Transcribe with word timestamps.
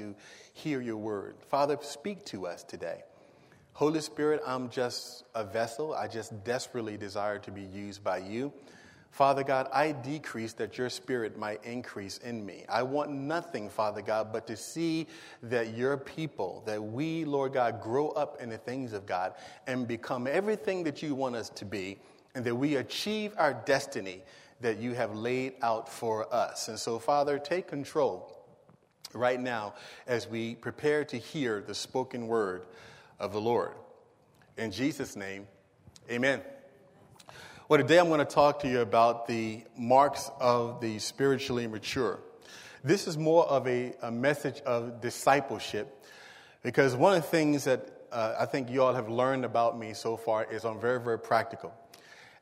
to 0.00 0.14
hear 0.54 0.80
your 0.80 0.96
word. 0.96 1.36
Father, 1.48 1.78
speak 1.82 2.24
to 2.26 2.46
us 2.46 2.62
today. 2.62 3.02
Holy 3.72 4.00
Spirit, 4.00 4.42
I'm 4.46 4.68
just 4.68 5.24
a 5.34 5.44
vessel. 5.44 5.94
I 5.94 6.08
just 6.08 6.44
desperately 6.44 6.96
desire 6.96 7.38
to 7.38 7.50
be 7.50 7.62
used 7.62 8.02
by 8.02 8.18
you. 8.18 8.52
Father 9.10 9.42
God, 9.42 9.68
I 9.72 9.92
decrease 9.92 10.52
that 10.54 10.78
your 10.78 10.88
spirit 10.88 11.36
might 11.36 11.64
increase 11.64 12.18
in 12.18 12.46
me. 12.46 12.64
I 12.68 12.84
want 12.84 13.10
nothing, 13.10 13.68
Father 13.68 14.02
God, 14.02 14.32
but 14.32 14.46
to 14.46 14.56
see 14.56 15.08
that 15.42 15.74
your 15.74 15.96
people, 15.96 16.62
that 16.66 16.82
we, 16.82 17.24
Lord 17.24 17.52
God, 17.52 17.82
grow 17.82 18.10
up 18.10 18.40
in 18.40 18.48
the 18.48 18.58
things 18.58 18.92
of 18.92 19.06
God 19.06 19.34
and 19.66 19.88
become 19.88 20.26
everything 20.26 20.84
that 20.84 21.02
you 21.02 21.14
want 21.14 21.34
us 21.34 21.48
to 21.50 21.64
be, 21.64 21.98
and 22.34 22.44
that 22.44 22.54
we 22.54 22.76
achieve 22.76 23.34
our 23.36 23.52
destiny 23.52 24.22
that 24.60 24.78
you 24.78 24.94
have 24.94 25.16
laid 25.16 25.54
out 25.62 25.88
for 25.88 26.32
us. 26.32 26.68
And 26.68 26.78
so, 26.78 26.98
Father, 26.98 27.38
take 27.38 27.66
control 27.66 28.39
right 29.14 29.40
now 29.40 29.74
as 30.06 30.28
we 30.28 30.54
prepare 30.54 31.04
to 31.06 31.16
hear 31.16 31.60
the 31.60 31.74
spoken 31.74 32.26
word 32.26 32.66
of 33.18 33.32
the 33.32 33.40
Lord. 33.40 33.72
In 34.56 34.70
Jesus' 34.70 35.16
name, 35.16 35.46
amen. 36.10 36.40
Well, 37.68 37.80
today 37.80 37.98
I'm 37.98 38.08
going 38.08 38.18
to 38.18 38.24
talk 38.24 38.60
to 38.60 38.68
you 38.68 38.80
about 38.80 39.26
the 39.26 39.62
marks 39.76 40.30
of 40.40 40.80
the 40.80 40.98
spiritually 40.98 41.66
mature. 41.66 42.18
This 42.82 43.06
is 43.06 43.16
more 43.16 43.46
of 43.46 43.66
a, 43.68 43.94
a 44.02 44.10
message 44.10 44.60
of 44.62 45.00
discipleship 45.00 46.04
because 46.62 46.96
one 46.96 47.16
of 47.16 47.22
the 47.22 47.28
things 47.28 47.64
that 47.64 48.00
uh, 48.10 48.34
I 48.38 48.46
think 48.46 48.70
you 48.70 48.82
all 48.82 48.94
have 48.94 49.08
learned 49.08 49.44
about 49.44 49.78
me 49.78 49.94
so 49.94 50.16
far 50.16 50.44
is 50.50 50.64
I'm 50.64 50.80
very, 50.80 51.00
very 51.00 51.18
practical. 51.18 51.72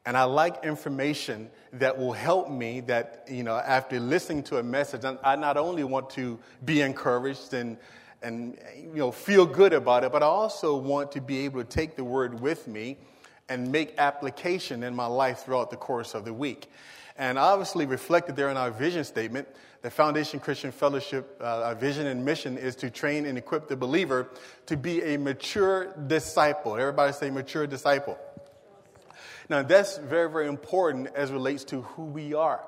And 0.07 0.17
I 0.17 0.25
like 0.25 0.65
information 0.65 1.51
that 1.75 1.99
will 1.99 2.13
help 2.13 2.51
me 2.51 2.81
that, 2.81 3.25
you 3.29 3.43
know, 3.43 3.57
after 3.57 4.01
listening 4.01 4.43
to 4.45 4.59
a 4.59 4.63
message, 4.63 5.03
I 5.05 5.37
not 5.37 5.57
only 5.57 5.85
want 5.85 6.09
to 6.11 6.39
be 6.65 6.81
encouraged 6.81 7.53
and, 7.53 7.77
and, 8.23 8.57
you 8.77 8.95
know, 8.95 9.13
feel 9.13 9.45
good 9.45 9.73
about 9.75 10.05
it, 10.05 10.13
but 10.13 10.23
I 10.23 10.27
also 10.27 10.77
want 10.77 11.13
to 11.13 11.21
be 11.21 11.41
able 11.41 11.63
to 11.63 11.69
take 11.69 11.97
the 11.97 12.05
word 12.05 12.41
with 12.41 12.67
me 12.67 12.97
and 13.51 13.71
make 13.71 13.95
application 13.99 14.83
in 14.83 14.95
my 14.95 15.07
life 15.07 15.41
throughout 15.41 15.71
the 15.71 15.77
course 15.77 16.15
of 16.15 16.25
the 16.25 16.33
week. 16.33 16.71
And 17.17 17.39
obviously, 17.39 17.85
reflected 17.85 18.37
there 18.37 18.49
in 18.49 18.57
our 18.57 18.71
vision 18.71 19.03
statement, 19.05 19.49
the 19.83 19.91
Foundation 19.91 20.39
Christian 20.39 20.71
Fellowship, 20.71 21.37
uh, 21.41 21.65
our 21.65 21.75
vision 21.75 22.07
and 22.07 22.25
mission 22.25 22.57
is 22.57 22.77
to 22.77 22.91
train 22.91 23.27
and 23.27 23.37
equip 23.37 23.69
the 23.69 23.77
believer 23.77 24.31
to 24.67 24.77
be 24.77 25.03
a 25.03 25.19
mature 25.19 25.93
disciple. 26.07 26.77
Everybody 26.77 27.13
say 27.13 27.31
mature 27.31 27.67
disciple. 27.67 28.19
Now, 29.49 29.63
that's 29.63 29.97
very, 29.99 30.31
very 30.31 30.47
important 30.47 31.09
as 31.15 31.33
relates 31.33 31.65
to 31.65 31.83
who 31.83 32.05
we 32.05 32.35
are. 32.35 32.63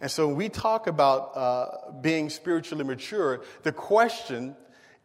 And 0.00 0.10
so, 0.10 0.28
when 0.28 0.36
we 0.36 0.48
talk 0.48 0.86
about 0.86 1.36
uh, 1.36 1.90
being 2.00 2.30
spiritually 2.30 2.84
mature, 2.84 3.42
the 3.62 3.72
question 3.72 4.56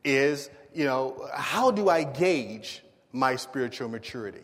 is, 0.03 0.49
you 0.73 0.85
know, 0.85 1.27
how 1.33 1.71
do 1.71 1.89
I 1.89 2.03
gauge 2.03 2.83
my 3.11 3.38
spiritual 3.38 3.89
maturity? 3.89 4.41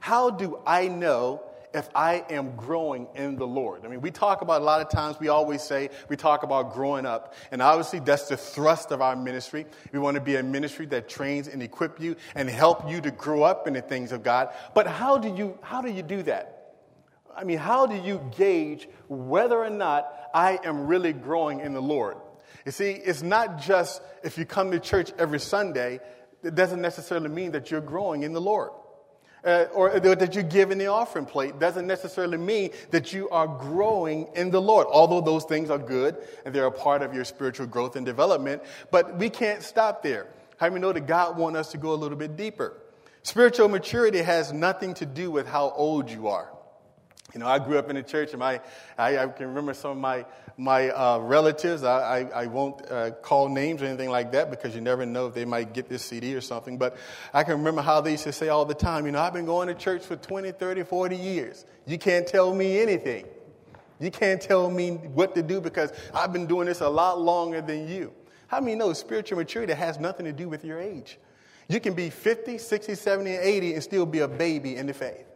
How 0.00 0.30
do 0.30 0.58
I 0.66 0.88
know 0.88 1.42
if 1.74 1.88
I 1.94 2.24
am 2.30 2.54
growing 2.56 3.08
in 3.14 3.36
the 3.36 3.46
Lord? 3.46 3.84
I 3.84 3.88
mean, 3.88 4.00
we 4.00 4.10
talk 4.10 4.42
about 4.42 4.62
a 4.62 4.64
lot 4.64 4.80
of 4.80 4.88
times, 4.88 5.18
we 5.18 5.28
always 5.28 5.62
say, 5.62 5.90
we 6.08 6.16
talk 6.16 6.44
about 6.44 6.72
growing 6.72 7.04
up. 7.04 7.34
And 7.50 7.60
obviously, 7.60 7.98
that's 7.98 8.28
the 8.28 8.36
thrust 8.36 8.92
of 8.92 9.02
our 9.02 9.16
ministry. 9.16 9.66
We 9.92 9.98
want 9.98 10.14
to 10.14 10.20
be 10.20 10.36
a 10.36 10.42
ministry 10.42 10.86
that 10.86 11.08
trains 11.08 11.48
and 11.48 11.62
equip 11.62 12.00
you 12.00 12.16
and 12.34 12.48
help 12.48 12.88
you 12.88 13.00
to 13.00 13.10
grow 13.10 13.42
up 13.42 13.66
in 13.66 13.74
the 13.74 13.82
things 13.82 14.12
of 14.12 14.22
God. 14.22 14.54
But 14.74 14.86
how 14.86 15.18
do 15.18 15.34
you, 15.34 15.58
how 15.62 15.82
do, 15.82 15.90
you 15.90 16.02
do 16.02 16.22
that? 16.22 16.74
I 17.36 17.42
mean, 17.42 17.58
how 17.58 17.86
do 17.86 17.96
you 17.96 18.22
gauge 18.36 18.88
whether 19.08 19.58
or 19.58 19.70
not 19.70 20.12
I 20.32 20.60
am 20.64 20.86
really 20.86 21.12
growing 21.12 21.60
in 21.60 21.74
the 21.74 21.82
Lord? 21.82 22.16
You 22.64 22.72
see, 22.72 22.92
it's 22.92 23.22
not 23.22 23.60
just 23.60 24.00
if 24.22 24.38
you 24.38 24.46
come 24.46 24.70
to 24.70 24.78
church 24.78 25.12
every 25.18 25.40
Sunday, 25.40 26.00
it 26.44 26.54
doesn't 26.54 26.80
necessarily 26.80 27.28
mean 27.28 27.50
that 27.52 27.70
you're 27.70 27.80
growing 27.80 28.22
in 28.22 28.32
the 28.32 28.40
Lord 28.40 28.70
uh, 29.44 29.66
or 29.74 30.00
that 30.00 30.34
you 30.34 30.42
give 30.42 30.70
in 30.70 30.78
the 30.78 30.86
offering 30.86 31.26
plate 31.26 31.58
doesn't 31.58 31.86
necessarily 31.86 32.38
mean 32.38 32.70
that 32.90 33.12
you 33.12 33.28
are 33.30 33.46
growing 33.46 34.28
in 34.34 34.50
the 34.50 34.60
Lord, 34.60 34.86
although 34.90 35.20
those 35.20 35.44
things 35.44 35.70
are 35.70 35.78
good 35.78 36.16
and 36.44 36.54
they're 36.54 36.66
a 36.66 36.72
part 36.72 37.02
of 37.02 37.14
your 37.14 37.24
spiritual 37.24 37.66
growth 37.66 37.96
and 37.96 38.06
development. 38.06 38.62
But 38.90 39.18
we 39.18 39.30
can't 39.30 39.62
stop 39.62 40.02
there. 40.02 40.28
How 40.56 40.68
do 40.68 40.74
we 40.74 40.80
know 40.80 40.92
that 40.92 41.06
God 41.06 41.36
wants 41.36 41.58
us 41.58 41.72
to 41.72 41.78
go 41.78 41.92
a 41.92 41.96
little 41.96 42.16
bit 42.16 42.36
deeper? 42.36 42.80
Spiritual 43.22 43.68
maturity 43.68 44.22
has 44.22 44.52
nothing 44.52 44.94
to 44.94 45.06
do 45.06 45.30
with 45.30 45.46
how 45.46 45.70
old 45.70 46.10
you 46.10 46.28
are. 46.28 46.53
You 47.34 47.40
know, 47.40 47.48
I 47.48 47.58
grew 47.58 47.78
up 47.78 47.90
in 47.90 47.96
the 47.96 48.02
church, 48.02 48.30
and 48.30 48.38
my, 48.38 48.60
I, 48.96 49.18
I 49.18 49.26
can 49.26 49.48
remember 49.48 49.74
some 49.74 49.90
of 49.90 49.96
my, 49.96 50.24
my 50.56 50.90
uh, 50.90 51.18
relatives. 51.18 51.82
I, 51.82 52.20
I, 52.20 52.42
I 52.42 52.46
won't 52.46 52.88
uh, 52.88 53.10
call 53.10 53.48
names 53.48 53.82
or 53.82 53.86
anything 53.86 54.08
like 54.08 54.30
that 54.32 54.50
because 54.50 54.72
you 54.72 54.80
never 54.80 55.04
know 55.04 55.26
if 55.26 55.34
they 55.34 55.44
might 55.44 55.72
get 55.74 55.88
this 55.88 56.04
CD 56.04 56.36
or 56.36 56.40
something. 56.40 56.78
But 56.78 56.96
I 57.32 57.42
can 57.42 57.54
remember 57.54 57.82
how 57.82 58.00
they 58.00 58.12
used 58.12 58.22
to 58.24 58.32
say 58.32 58.50
all 58.50 58.64
the 58.64 58.74
time, 58.74 59.04
you 59.04 59.10
know, 59.10 59.18
I've 59.18 59.32
been 59.32 59.46
going 59.46 59.66
to 59.66 59.74
church 59.74 60.04
for 60.04 60.14
20, 60.14 60.52
30, 60.52 60.84
40 60.84 61.16
years. 61.16 61.64
You 61.86 61.98
can't 61.98 62.24
tell 62.26 62.54
me 62.54 62.78
anything. 62.78 63.26
You 63.98 64.12
can't 64.12 64.40
tell 64.40 64.70
me 64.70 64.92
what 64.92 65.34
to 65.34 65.42
do 65.42 65.60
because 65.60 65.92
I've 66.14 66.32
been 66.32 66.46
doing 66.46 66.66
this 66.66 66.82
a 66.82 66.88
lot 66.88 67.20
longer 67.20 67.60
than 67.60 67.88
you. 67.88 68.12
How 68.46 68.60
many 68.60 68.76
know 68.76 68.92
spiritual 68.92 69.38
maturity 69.38 69.72
has 69.72 69.98
nothing 69.98 70.26
to 70.26 70.32
do 70.32 70.48
with 70.48 70.64
your 70.64 70.80
age? 70.80 71.18
You 71.68 71.80
can 71.80 71.94
be 71.94 72.10
50, 72.10 72.58
60, 72.58 72.94
70, 72.94 73.34
and 73.34 73.44
80 73.44 73.74
and 73.74 73.82
still 73.82 74.06
be 74.06 74.20
a 74.20 74.28
baby 74.28 74.76
in 74.76 74.86
the 74.86 74.94
faith 74.94 75.33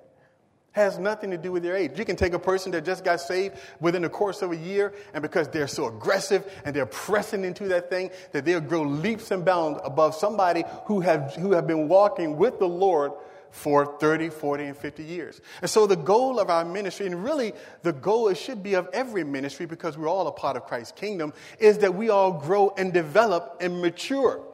has 0.78 0.98
nothing 0.98 1.30
to 1.30 1.36
do 1.36 1.52
with 1.52 1.62
their 1.62 1.76
age. 1.76 1.98
You 1.98 2.04
can 2.04 2.16
take 2.16 2.32
a 2.32 2.38
person 2.38 2.72
that 2.72 2.84
just 2.84 3.04
got 3.04 3.20
saved 3.20 3.56
within 3.80 4.02
the 4.02 4.08
course 4.08 4.42
of 4.42 4.52
a 4.52 4.56
year, 4.56 4.94
and 5.12 5.22
because 5.22 5.48
they're 5.48 5.68
so 5.68 5.86
aggressive 5.86 6.50
and 6.64 6.74
they're 6.74 6.86
pressing 6.86 7.44
into 7.44 7.68
that 7.68 7.90
thing, 7.90 8.10
that 8.32 8.44
they'll 8.44 8.60
grow 8.60 8.82
leaps 8.82 9.30
and 9.30 9.44
bounds 9.44 9.80
above 9.84 10.14
somebody 10.14 10.64
who 10.86 11.00
have, 11.00 11.34
who 11.34 11.52
have 11.52 11.66
been 11.66 11.88
walking 11.88 12.36
with 12.36 12.58
the 12.58 12.68
Lord 12.68 13.12
for 13.50 13.98
30, 13.98 14.30
40, 14.30 14.64
and 14.64 14.76
50 14.76 15.02
years. 15.02 15.40
And 15.60 15.70
so 15.70 15.86
the 15.86 15.96
goal 15.96 16.38
of 16.38 16.50
our 16.50 16.64
ministry, 16.64 17.06
and 17.06 17.24
really 17.24 17.52
the 17.82 17.92
goal 17.92 18.28
it 18.28 18.36
should 18.36 18.62
be 18.62 18.74
of 18.74 18.88
every 18.92 19.24
ministry 19.24 19.66
because 19.66 19.96
we're 19.96 20.08
all 20.08 20.26
a 20.26 20.32
part 20.32 20.56
of 20.56 20.64
Christ's 20.64 20.92
kingdom, 20.92 21.32
is 21.58 21.78
that 21.78 21.94
we 21.94 22.10
all 22.10 22.32
grow 22.32 22.74
and 22.76 22.92
develop 22.92 23.56
and 23.60 23.80
mature. 23.80 24.44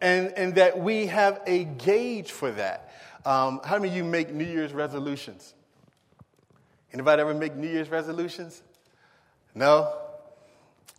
And, 0.00 0.32
and 0.36 0.56
that 0.56 0.78
we 0.78 1.06
have 1.06 1.40
a 1.46 1.64
gauge 1.64 2.30
for 2.30 2.50
that. 2.52 2.90
Um, 3.24 3.60
how 3.64 3.78
many 3.78 3.88
of 3.88 3.96
you 3.96 4.04
make 4.04 4.32
New 4.32 4.44
Year's 4.44 4.72
resolutions? 4.72 5.53
Anybody 6.94 7.20
ever 7.20 7.34
make 7.34 7.54
New 7.54 7.68
Year's 7.68 7.90
resolutions? 7.90 8.62
No? 9.54 9.94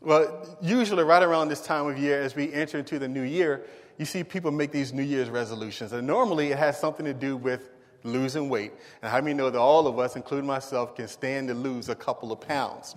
Well, 0.01 0.57
usually 0.61 1.03
right 1.03 1.23
around 1.23 1.47
this 1.47 1.61
time 1.61 1.87
of 1.87 1.97
year, 1.97 2.21
as 2.21 2.35
we 2.35 2.53
enter 2.53 2.77
into 2.77 2.99
the 2.99 3.07
new 3.07 3.23
year, 3.23 3.63
you 3.97 4.05
see 4.05 4.23
people 4.23 4.51
make 4.51 4.71
these 4.71 4.93
New 4.93 5.01
Year's 5.01 5.29
resolutions. 5.29 5.93
And 5.93 6.05
normally 6.05 6.51
it 6.51 6.59
has 6.59 6.79
something 6.79 7.05
to 7.05 7.13
do 7.13 7.37
with 7.37 7.71
losing 8.03 8.49
weight. 8.49 8.73
And 9.01 9.09
how 9.09 9.19
many 9.21 9.33
know 9.33 9.49
that 9.49 9.57
all 9.57 9.87
of 9.87 9.97
us, 9.97 10.15
including 10.15 10.45
myself, 10.45 10.95
can 10.95 11.07
stand 11.07 11.47
to 11.47 11.55
lose 11.55 11.89
a 11.89 11.95
couple 11.95 12.31
of 12.31 12.39
pounds? 12.41 12.95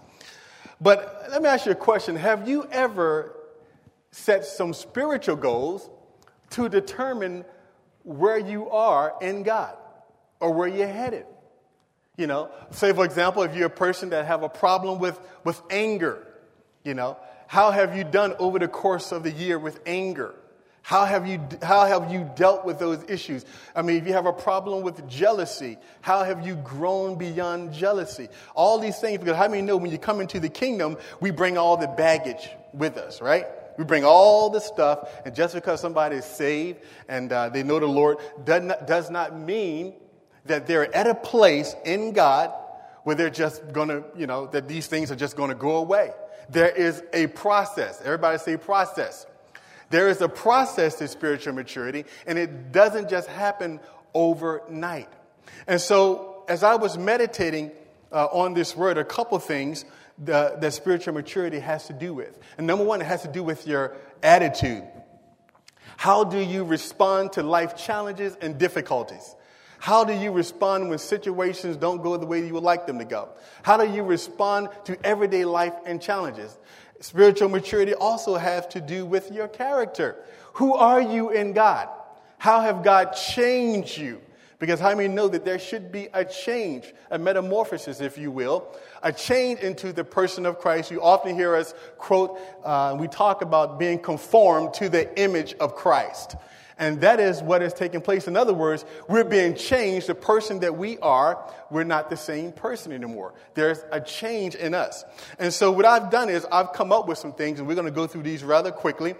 But 0.81 1.29
let 1.31 1.41
me 1.41 1.49
ask 1.49 1.65
you 1.65 1.73
a 1.73 1.77
question 1.77 2.17
Have 2.17 2.47
you 2.47 2.69
ever 2.71 3.35
set 4.11 4.45
some 4.45 4.75
spiritual 4.75 5.37
goals 5.37 5.89
to 6.51 6.69
determine 6.69 7.45
where 8.03 8.39
you 8.39 8.71
are 8.71 9.15
in 9.21 9.43
God 9.43 9.77
or 10.41 10.53
where 10.53 10.69
you're 10.69 10.89
headed. 10.89 11.27
You 12.19 12.27
know, 12.27 12.51
say 12.73 12.93
for 12.93 13.05
example, 13.05 13.45
if 13.45 13.55
you're 13.55 13.69
a 13.69 13.71
person 13.71 14.11
that 14.11 14.27
have 14.27 14.43
a 14.43 14.49
problem 14.49 14.99
with, 14.99 15.19
with 15.45 15.63
anger, 15.71 16.27
you 16.83 16.93
know, 16.93 17.17
how 17.47 17.71
have 17.71 17.97
you 17.97 18.03
done 18.03 18.35
over 18.41 18.59
the 18.59 18.69
course 18.69 19.13
of 19.13 19.23
the 19.23 19.31
year 19.31 19.57
with 19.57 19.81
anger? 19.87 20.35
How 20.83 21.05
have 21.05 21.29
you, 21.29 21.41
how 21.63 21.87
have 21.87 22.11
you 22.13 22.29
dealt 22.35 22.65
with 22.65 22.81
those 22.81 23.05
issues? 23.09 23.45
I 23.77 23.83
mean, 23.83 23.97
if 23.97 24.07
you 24.07 24.15
have 24.15 24.27
a 24.27 24.33
problem 24.33 24.83
with 24.83 25.09
jealousy, 25.09 25.79
how 26.01 26.25
have 26.25 26.45
you 26.45 26.57
grown 26.57 27.17
beyond 27.17 27.73
jealousy? 27.73 28.29
All 28.55 28.81
these 28.81 28.99
things, 28.99 29.19
because 29.19 29.37
how 29.37 29.47
many 29.47 29.63
know 29.63 29.77
when 29.77 29.93
you 29.93 29.99
come 29.99 30.21
into 30.21 30.41
the 30.41 30.49
kingdom, 30.49 30.97
we 31.21 31.31
bring 31.31 31.57
all 31.57 31.77
the 31.77 31.87
baggage 31.87 32.51
with 32.73 32.97
us, 32.97 33.21
right? 33.21 33.47
We 33.77 33.85
bring 33.85 34.05
all 34.05 34.51
the 34.51 34.61
stuff, 34.61 35.09
and 35.25 35.37
just 35.37 35.55
because 35.55 35.81
somebody 35.81 36.17
is 36.17 36.25
saved 36.25 36.81
and 37.07 37.31
uh, 37.31 37.51
they 37.51 37.63
know 37.63 37.79
the 37.79 37.87
Lord 37.87 38.19
does 38.45 38.65
not, 38.65 38.87
does 38.89 39.09
not 39.09 39.39
mean 39.39 39.95
that 40.49 40.67
they're 40.67 40.95
at 40.95 41.07
a 41.07 41.15
place 41.15 41.75
in 41.85 42.13
God 42.13 42.53
where 43.05 43.15
they're 43.15 43.31
just 43.31 43.73
going 43.73 43.89
to, 43.89 44.05
you 44.17 44.27
know, 44.27 44.47
that 44.49 44.69
these 44.69 44.87
things 44.87 45.11
are 45.11 45.17
just 45.17 45.37
going 45.37 45.49
to 45.49 45.55
go 45.55 45.77
away. 45.77 46.13
There 46.51 46.69
is 46.69 47.03
a 47.13 47.29
process. 47.29 48.01
Everybody 48.05 48.39
say 48.39 48.57
process. 48.57 49.27
There 49.91 50.09
is 50.09 50.21
a 50.21 50.29
process 50.29 50.97
to 50.97 51.09
spiritual 51.09 51.55
maturity, 51.55 52.05
and 52.27 52.39
it 52.39 52.73
doesn't 52.73 53.09
just 53.09 53.29
happen 53.29 53.81
overnight. 54.13 55.09
And 55.67 55.81
so, 55.81 56.45
as 56.49 56.63
I 56.63 56.75
was 56.75 56.99
meditating 56.99 57.73
uh, 58.13 58.27
on 58.27 58.55
this 58.55 58.77
word, 58.77 58.99
a 58.99 59.05
couple 59.05 59.39
things 59.39 59.85
that 60.25 60.73
spiritual 60.73 61.15
maturity 61.15 61.61
has 61.61 61.87
to 61.87 61.93
do 61.93 62.13
with. 62.13 62.39
And 62.57 62.67
number 62.67 62.85
one, 62.85 63.01
it 63.01 63.07
has 63.07 63.23
to 63.23 63.29
do 63.29 63.43
with 63.43 63.67
your 63.67 63.97
attitude. 64.23 64.85
How 65.97 66.25
do 66.25 66.39
you 66.39 66.65
respond 66.65 67.33
to 67.33 67.43
life 67.43 67.77
challenges 67.77 68.37
and 68.41 68.59
difficulties? 68.59 69.35
How 69.79 70.05
do 70.05 70.13
you 70.13 70.33
respond 70.33 70.89
when 70.89 70.99
situations 70.99 71.77
don't 71.77 72.03
go 72.03 72.17
the 72.17 72.27
way 72.27 72.45
you 72.45 72.55
would 72.55 72.65
like 72.65 72.87
them 72.87 72.99
to 72.99 73.05
go? 73.05 73.31
How 73.63 73.77
do 73.77 73.91
you 73.91 74.03
respond 74.03 74.69
to 74.85 74.99
everyday 75.07 75.45
life 75.45 75.75
and 75.87 76.03
challenges? 76.03 76.59
Spiritual 77.01 77.49
maturity 77.49 77.95
also 77.95 78.37
has 78.37 78.67
to 78.69 78.81
do 78.81 79.07
with 79.07 79.31
your 79.31 79.47
character. 79.47 80.17
Who 80.55 80.75
are 80.75 81.01
you 81.01 81.31
in 81.31 81.53
God? 81.53 81.89
How 82.39 82.61
have 82.61 82.83
God 82.83 83.13
changed 83.13 83.99
you? 83.99 84.21
Because 84.59 84.81
how 84.81 84.93
many 84.95 85.07
know 85.07 85.29
that 85.29 85.45
there 85.45 85.59
should 85.59 85.93
be 85.93 86.09
a 86.13 86.25
change, 86.25 86.93
a 87.13 87.19
metamorphosis, 87.19 88.01
if 88.01 88.19
you 88.19 88.33
will, 88.33 88.75
a 89.05 89.13
change 89.13 89.61
into 89.61 89.93
the 89.93 90.03
person 90.03 90.47
of 90.47 90.59
Christ. 90.59 90.91
You 90.91 91.01
often 91.01 91.37
hear 91.37 91.55
us 91.55 91.75
quote, 91.97 92.41
uh, 92.65 92.97
we 92.99 93.07
talk 93.07 93.43
about 93.43 93.79
being 93.79 94.01
conformed 94.01 94.75
to 94.75 94.89
the 94.89 95.17
image 95.21 95.55
of 95.55 95.77
Christ. 95.77 96.35
And 96.79 97.01
that 97.01 97.19
is 97.19 97.43
what 97.43 97.61
is 97.61 97.75
taking 97.75 98.01
place. 98.01 98.29
In 98.29 98.37
other 98.37 98.55
words, 98.55 98.85
we're 99.09 99.25
being 99.25 99.57
changed. 99.57 100.07
The 100.07 100.15
person 100.15 100.61
that 100.61 100.77
we 100.77 100.97
are, 100.99 101.45
we're 101.71 101.85
not 101.85 102.09
the 102.09 102.17
same 102.17 102.53
person 102.53 102.93
anymore. 102.93 103.35
There's 103.55 103.81
a 103.91 104.01
change 104.01 104.55
in 104.55 104.75
us. 104.75 105.05
And 105.41 105.53
so 105.53 105.73
what 105.73 105.85
I've 105.85 106.11
done 106.11 106.31
is 106.31 106.47
I've 106.53 106.73
come 106.73 106.93
up 106.93 107.09
with 107.09 107.19
some 107.19 107.33
things, 107.33 107.59
and 107.59 107.67
we're 107.67 107.75
going 107.75 107.87
to 107.87 107.91
go 107.91 108.07
through 108.07 108.23
these 108.23 108.45
rather 108.45 108.71
quickly. 108.71 109.17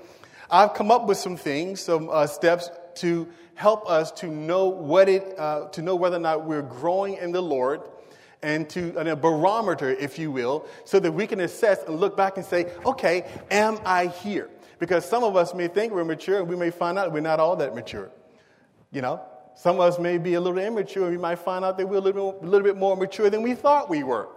I've 0.51 0.75
come 0.75 0.91
up 0.91 1.07
with 1.07 1.19
some 1.19 1.37
things, 1.37 1.81
some 1.81 2.09
uh, 2.09 2.27
steps 2.29 2.71
to 2.97 3.29
help 3.55 3.91
us 3.91 4.13
to 4.13 4.29
know 4.29 4.69
what 4.69 5.09
it, 5.09 5.37
uh, 5.37 5.67
to 5.71 5.83
know 5.83 5.97
whether 5.97 6.17
or 6.17 6.21
not 6.21 6.45
we're 6.45 6.63
growing 6.63 7.15
in 7.15 7.33
the 7.33 7.43
Lord 7.43 7.81
and 8.41 8.71
to 8.71 8.97
and 8.97 9.09
a 9.09 9.17
barometer, 9.17 9.91
if 9.91 10.19
you 10.19 10.31
will, 10.31 10.65
so 10.85 11.01
that 11.01 11.11
we 11.11 11.27
can 11.27 11.41
assess 11.41 11.83
and 11.85 11.99
look 11.99 12.17
back 12.17 12.37
and 12.37 12.47
say, 12.47 12.71
okay, 12.87 13.25
am 13.51 13.79
I 13.85 14.07
here? 14.07 14.49
Because 14.79 15.05
some 15.05 15.25
of 15.25 15.37
us 15.37 15.55
may 15.55 15.69
think 15.69 15.93
we're 15.93 16.05
mature 16.05 16.39
and 16.39 16.49
we 16.49 16.57
may 16.57 16.71
find 16.71 16.99
out 16.99 17.13
we're 17.13 17.21
not 17.21 17.41
all 17.41 17.57
that 17.57 17.75
mature. 17.75 18.11
You 18.93 19.03
know, 19.03 19.21
some 19.55 19.77
of 19.77 19.83
us 19.83 19.99
may 19.99 20.19
be 20.19 20.35
a 20.35 20.41
little 20.41 20.59
immature 20.59 21.05
and 21.05 21.13
we 21.13 21.21
might 21.21 21.41
find 21.41 21.65
out 21.65 21.77
that 21.79 21.89
we're 21.89 21.97
a 21.97 22.01
little, 22.01 22.39
a 22.41 22.47
little 22.47 22.65
bit 22.65 22.77
more 22.77 22.97
mature 22.97 23.29
than 23.29 23.43
we 23.43 23.55
thought 23.55 23.91
we 23.91 24.05
were. 24.05 24.29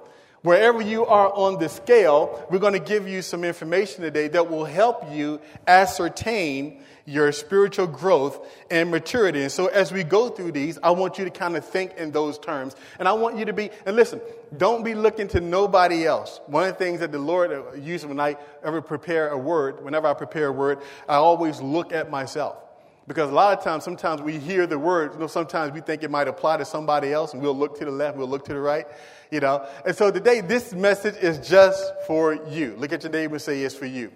Wherever 0.44 0.82
you 0.82 1.06
are 1.06 1.32
on 1.32 1.60
the 1.60 1.70
scale, 1.70 2.48
we're 2.50 2.60
going 2.60 2.74
to 2.74 2.80
give 2.80 3.08
you 3.08 3.22
some 3.22 3.44
information 3.44 4.02
today 4.02 4.28
that 4.30 4.50
will 4.50 4.66
help 4.66 5.12
you 5.14 5.40
ascertain 5.68 6.82
your 7.06 7.32
spiritual 7.32 7.86
growth 7.86 8.48
and 8.72 8.90
maturity. 8.90 9.44
And 9.44 9.52
so 9.52 9.68
as 9.68 9.92
we 9.92 10.04
go 10.04 10.30
through 10.30 10.54
these, 10.54 10.80
I 10.82 10.92
want 10.92 11.20
you 11.20 11.26
to 11.26 11.32
kind 11.32 11.56
of 11.56 11.66
think 11.66 11.96
in 11.98 12.12
those 12.12 12.40
terms. 12.40 12.76
And 12.98 13.08
I 13.08 13.14
want 13.14 13.38
you 13.38 13.46
to 13.46 13.54
be, 13.54 13.70
and 13.86 13.96
listen, 13.96 14.20
don't 14.58 14.84
be 14.84 14.96
looking 14.96 15.28
to 15.30 15.42
nobody 15.42 16.06
else. 16.06 16.40
One 16.48 16.64
of 16.68 16.70
the 16.70 16.84
things 16.84 17.02
that 17.02 17.12
the 17.12 17.20
Lord 17.20 17.52
uh, 17.52 17.74
uses 17.74 18.08
when 18.08 18.20
I 18.20 18.38
ever 18.64 18.82
prepare 18.82 19.30
a 19.30 19.38
word, 19.38 19.84
whenever 19.84 20.08
I 20.08 20.16
prepare 20.16 20.48
a 20.48 20.52
word, 20.52 20.80
I 21.08 21.16
always 21.16 21.62
look 21.62 21.94
at 21.94 22.10
myself. 22.10 22.58
Because 23.12 23.30
a 23.30 23.34
lot 23.34 23.58
of 23.58 23.62
times, 23.62 23.84
sometimes 23.84 24.22
we 24.22 24.40
hear 24.40 24.66
the 24.66 24.80
word, 24.80 25.12
you 25.12 25.20
know, 25.20 25.28
sometimes 25.28 25.74
we 25.74 25.82
think 25.82 26.02
it 26.02 26.10
might 26.10 26.30
apply 26.30 26.56
to 26.56 26.64
somebody 26.64 27.12
else, 27.12 27.34
and 27.34 27.42
we'll 27.42 27.58
look 27.58 27.78
to 27.80 27.84
the 27.84 27.92
left, 27.92 28.16
we'll 28.16 28.30
look 28.30 28.46
to 28.46 28.54
the 28.54 28.60
right, 28.62 28.88
you 29.30 29.42
know. 29.42 29.68
And 29.86 29.94
so 29.94 30.12
today, 30.12 30.40
this 30.40 30.72
message 30.72 31.16
is 31.22 31.46
just 31.46 31.92
for 32.08 32.34
you. 32.48 32.74
Look 32.78 32.94
at 32.94 33.04
your 33.04 33.12
neighbor 33.12 33.36
and 33.36 33.42
say, 33.42 33.62
it's 33.64 33.76
for 33.76 33.86
you. 33.86 34.14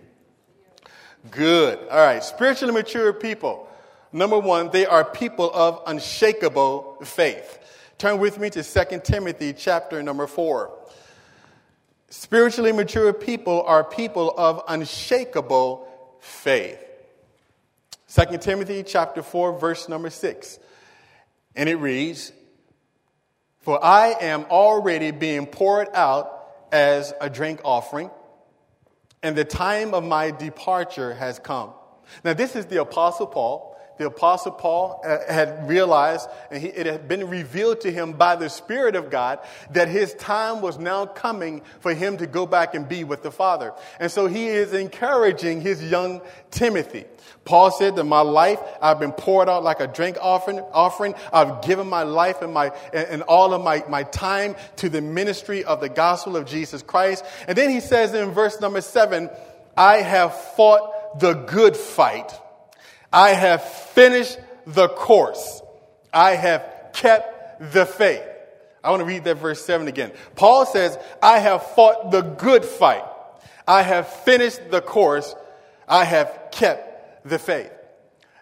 Good. 1.29 1.77
All 1.91 1.97
right. 1.97 2.23
Spiritually 2.23 2.73
mature 2.73 3.11
people. 3.11 3.67
Number 4.13 4.39
one, 4.39 4.69
they 4.71 4.85
are 4.85 5.03
people 5.03 5.51
of 5.53 5.81
unshakable 5.87 6.99
faith. 7.03 7.59
Turn 7.97 8.17
with 8.17 8.39
me 8.39 8.49
to 8.51 8.63
2 8.63 9.01
Timothy 9.03 9.51
chapter 9.51 10.01
number 10.03 10.25
4. 10.25 10.71
Spiritually 12.07 12.71
mature 12.71 13.11
people 13.11 13.61
are 13.63 13.83
people 13.83 14.33
of 14.37 14.63
unshakable 14.69 15.85
faith. 16.21 16.84
2 18.15 18.37
Timothy 18.37 18.81
chapter 18.81 19.21
4 19.21 19.59
verse 19.59 19.89
number 19.89 20.09
6. 20.09 20.59
And 21.53 21.67
it 21.67 21.75
reads, 21.75 22.31
For 23.59 23.83
I 23.83 24.15
am 24.21 24.45
already 24.49 25.11
being 25.11 25.45
poured 25.45 25.89
out 25.93 26.31
as 26.71 27.13
a 27.19 27.29
drink 27.29 27.59
offering, 27.65 28.09
and 29.21 29.35
the 29.35 29.43
time 29.43 29.93
of 29.93 30.05
my 30.05 30.31
departure 30.31 31.13
has 31.13 31.39
come. 31.39 31.71
Now, 32.23 32.33
this 32.33 32.55
is 32.55 32.67
the 32.67 32.79
Apostle 32.79 33.27
Paul 33.27 33.75
the 33.97 34.07
Apostle 34.07 34.51
Paul 34.51 35.01
uh, 35.05 35.19
had 35.31 35.69
realized, 35.69 36.29
and 36.51 36.61
he, 36.61 36.67
it 36.67 36.85
had 36.85 37.07
been 37.07 37.29
revealed 37.29 37.81
to 37.81 37.91
him 37.91 38.13
by 38.13 38.35
the 38.35 38.49
Spirit 38.49 38.95
of 38.95 39.09
God, 39.09 39.39
that 39.71 39.87
his 39.87 40.13
time 40.15 40.61
was 40.61 40.77
now 40.77 41.05
coming 41.05 41.61
for 41.79 41.93
him 41.93 42.17
to 42.17 42.27
go 42.27 42.45
back 42.45 42.75
and 42.75 42.89
be 42.89 43.03
with 43.03 43.23
the 43.23 43.31
Father. 43.31 43.73
And 43.99 44.11
so 44.11 44.27
he 44.27 44.47
is 44.47 44.73
encouraging 44.73 45.61
his 45.61 45.83
young 45.83 46.21
Timothy. 46.51 47.05
Paul 47.45 47.69
said 47.71 47.95
that 47.95 48.03
my 48.03 48.21
life, 48.21 48.59
I've 48.81 48.99
been 48.99 49.11
poured 49.11 49.47
out 49.47 49.63
like 49.63 49.79
a 49.79 49.87
drink 49.87 50.17
offering. 50.19 50.59
offering. 50.73 51.13
I've 51.31 51.61
given 51.61 51.87
my 51.87 52.03
life 52.03 52.41
and, 52.41 52.53
my, 52.53 52.71
and 52.91 53.21
all 53.21 53.53
of 53.53 53.63
my, 53.63 53.83
my 53.87 54.03
time 54.03 54.55
to 54.77 54.89
the 54.89 55.01
ministry 55.01 55.63
of 55.63 55.79
the 55.79 55.89
gospel 55.89 56.35
of 56.35 56.45
Jesus 56.45 56.81
Christ. 56.81 57.23
And 57.47 57.55
then 57.57 57.69
he 57.69 57.79
says 57.79 58.13
in 58.13 58.31
verse 58.31 58.59
number 58.59 58.81
seven, 58.81 59.29
I 59.77 59.97
have 59.97 60.35
fought 60.55 61.19
the 61.19 61.33
good 61.33 61.77
fight. 61.77 62.31
I 63.13 63.29
have 63.29 63.63
finished 63.63 64.39
the 64.65 64.89
course. 64.89 65.61
I 66.11 66.31
have 66.31 66.67
kept 66.93 67.71
the 67.73 67.85
faith. 67.85 68.23
I 68.83 68.89
want 68.89 69.01
to 69.01 69.05
read 69.05 69.23
that 69.23 69.35
verse 69.35 69.65
7 69.65 69.87
again. 69.87 70.11
Paul 70.35 70.65
says, 70.65 70.97
I 71.21 71.39
have 71.39 71.65
fought 71.71 72.11
the 72.11 72.21
good 72.21 72.63
fight. 72.63 73.03
I 73.67 73.81
have 73.81 74.07
finished 74.07 74.69
the 74.69 74.81
course. 74.81 75.33
I 75.87 76.03
have 76.03 76.49
kept 76.51 76.84
the 77.25 77.39
faith. 77.39 77.71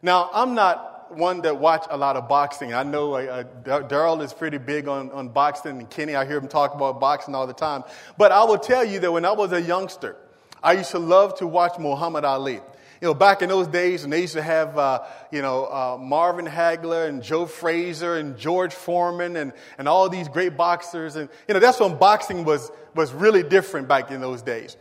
Now, 0.01 0.30
I'm 0.33 0.53
not 0.53 1.15
one 1.18 1.41
that 1.41 1.57
watch 1.57 1.85
a 1.89 1.97
lot 1.97 2.18
of 2.18 2.27
boxing. 2.27 2.74
I 2.74 2.83
know 2.83 3.13
uh, 3.15 3.44
Daryl 3.63 4.21
is 4.21 4.33
pretty 4.33 4.57
big 4.57 4.88
on, 4.88 5.12
on 5.12 5.30
boxing, 5.30 5.77
and 5.80 5.89
Kenny, 5.89 6.15
I 6.15 6.25
hear 6.25 6.38
him 6.38 6.47
talk 6.47 6.75
about 6.75 7.00
boxing 7.00 7.35
all 7.35 7.47
the 7.47 7.53
time. 7.53 7.83
But 8.18 8.31
I 8.31 8.44
will 8.44 8.57
tell 8.57 8.83
you 8.83 9.00
that 9.00 9.12
when 9.12 9.25
I 9.25 9.31
was 9.31 9.51
a 9.51 9.62
youngster, 9.62 10.18
I 10.62 10.74
used 10.74 10.91
to 10.91 11.00
love 11.00 11.38
to 11.39 11.47
watch 11.47 11.77
Muhammad 11.80 12.25
Ali. 12.25 12.59
You 13.01 13.09
know, 13.09 13.13
back 13.13 13.41
in 13.41 13.50
those 13.50 13.68
days, 13.68 14.06
and 14.06 14.13
they 14.13 14.21
used 14.21 14.33
to 14.33 14.41
have, 14.41 14.77
uh, 14.77 15.03
you 15.30 15.41
know, 15.41 15.65
uh, 15.65 15.97
Marvin 16.00 16.45
Hagler 16.45 17.07
and 17.07 17.21
Joe 17.21 17.45
Frazier 17.45 18.15
and 18.15 18.38
George 18.38 18.74
Foreman 18.74 19.35
and, 19.35 19.51
and 19.77 19.89
all 19.89 20.07
these 20.07 20.30
great 20.30 20.56
boxers. 20.56 21.18
And, 21.18 21.30
you 21.47 21.53
know, 21.53 21.59
that's 21.59 21.81
when 21.81 21.97
boxing 21.97 22.45
was, 22.45 22.71
was 22.95 23.12
really 23.12 23.44
different 23.44 23.89
back 23.89 24.09
in 24.09 24.21
those 24.21 24.41
days. 24.41 24.77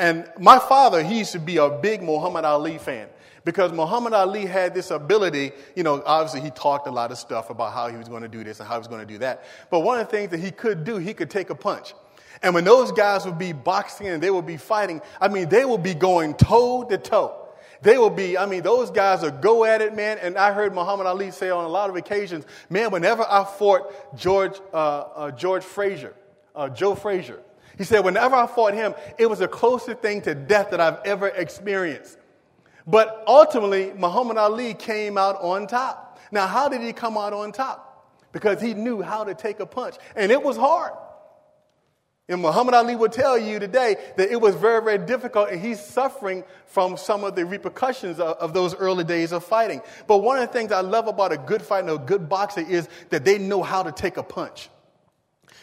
And 0.00 0.28
my 0.38 0.58
father, 0.58 1.04
he 1.04 1.18
used 1.18 1.32
to 1.32 1.38
be 1.38 1.58
a 1.58 1.70
big 1.70 2.02
Muhammad 2.02 2.44
Ali 2.44 2.78
fan 2.78 3.06
because 3.44 3.72
Muhammad 3.72 4.12
Ali 4.12 4.46
had 4.46 4.74
this 4.74 4.90
ability, 4.90 5.52
you 5.74 5.82
know, 5.82 6.02
obviously 6.04 6.40
he 6.40 6.50
talked 6.50 6.86
a 6.86 6.90
lot 6.90 7.10
of 7.10 7.18
stuff 7.18 7.50
about 7.50 7.72
how 7.72 7.88
he 7.88 7.96
was 7.96 8.08
going 8.08 8.22
to 8.22 8.28
do 8.28 8.44
this 8.44 8.60
and 8.60 8.68
how 8.68 8.74
he 8.74 8.78
was 8.78 8.88
going 8.88 9.00
to 9.00 9.12
do 9.12 9.18
that. 9.18 9.44
But 9.70 9.80
one 9.80 9.98
of 9.98 10.06
the 10.06 10.16
things 10.16 10.30
that 10.30 10.40
he 10.40 10.50
could 10.50 10.84
do, 10.84 10.96
he 10.96 11.14
could 11.14 11.30
take 11.30 11.50
a 11.50 11.54
punch. 11.54 11.94
And 12.42 12.54
when 12.54 12.64
those 12.64 12.92
guys 12.92 13.24
would 13.26 13.38
be 13.38 13.52
boxing 13.52 14.08
and 14.08 14.22
they 14.22 14.30
would 14.30 14.46
be 14.46 14.56
fighting, 14.56 15.02
I 15.20 15.28
mean, 15.28 15.48
they 15.48 15.64
would 15.64 15.82
be 15.82 15.94
going 15.94 16.34
toe 16.34 16.84
to 16.84 16.98
toe. 16.98 17.36
They 17.82 17.96
will 17.96 18.10
be, 18.10 18.36
I 18.36 18.46
mean, 18.46 18.62
those 18.62 18.90
guys 18.90 19.24
are 19.24 19.30
go 19.30 19.64
at 19.64 19.80
it, 19.80 19.94
man. 19.94 20.18
And 20.18 20.36
I 20.36 20.52
heard 20.52 20.74
Muhammad 20.74 21.06
Ali 21.06 21.30
say 21.30 21.50
on 21.50 21.64
a 21.64 21.68
lot 21.68 21.88
of 21.88 21.96
occasions, 21.96 22.44
man, 22.68 22.90
whenever 22.90 23.22
I 23.22 23.44
fought 23.44 24.16
George, 24.16 24.60
uh, 24.72 24.76
uh, 24.76 25.30
George 25.30 25.64
Frazier, 25.64 26.14
uh, 26.54 26.68
Joe 26.68 26.94
Frazier, 26.94 27.40
he 27.78 27.84
said, 27.84 28.04
whenever 28.04 28.36
I 28.36 28.46
fought 28.46 28.74
him, 28.74 28.94
it 29.16 29.24
was 29.24 29.38
the 29.38 29.48
closest 29.48 30.00
thing 30.00 30.20
to 30.22 30.34
death 30.34 30.70
that 30.70 30.80
I've 30.80 30.98
ever 31.06 31.28
experienced. 31.28 32.18
But 32.86 33.24
ultimately, 33.26 33.92
Muhammad 33.96 34.36
Ali 34.36 34.74
came 34.74 35.18
out 35.18 35.36
on 35.40 35.66
top. 35.66 36.18
Now, 36.32 36.46
how 36.46 36.68
did 36.68 36.80
he 36.80 36.92
come 36.92 37.16
out 37.16 37.32
on 37.32 37.52
top? 37.52 37.86
Because 38.32 38.60
he 38.60 38.74
knew 38.74 39.02
how 39.02 39.24
to 39.24 39.34
take 39.34 39.60
a 39.60 39.66
punch. 39.66 39.96
And 40.14 40.30
it 40.30 40.42
was 40.42 40.56
hard. 40.56 40.92
And 42.30 42.40
Muhammad 42.42 42.74
Ali 42.74 42.94
will 42.94 43.08
tell 43.08 43.36
you 43.36 43.58
today 43.58 43.96
that 44.16 44.30
it 44.30 44.40
was 44.40 44.54
very, 44.54 44.80
very 44.84 45.04
difficult, 45.04 45.50
and 45.50 45.60
he's 45.60 45.84
suffering 45.84 46.44
from 46.66 46.96
some 46.96 47.24
of 47.24 47.34
the 47.34 47.44
repercussions 47.44 48.20
of, 48.20 48.36
of, 48.36 48.54
those 48.54 48.72
early 48.76 49.02
days 49.02 49.32
of 49.32 49.44
fighting. 49.44 49.82
But 50.06 50.18
one 50.18 50.38
of 50.38 50.46
the 50.46 50.52
things 50.52 50.70
I 50.70 50.80
love 50.80 51.08
about 51.08 51.32
a 51.32 51.36
good 51.36 51.60
fighter 51.60 51.88
and 51.88 52.00
a 52.00 52.04
good 52.04 52.28
boxer 52.28 52.60
is 52.60 52.88
that 53.08 53.24
they 53.24 53.38
know 53.38 53.64
how 53.64 53.82
to 53.82 53.90
take 53.90 54.16
a 54.16 54.22
punch. 54.22 54.70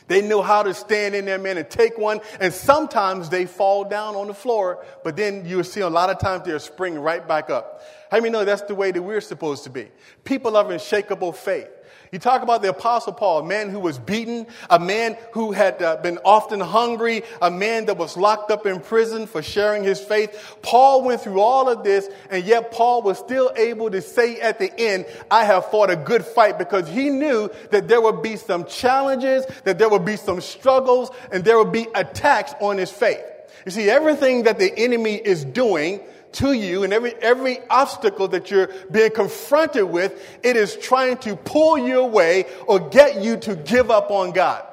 They 0.07 0.21
know 0.21 0.41
how 0.41 0.63
to 0.63 0.73
stand 0.73 1.15
in 1.15 1.25
there, 1.25 1.37
man, 1.37 1.57
and 1.57 1.69
take 1.69 1.97
one. 1.97 2.21
And 2.39 2.53
sometimes 2.53 3.29
they 3.29 3.45
fall 3.45 3.83
down 3.83 4.15
on 4.15 4.27
the 4.27 4.33
floor, 4.33 4.85
but 5.03 5.15
then 5.15 5.45
you'll 5.45 5.63
see 5.63 5.81
a 5.81 5.89
lot 5.89 6.09
of 6.09 6.19
times 6.19 6.45
they'll 6.45 6.59
spring 6.59 6.97
right 6.97 7.25
back 7.27 7.49
up. 7.49 7.81
How 8.09 8.17
many 8.17 8.29
know 8.29 8.45
that's 8.45 8.61
the 8.63 8.75
way 8.75 8.91
that 8.91 9.01
we're 9.01 9.21
supposed 9.21 9.65
to 9.65 9.69
be? 9.69 9.89
People 10.23 10.55
of 10.55 10.69
unshakable 10.69 11.33
faith. 11.33 11.69
You 12.11 12.19
talk 12.19 12.41
about 12.41 12.61
the 12.61 12.69
Apostle 12.69 13.13
Paul, 13.13 13.39
a 13.39 13.45
man 13.45 13.69
who 13.69 13.79
was 13.79 13.99
beaten, 13.99 14.47
a 14.69 14.79
man 14.79 15.17
who 15.33 15.51
had 15.51 15.81
uh, 15.81 15.97
been 15.97 16.19
often 16.23 16.59
hungry, 16.59 17.23
a 17.41 17.51
man 17.51 17.85
that 17.87 17.97
was 17.97 18.15
locked 18.15 18.49
up 18.49 18.65
in 18.65 18.79
prison 18.79 19.27
for 19.27 19.41
sharing 19.41 19.83
his 19.83 19.99
faith. 19.99 20.57
Paul 20.61 21.03
went 21.03 21.21
through 21.21 21.41
all 21.41 21.67
of 21.67 21.83
this, 21.83 22.07
and 22.29 22.45
yet 22.45 22.71
Paul 22.71 23.01
was 23.01 23.17
still 23.17 23.51
able 23.55 23.91
to 23.91 24.01
say 24.01 24.39
at 24.39 24.57
the 24.57 24.71
end, 24.79 25.05
I 25.29 25.43
have 25.43 25.69
fought 25.69 25.89
a 25.89 25.97
good 25.97 26.23
fight 26.23 26.57
because 26.57 26.87
he 26.87 27.09
knew 27.09 27.49
that 27.71 27.87
there 27.87 28.01
would 28.01 28.21
be 28.21 28.37
some 28.37 28.65
challenges, 28.65 29.45
that 29.65 29.77
there 29.77 29.89
would 29.89 30.05
be 30.05 30.15
some 30.15 30.39
struggles, 30.39 31.11
and 31.31 31.43
there 31.43 31.57
would 31.57 31.73
be 31.73 31.87
attacks 31.93 32.53
on 32.61 32.77
his 32.77 32.91
faith. 32.91 33.23
You 33.65 33.71
see, 33.71 33.89
everything 33.89 34.43
that 34.43 34.59
the 34.59 34.73
enemy 34.77 35.15
is 35.15 35.43
doing 35.43 35.99
to 36.33 36.53
you 36.53 36.83
and 36.83 36.93
every, 36.93 37.13
every 37.15 37.59
obstacle 37.69 38.27
that 38.29 38.51
you're 38.51 38.69
being 38.91 39.11
confronted 39.11 39.85
with, 39.85 40.39
it 40.43 40.55
is 40.55 40.75
trying 40.75 41.17
to 41.17 41.35
pull 41.35 41.77
you 41.77 41.99
away 41.99 42.45
or 42.67 42.79
get 42.89 43.21
you 43.21 43.37
to 43.37 43.55
give 43.55 43.91
up 43.91 44.11
on 44.11 44.31
God. 44.31 44.63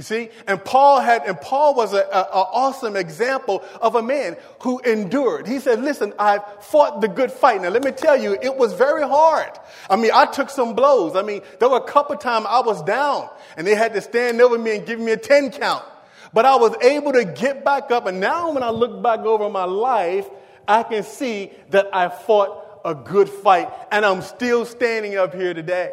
You 0.00 0.02
see? 0.02 0.30
And 0.46 0.64
Paul 0.64 1.00
had, 1.00 1.26
and 1.26 1.38
Paul 1.38 1.74
was 1.74 1.92
an 1.92 2.06
awesome 2.12 2.96
example 2.96 3.62
of 3.82 3.96
a 3.96 4.02
man 4.02 4.36
who 4.62 4.78
endured. 4.78 5.46
He 5.46 5.58
said, 5.58 5.82
listen, 5.82 6.14
I've 6.18 6.40
fought 6.64 7.02
the 7.02 7.08
good 7.08 7.30
fight. 7.30 7.60
Now 7.60 7.68
let 7.68 7.84
me 7.84 7.90
tell 7.90 8.16
you, 8.16 8.34
it 8.40 8.56
was 8.56 8.72
very 8.72 9.02
hard. 9.02 9.50
I 9.90 9.96
mean, 9.96 10.10
I 10.14 10.24
took 10.24 10.48
some 10.48 10.74
blows. 10.74 11.16
I 11.16 11.22
mean, 11.22 11.42
there 11.58 11.68
were 11.68 11.76
a 11.76 11.84
couple 11.84 12.16
times 12.16 12.46
I 12.48 12.60
was 12.60 12.80
down 12.82 13.28
and 13.58 13.66
they 13.66 13.74
had 13.74 13.92
to 13.92 14.00
stand 14.00 14.40
over 14.40 14.56
me 14.56 14.76
and 14.76 14.86
give 14.86 14.98
me 14.98 15.12
a 15.12 15.18
10 15.18 15.50
count. 15.50 15.84
But 16.32 16.46
I 16.46 16.56
was 16.56 16.74
able 16.82 17.12
to 17.12 17.24
get 17.26 17.62
back 17.62 17.90
up. 17.90 18.06
And 18.06 18.20
now 18.20 18.52
when 18.52 18.62
I 18.62 18.70
look 18.70 19.02
back 19.02 19.20
over 19.20 19.50
my 19.50 19.64
life, 19.64 20.26
I 20.70 20.84
can 20.84 21.02
see 21.02 21.50
that 21.70 21.88
I 21.92 22.08
fought 22.08 22.82
a 22.84 22.94
good 22.94 23.28
fight 23.28 23.68
and 23.90 24.06
I'm 24.06 24.22
still 24.22 24.64
standing 24.64 25.16
up 25.16 25.34
here 25.34 25.52
today. 25.52 25.92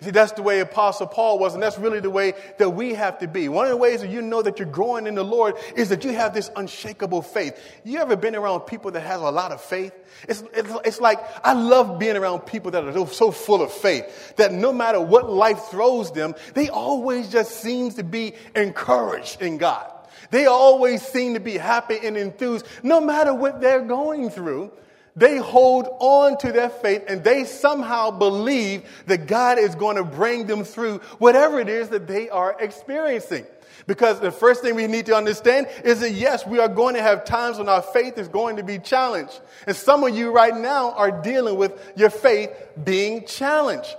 See, 0.00 0.10
that's 0.10 0.32
the 0.32 0.42
way 0.42 0.58
Apostle 0.58 1.06
Paul 1.06 1.38
was, 1.38 1.54
and 1.54 1.62
that's 1.62 1.78
really 1.78 2.00
the 2.00 2.10
way 2.10 2.32
that 2.58 2.70
we 2.70 2.94
have 2.94 3.20
to 3.20 3.28
be. 3.28 3.48
One 3.48 3.66
of 3.66 3.70
the 3.70 3.76
ways 3.76 4.00
that 4.00 4.10
you 4.10 4.20
know 4.20 4.42
that 4.42 4.58
you're 4.58 4.66
growing 4.66 5.06
in 5.06 5.14
the 5.14 5.22
Lord 5.22 5.54
is 5.76 5.90
that 5.90 6.02
you 6.04 6.12
have 6.12 6.34
this 6.34 6.50
unshakable 6.56 7.22
faith. 7.22 7.56
You 7.84 8.00
ever 8.00 8.16
been 8.16 8.34
around 8.34 8.62
people 8.62 8.90
that 8.92 9.02
have 9.02 9.20
a 9.20 9.30
lot 9.30 9.52
of 9.52 9.60
faith? 9.60 9.92
It's, 10.26 10.42
it's, 10.54 10.70
it's 10.84 11.00
like, 11.00 11.20
I 11.44 11.52
love 11.52 12.00
being 12.00 12.16
around 12.16 12.40
people 12.40 12.72
that 12.72 12.84
are 12.84 13.06
so 13.06 13.30
full 13.30 13.62
of 13.62 13.70
faith 13.70 14.34
that 14.36 14.52
no 14.52 14.72
matter 14.72 15.00
what 15.00 15.30
life 15.30 15.66
throws 15.70 16.10
them, 16.10 16.34
they 16.54 16.68
always 16.68 17.28
just 17.28 17.60
seem 17.60 17.92
to 17.92 18.02
be 18.02 18.34
encouraged 18.56 19.40
in 19.40 19.58
God. 19.58 19.91
They 20.32 20.46
always 20.46 21.02
seem 21.02 21.34
to 21.34 21.40
be 21.40 21.56
happy 21.56 21.98
and 22.02 22.16
enthused 22.16 22.66
no 22.82 23.00
matter 23.00 23.32
what 23.32 23.60
they're 23.60 23.84
going 23.84 24.30
through 24.30 24.72
they 25.14 25.36
hold 25.36 25.88
on 26.00 26.38
to 26.38 26.52
their 26.52 26.70
faith 26.70 27.04
and 27.06 27.22
they 27.22 27.44
somehow 27.44 28.10
believe 28.10 28.82
that 29.06 29.26
God 29.26 29.58
is 29.58 29.74
going 29.74 29.96
to 29.96 30.04
bring 30.04 30.46
them 30.46 30.64
through 30.64 30.98
whatever 31.18 31.60
it 31.60 31.68
is 31.68 31.90
that 31.90 32.06
they 32.06 32.30
are 32.30 32.56
experiencing. 32.58 33.46
Because 33.86 34.20
the 34.20 34.30
first 34.30 34.62
thing 34.62 34.74
we 34.74 34.86
need 34.86 35.06
to 35.06 35.16
understand 35.16 35.66
is 35.84 36.00
that 36.00 36.12
yes, 36.12 36.46
we 36.46 36.60
are 36.60 36.68
going 36.68 36.94
to 36.94 37.02
have 37.02 37.24
times 37.24 37.58
when 37.58 37.68
our 37.68 37.82
faith 37.82 38.16
is 38.16 38.28
going 38.28 38.56
to 38.56 38.62
be 38.62 38.78
challenged. 38.78 39.38
And 39.66 39.76
some 39.76 40.04
of 40.04 40.16
you 40.16 40.30
right 40.30 40.56
now 40.56 40.92
are 40.92 41.10
dealing 41.22 41.56
with 41.56 41.92
your 41.96 42.10
faith 42.10 42.50
being 42.82 43.26
challenged. 43.26 43.94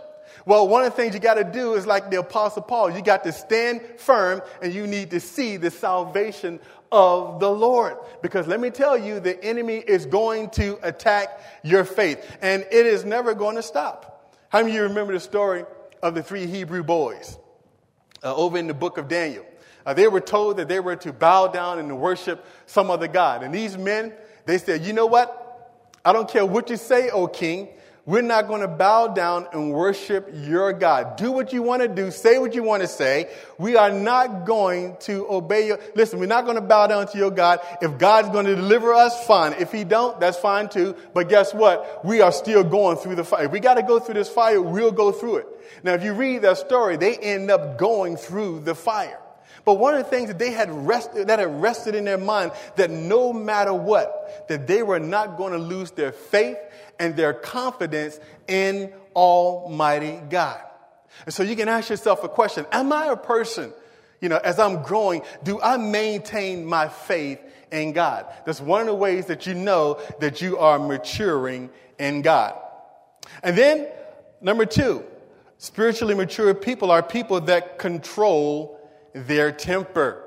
Well, 0.45 0.67
one 0.67 0.83
of 0.83 0.91
the 0.91 0.95
things 0.95 1.13
you 1.13 1.21
got 1.21 1.35
to 1.35 1.43
do 1.43 1.75
is 1.75 1.87
like 1.87 2.11
the 2.11 2.19
apostle 2.19 2.63
Paul, 2.63 2.91
you 2.91 3.01
got 3.01 3.23
to 3.23 3.31
stand 3.31 3.81
firm 3.97 4.41
and 4.61 4.73
you 4.73 4.87
need 4.87 5.11
to 5.11 5.19
see 5.19 5.57
the 5.57 5.71
salvation 5.71 6.59
of 6.91 7.39
the 7.39 7.49
Lord. 7.49 7.97
Because 8.21 8.47
let 8.47 8.59
me 8.59 8.69
tell 8.69 8.97
you, 8.97 9.19
the 9.19 9.41
enemy 9.43 9.77
is 9.77 10.05
going 10.05 10.49
to 10.51 10.77
attack 10.83 11.41
your 11.63 11.85
faith, 11.85 12.37
and 12.41 12.65
it 12.71 12.85
is 12.85 13.03
never 13.03 13.33
going 13.33 13.55
to 13.55 13.63
stop. 13.63 14.37
How 14.49 14.59
many 14.59 14.71
of 14.71 14.75
you 14.75 14.83
remember 14.83 15.13
the 15.13 15.19
story 15.19 15.65
of 16.03 16.13
the 16.13 16.21
three 16.21 16.45
Hebrew 16.45 16.83
boys 16.83 17.39
uh, 18.21 18.35
over 18.35 18.57
in 18.57 18.67
the 18.67 18.73
book 18.73 18.97
of 18.97 19.07
Daniel? 19.07 19.45
Uh, 19.85 19.93
they 19.93 20.07
were 20.07 20.21
told 20.21 20.57
that 20.57 20.67
they 20.67 20.79
were 20.79 20.95
to 20.97 21.11
bow 21.11 21.47
down 21.47 21.79
and 21.79 21.99
worship 21.99 22.45
some 22.67 22.91
other 22.91 23.07
God. 23.07 23.43
And 23.43 23.53
these 23.53 23.77
men, 23.77 24.13
they 24.45 24.57
said, 24.57 24.85
You 24.85 24.93
know 24.93 25.07
what? 25.07 25.39
I 26.05 26.13
don't 26.13 26.29
care 26.29 26.45
what 26.45 26.69
you 26.69 26.77
say, 26.77 27.09
O 27.09 27.27
king. 27.27 27.69
We're 28.05 28.21
not 28.21 28.49
going 28.49 28.59
to 28.59 28.67
bow 28.67 29.07
down 29.07 29.47
and 29.53 29.71
worship 29.71 30.29
your 30.33 30.73
God. 30.73 31.15
Do 31.15 31.31
what 31.31 31.53
you 31.53 31.63
want 31.63 31.83
to 31.83 31.87
do. 31.87 32.11
Say 32.11 32.37
what 32.37 32.53
you 32.53 32.61
want 32.61 32.81
to 32.81 32.87
say. 32.87 33.29
We 33.57 33.77
are 33.77 33.91
not 33.91 34.45
going 34.45 34.97
to 35.01 35.25
obey 35.29 35.67
your, 35.67 35.79
listen, 35.95 36.19
we're 36.19 36.25
not 36.25 36.43
going 36.43 36.57
to 36.57 36.61
bow 36.61 36.87
down 36.87 37.07
to 37.07 37.17
your 37.17 37.31
God. 37.31 37.61
If 37.81 37.97
God's 37.97 38.27
going 38.27 38.45
to 38.47 38.57
deliver 38.57 38.93
us, 38.93 39.25
fine. 39.25 39.53
If 39.53 39.71
he 39.71 39.85
don't, 39.85 40.19
that's 40.19 40.37
fine 40.37 40.67
too. 40.67 40.97
But 41.13 41.29
guess 41.29 41.53
what? 41.53 42.03
We 42.03 42.19
are 42.19 42.33
still 42.33 42.65
going 42.65 42.97
through 42.97 43.15
the 43.15 43.23
fire. 43.23 43.45
If 43.45 43.51
we 43.51 43.61
got 43.61 43.75
to 43.75 43.83
go 43.83 43.99
through 43.99 44.15
this 44.15 44.27
fire, 44.27 44.61
we'll 44.61 44.91
go 44.91 45.13
through 45.13 45.37
it. 45.37 45.47
Now, 45.81 45.93
if 45.93 46.03
you 46.03 46.13
read 46.13 46.41
that 46.41 46.57
story, 46.57 46.97
they 46.97 47.15
end 47.15 47.49
up 47.49 47.77
going 47.77 48.17
through 48.17 48.61
the 48.61 48.75
fire. 48.75 49.19
But 49.65 49.75
one 49.75 49.93
of 49.93 50.03
the 50.03 50.09
things 50.09 50.27
that 50.27 50.39
they 50.39 50.51
had 50.51 50.69
rested, 50.69 51.27
that 51.27 51.39
had 51.39 51.61
rested 51.61 51.95
in 51.95 52.03
their 52.03 52.17
mind, 52.17 52.51
that 52.75 52.89
no 52.89 53.31
matter 53.31 53.73
what, 53.73 54.47
that 54.49 54.67
they 54.67 54.83
were 54.83 54.99
not 54.99 55.37
going 55.37 55.53
to 55.53 55.57
lose 55.57 55.91
their 55.91 56.11
faith 56.11 56.57
and 57.03 57.17
their 57.17 57.33
confidence 57.33 58.17
in 58.47 58.93
Almighty 59.13 60.21
God. 60.29 60.61
And 61.25 61.33
so 61.33 61.43
you 61.43 61.57
can 61.57 61.67
ask 61.67 61.89
yourself 61.89 62.23
a 62.23 62.29
question 62.29 62.65
Am 62.71 62.93
I 62.93 63.07
a 63.07 63.17
person, 63.17 63.73
you 64.21 64.29
know, 64.29 64.37
as 64.37 64.57
I'm 64.57 64.81
growing, 64.83 65.21
do 65.43 65.59
I 65.61 65.75
maintain 65.75 66.65
my 66.65 66.87
faith 66.87 67.41
in 67.71 67.91
God? 67.91 68.25
That's 68.45 68.61
one 68.61 68.81
of 68.81 68.87
the 68.87 68.95
ways 68.95 69.25
that 69.25 69.45
you 69.45 69.53
know 69.53 69.99
that 70.21 70.41
you 70.41 70.57
are 70.57 70.79
maturing 70.79 71.69
in 71.99 72.21
God. 72.21 72.57
And 73.43 73.57
then, 73.57 73.87
number 74.39 74.65
two, 74.65 75.03
spiritually 75.57 76.15
mature 76.15 76.53
people 76.53 76.89
are 76.89 77.03
people 77.03 77.41
that 77.41 77.79
control 77.79 78.79
their 79.11 79.51
temper. 79.51 80.23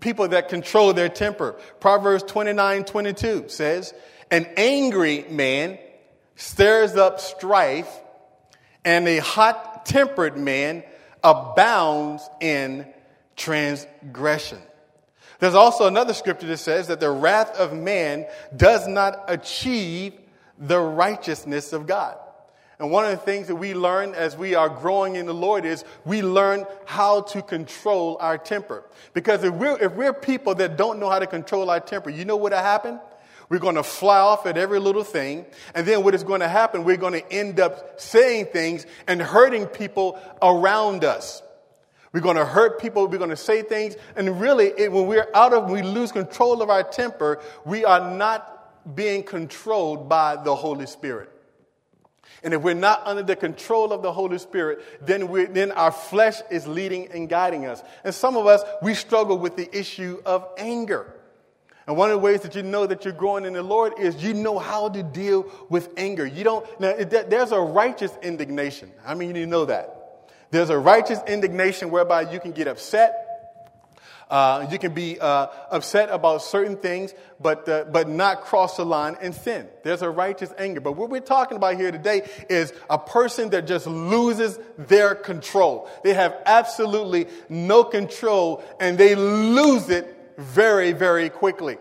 People 0.00 0.28
that 0.28 0.48
control 0.48 0.94
their 0.94 1.10
temper. 1.10 1.56
Proverbs 1.78 2.22
29 2.22 2.84
22 2.84 3.44
says, 3.48 3.92
An 4.30 4.46
angry 4.56 5.26
man 5.28 5.78
stirs 6.36 6.94
up 6.94 7.20
strife, 7.20 7.92
and 8.84 9.08
a 9.08 9.18
hot 9.18 9.84
tempered 9.84 10.36
man 10.36 10.84
abounds 11.24 12.28
in 12.40 12.86
transgression. 13.34 14.58
There's 15.38 15.54
also 15.54 15.86
another 15.86 16.14
scripture 16.14 16.46
that 16.46 16.58
says 16.58 16.86
that 16.88 17.00
the 17.00 17.10
wrath 17.10 17.56
of 17.58 17.74
man 17.74 18.26
does 18.56 18.86
not 18.86 19.24
achieve 19.28 20.14
the 20.58 20.78
righteousness 20.78 21.72
of 21.72 21.86
God. 21.86 22.16
And 22.78 22.90
one 22.90 23.06
of 23.06 23.10
the 23.10 23.16
things 23.16 23.46
that 23.46 23.56
we 23.56 23.74
learn 23.74 24.14
as 24.14 24.36
we 24.36 24.54
are 24.54 24.68
growing 24.68 25.16
in 25.16 25.24
the 25.24 25.34
Lord 25.34 25.64
is 25.64 25.84
we 26.04 26.20
learn 26.20 26.66
how 26.84 27.22
to 27.22 27.40
control 27.40 28.18
our 28.20 28.36
temper. 28.36 28.84
Because 29.14 29.44
if 29.44 29.54
we're, 29.54 29.78
if 29.78 29.92
we're 29.92 30.12
people 30.12 30.54
that 30.56 30.76
don't 30.76 30.98
know 30.98 31.08
how 31.08 31.18
to 31.18 31.26
control 31.26 31.70
our 31.70 31.80
temper, 31.80 32.10
you 32.10 32.26
know 32.26 32.36
what 32.36 32.52
will 32.52 32.58
happen? 32.58 33.00
We're 33.48 33.58
going 33.58 33.76
to 33.76 33.82
fly 33.82 34.18
off 34.18 34.46
at 34.46 34.58
every 34.58 34.80
little 34.80 35.04
thing. 35.04 35.46
And 35.74 35.86
then 35.86 36.02
what 36.02 36.14
is 36.14 36.24
going 36.24 36.40
to 36.40 36.48
happen? 36.48 36.84
We're 36.84 36.96
going 36.96 37.12
to 37.12 37.32
end 37.32 37.60
up 37.60 38.00
saying 38.00 38.46
things 38.46 38.86
and 39.06 39.22
hurting 39.22 39.66
people 39.66 40.18
around 40.42 41.04
us. 41.04 41.42
We're 42.12 42.20
going 42.20 42.36
to 42.36 42.44
hurt 42.44 42.80
people. 42.80 43.06
We're 43.06 43.18
going 43.18 43.30
to 43.30 43.36
say 43.36 43.62
things. 43.62 43.96
And 44.16 44.40
really, 44.40 44.72
it, 44.76 44.90
when 44.90 45.06
we're 45.06 45.28
out 45.34 45.52
of, 45.52 45.70
we 45.70 45.82
lose 45.82 46.12
control 46.12 46.62
of 46.62 46.70
our 46.70 46.82
temper, 46.82 47.40
we 47.64 47.84
are 47.84 48.16
not 48.16 48.94
being 48.96 49.22
controlled 49.22 50.08
by 50.08 50.36
the 50.36 50.54
Holy 50.54 50.86
Spirit. 50.86 51.30
And 52.42 52.54
if 52.54 52.62
we're 52.62 52.74
not 52.74 53.06
under 53.06 53.22
the 53.22 53.36
control 53.36 53.92
of 53.92 54.02
the 54.02 54.12
Holy 54.12 54.38
Spirit, 54.38 54.80
then, 55.00 55.28
we 55.28 55.46
then 55.46 55.72
our 55.72 55.90
flesh 55.90 56.40
is 56.50 56.66
leading 56.66 57.10
and 57.12 57.28
guiding 57.28 57.66
us. 57.66 57.82
And 58.04 58.14
some 58.14 58.36
of 58.36 58.46
us, 58.46 58.62
we 58.82 58.94
struggle 58.94 59.38
with 59.38 59.56
the 59.56 59.76
issue 59.76 60.20
of 60.24 60.46
anger. 60.58 61.15
And 61.86 61.96
one 61.96 62.10
of 62.10 62.14
the 62.14 62.18
ways 62.18 62.40
that 62.40 62.54
you 62.54 62.62
know 62.62 62.86
that 62.86 63.04
you're 63.04 63.14
growing 63.14 63.44
in 63.44 63.52
the 63.52 63.62
Lord 63.62 63.94
is 63.98 64.22
you 64.22 64.34
know 64.34 64.58
how 64.58 64.88
to 64.88 65.02
deal 65.02 65.50
with 65.68 65.88
anger. 65.96 66.26
You 66.26 66.42
don't, 66.42 66.80
now, 66.80 66.94
there's 66.96 67.52
a 67.52 67.60
righteous 67.60 68.12
indignation. 68.22 68.90
I 69.06 69.14
mean, 69.14 69.36
you 69.36 69.46
know 69.46 69.66
that. 69.66 69.92
There's 70.50 70.70
a 70.70 70.78
righteous 70.78 71.20
indignation 71.28 71.90
whereby 71.90 72.32
you 72.32 72.40
can 72.40 72.52
get 72.52 72.66
upset 72.66 73.26
uh, 74.28 74.66
you 74.72 74.78
can 74.78 74.92
be 74.92 75.20
uh, 75.20 75.46
upset 75.70 76.08
about 76.10 76.42
certain 76.42 76.76
things, 76.76 77.14
but, 77.40 77.68
uh, 77.68 77.84
but 77.84 78.08
not 78.08 78.40
cross 78.40 78.76
the 78.76 78.84
line 78.84 79.16
and 79.20 79.32
sin. 79.32 79.68
There's 79.84 80.02
a 80.02 80.10
righteous 80.10 80.52
anger. 80.58 80.80
But 80.80 80.92
what 80.92 81.10
we're 81.10 81.20
talking 81.20 81.56
about 81.56 81.76
here 81.76 81.92
today 81.92 82.28
is 82.50 82.72
a 82.90 82.98
person 82.98 83.50
that 83.50 83.68
just 83.68 83.86
loses 83.86 84.58
their 84.76 85.14
control. 85.14 85.88
They 86.02 86.14
have 86.14 86.36
absolutely 86.44 87.28
no 87.48 87.84
control 87.84 88.64
and 88.80 88.98
they 88.98 89.14
lose 89.14 89.88
it 89.90 90.15
very, 90.36 90.92
very 90.92 91.28
quickly. 91.28 91.78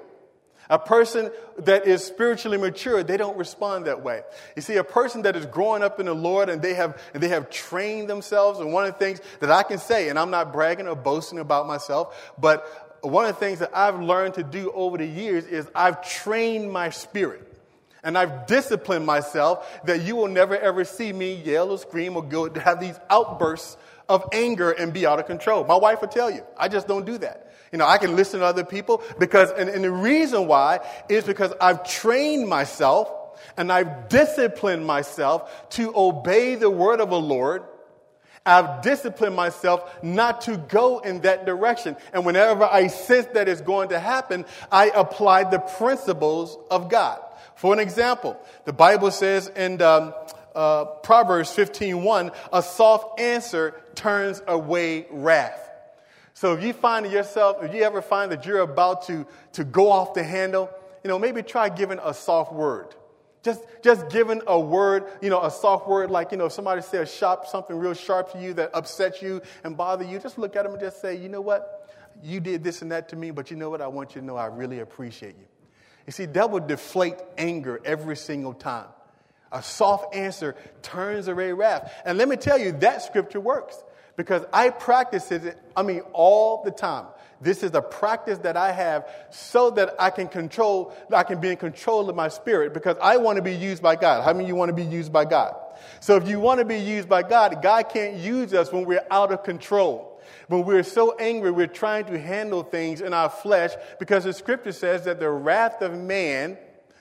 A 0.69 0.79
person 0.79 1.31
that 1.59 1.85
is 1.85 2.03
spiritually 2.03 2.57
mature, 2.57 3.03
they 3.03 3.17
don't 3.17 3.37
respond 3.37 3.85
that 3.85 4.01
way. 4.01 4.21
You 4.55 4.63
see, 4.63 4.77
a 4.77 4.83
person 4.83 5.21
that 5.21 5.35
is 5.35 5.45
growing 5.45 5.83
up 5.83 5.99
in 5.99 6.07
the 6.07 6.15
Lord 6.15 6.49
and 6.49 6.59
they 6.61 6.73
have, 6.73 6.99
and 7.13 7.21
they 7.21 7.27
have 7.27 7.51
trained 7.51 8.09
themselves, 8.09 8.59
and 8.59 8.73
one 8.73 8.85
of 8.85 8.93
the 8.93 8.99
things 8.99 9.21
that 9.41 9.51
I 9.51 9.61
can 9.61 9.77
say, 9.77 10.09
and 10.09 10.17
I'm 10.17 10.31
not 10.31 10.51
bragging 10.51 10.87
or 10.87 10.95
boasting 10.95 11.37
about 11.37 11.67
myself, 11.67 12.33
but 12.39 12.97
one 13.01 13.25
of 13.25 13.35
the 13.35 13.39
things 13.39 13.59
that 13.59 13.71
I've 13.75 13.99
learned 13.99 14.35
to 14.35 14.43
do 14.43 14.71
over 14.71 14.97
the 14.97 15.05
years 15.05 15.45
is 15.45 15.69
I've 15.75 16.01
trained 16.03 16.71
my 16.71 16.89
spirit. 16.89 17.51
And 18.03 18.17
I've 18.17 18.45
disciplined 18.45 19.05
myself 19.05 19.67
that 19.85 20.03
you 20.03 20.15
will 20.15 20.27
never 20.27 20.55
ever 20.55 20.85
see 20.85 21.11
me 21.11 21.41
yell 21.43 21.71
or 21.71 21.77
scream 21.79 22.15
or 22.15 22.23
go 22.23 22.53
have 22.53 22.79
these 22.79 22.99
outbursts 23.09 23.77
of 24.07 24.29
anger 24.31 24.71
and 24.71 24.93
be 24.93 25.07
out 25.07 25.19
of 25.19 25.25
control. 25.25 25.63
My 25.63 25.75
wife 25.75 26.01
will 26.01 26.07
tell 26.07 26.29
you, 26.29 26.43
I 26.55 26.67
just 26.67 26.87
don't 26.87 27.05
do 27.05 27.17
that. 27.17 27.51
You 27.75 27.79
know, 27.79 27.87
I 27.87 27.97
can 27.97 28.15
listen 28.15 28.39
to 28.39 28.45
other 28.45 28.63
people 28.63 29.03
because, 29.19 29.51
and, 29.51 29.69
and 29.69 29.83
the 29.83 29.91
reason 29.91 30.47
why 30.47 30.79
is 31.09 31.25
because 31.25 31.51
I've 31.59 31.85
trained 31.85 32.47
myself 32.47 33.11
and 33.57 33.69
I've 33.69 34.07
disciplined 34.07 34.87
myself 34.87 35.69
to 35.71 35.91
obey 35.93 36.55
the 36.55 36.69
word 36.69 37.01
of 37.01 37.09
the 37.09 37.19
Lord. 37.19 37.65
I've 38.45 38.81
disciplined 38.81 39.35
myself 39.35 39.93
not 40.01 40.39
to 40.43 40.55
go 40.55 40.99
in 40.99 41.19
that 41.23 41.45
direction. 41.45 41.97
And 42.13 42.25
whenever 42.25 42.63
I 42.63 42.87
sense 42.87 43.27
that 43.33 43.49
it's 43.49 43.59
going 43.59 43.89
to 43.89 43.99
happen, 43.99 44.45
I 44.71 44.85
apply 44.95 45.43
the 45.49 45.59
principles 45.59 46.57
of 46.71 46.87
God. 46.87 47.19
For 47.55 47.73
an 47.73 47.79
example, 47.79 48.39
the 48.63 48.71
Bible 48.71 49.11
says 49.11 49.51
in 49.53 49.81
um, 49.81 50.13
uh, 50.55 50.85
Proverbs 50.85 51.49
15:1, 51.49 52.33
a 52.53 52.63
soft 52.63 53.19
answer 53.19 53.81
turns 53.95 54.41
away 54.47 55.07
wrath. 55.11 55.64
So 56.35 56.53
if 56.53 56.61
you 56.63 56.73
find 56.73 57.09
yourself, 57.09 57.63
if 57.63 57.73
you 57.73 57.83
ever 57.83 58.01
find 58.01 58.29
that 58.33 58.45
you're 58.45 58.59
about 58.59 59.07
to, 59.07 59.25
to 59.53 59.63
go 59.63 59.89
off 59.89 60.13
the 60.13 60.23
handle, 60.23 60.69
you 61.01 61.07
know, 61.07 61.17
maybe 61.17 61.41
try 61.41 61.69
giving 61.69 61.97
a 62.03 62.13
soft 62.13 62.51
word. 62.51 62.93
Just, 63.41 63.63
just 63.81 64.09
giving 64.09 64.41
a 64.45 64.59
word, 64.59 65.05
you 65.21 65.29
know, 65.29 65.41
a 65.41 65.49
soft 65.49 65.87
word 65.87 66.11
like, 66.11 66.33
you 66.33 66.37
know, 66.37 66.47
if 66.47 66.51
somebody 66.51 66.81
says 66.81 67.13
sharp, 67.13 67.45
something 67.47 67.77
real 67.77 67.93
sharp 67.93 68.33
to 68.33 68.41
you 68.41 68.53
that 68.55 68.71
upsets 68.73 69.21
you 69.21 69.41
and 69.63 69.77
bother 69.77 70.03
you, 70.03 70.19
just 70.19 70.37
look 70.37 70.57
at 70.57 70.63
them 70.63 70.73
and 70.73 70.81
just 70.81 70.99
say, 70.99 71.15
you 71.15 71.29
know 71.29 71.39
what? 71.39 71.89
You 72.21 72.41
did 72.41 72.65
this 72.65 72.81
and 72.81 72.91
that 72.91 73.07
to 73.09 73.15
me, 73.15 73.31
but 73.31 73.49
you 73.49 73.55
know 73.55 73.69
what? 73.69 73.81
I 73.81 73.87
want 73.87 74.15
you 74.15 74.19
to 74.21 74.27
know 74.27 74.35
I 74.35 74.47
really 74.47 74.79
appreciate 74.79 75.35
you. 75.37 75.45
You 76.05 76.11
see, 76.11 76.25
that 76.25 76.51
will 76.51 76.59
deflate 76.59 77.15
anger 77.37 77.79
every 77.85 78.17
single 78.17 78.53
time. 78.53 78.87
A 79.53 79.63
soft 79.63 80.13
answer 80.13 80.57
turns 80.81 81.29
away 81.29 81.53
wrath. 81.53 81.93
And 82.03 82.17
let 82.17 82.27
me 82.27 82.35
tell 82.35 82.57
you, 82.57 82.73
that 82.73 83.03
scripture 83.03 83.39
works 83.39 83.81
because 84.15 84.43
I 84.53 84.69
practice 84.69 85.31
it, 85.31 85.57
I 85.75 85.83
mean, 85.83 86.01
all 86.13 86.63
the 86.63 86.71
time. 86.71 87.05
This 87.41 87.63
is 87.63 87.73
a 87.73 87.81
practice 87.81 88.39
that 88.39 88.55
I 88.55 88.71
have 88.71 89.07
so 89.29 89.69
that 89.71 89.95
I 89.99 90.09
can 90.09 90.27
control, 90.27 90.95
I 91.13 91.23
can 91.23 91.41
be 91.41 91.49
in 91.49 91.57
control 91.57 92.09
of 92.09 92.15
my 92.15 92.29
spirit 92.29 92.73
because 92.73 92.97
I 93.01 93.17
want 93.17 93.35
to 93.35 93.41
be 93.41 93.53
used 93.53 93.83
by 93.83 93.95
God. 93.95 94.23
How 94.23 94.33
many 94.33 94.47
you 94.47 94.55
want 94.55 94.69
to 94.69 94.73
be 94.73 94.83
used 94.85 95.11
by 95.11 95.25
God? 95.25 95.55
So 95.99 96.15
if 96.15 96.27
you 96.27 96.39
want 96.39 96.59
to 96.59 96.65
be 96.65 96.77
used 96.77 97.09
by 97.09 97.23
God, 97.23 97.61
God 97.61 97.89
can't 97.89 98.15
use 98.17 98.53
us 98.53 98.71
when 98.71 98.85
we're 98.85 99.05
out 99.11 99.31
of 99.31 99.43
control. 99.43 100.19
When 100.47 100.63
we're 100.63 100.83
so 100.83 101.15
angry, 101.17 101.51
we're 101.51 101.67
trying 101.67 102.05
to 102.05 102.19
handle 102.19 102.63
things 102.63 103.01
in 103.01 103.13
our 103.13 103.29
flesh 103.29 103.71
because 103.99 104.23
the 104.23 104.33
scripture 104.33 104.71
says 104.71 105.03
that 105.05 105.19
the 105.19 105.29
wrath 105.29 105.81
of 105.81 105.93
man 105.93 106.57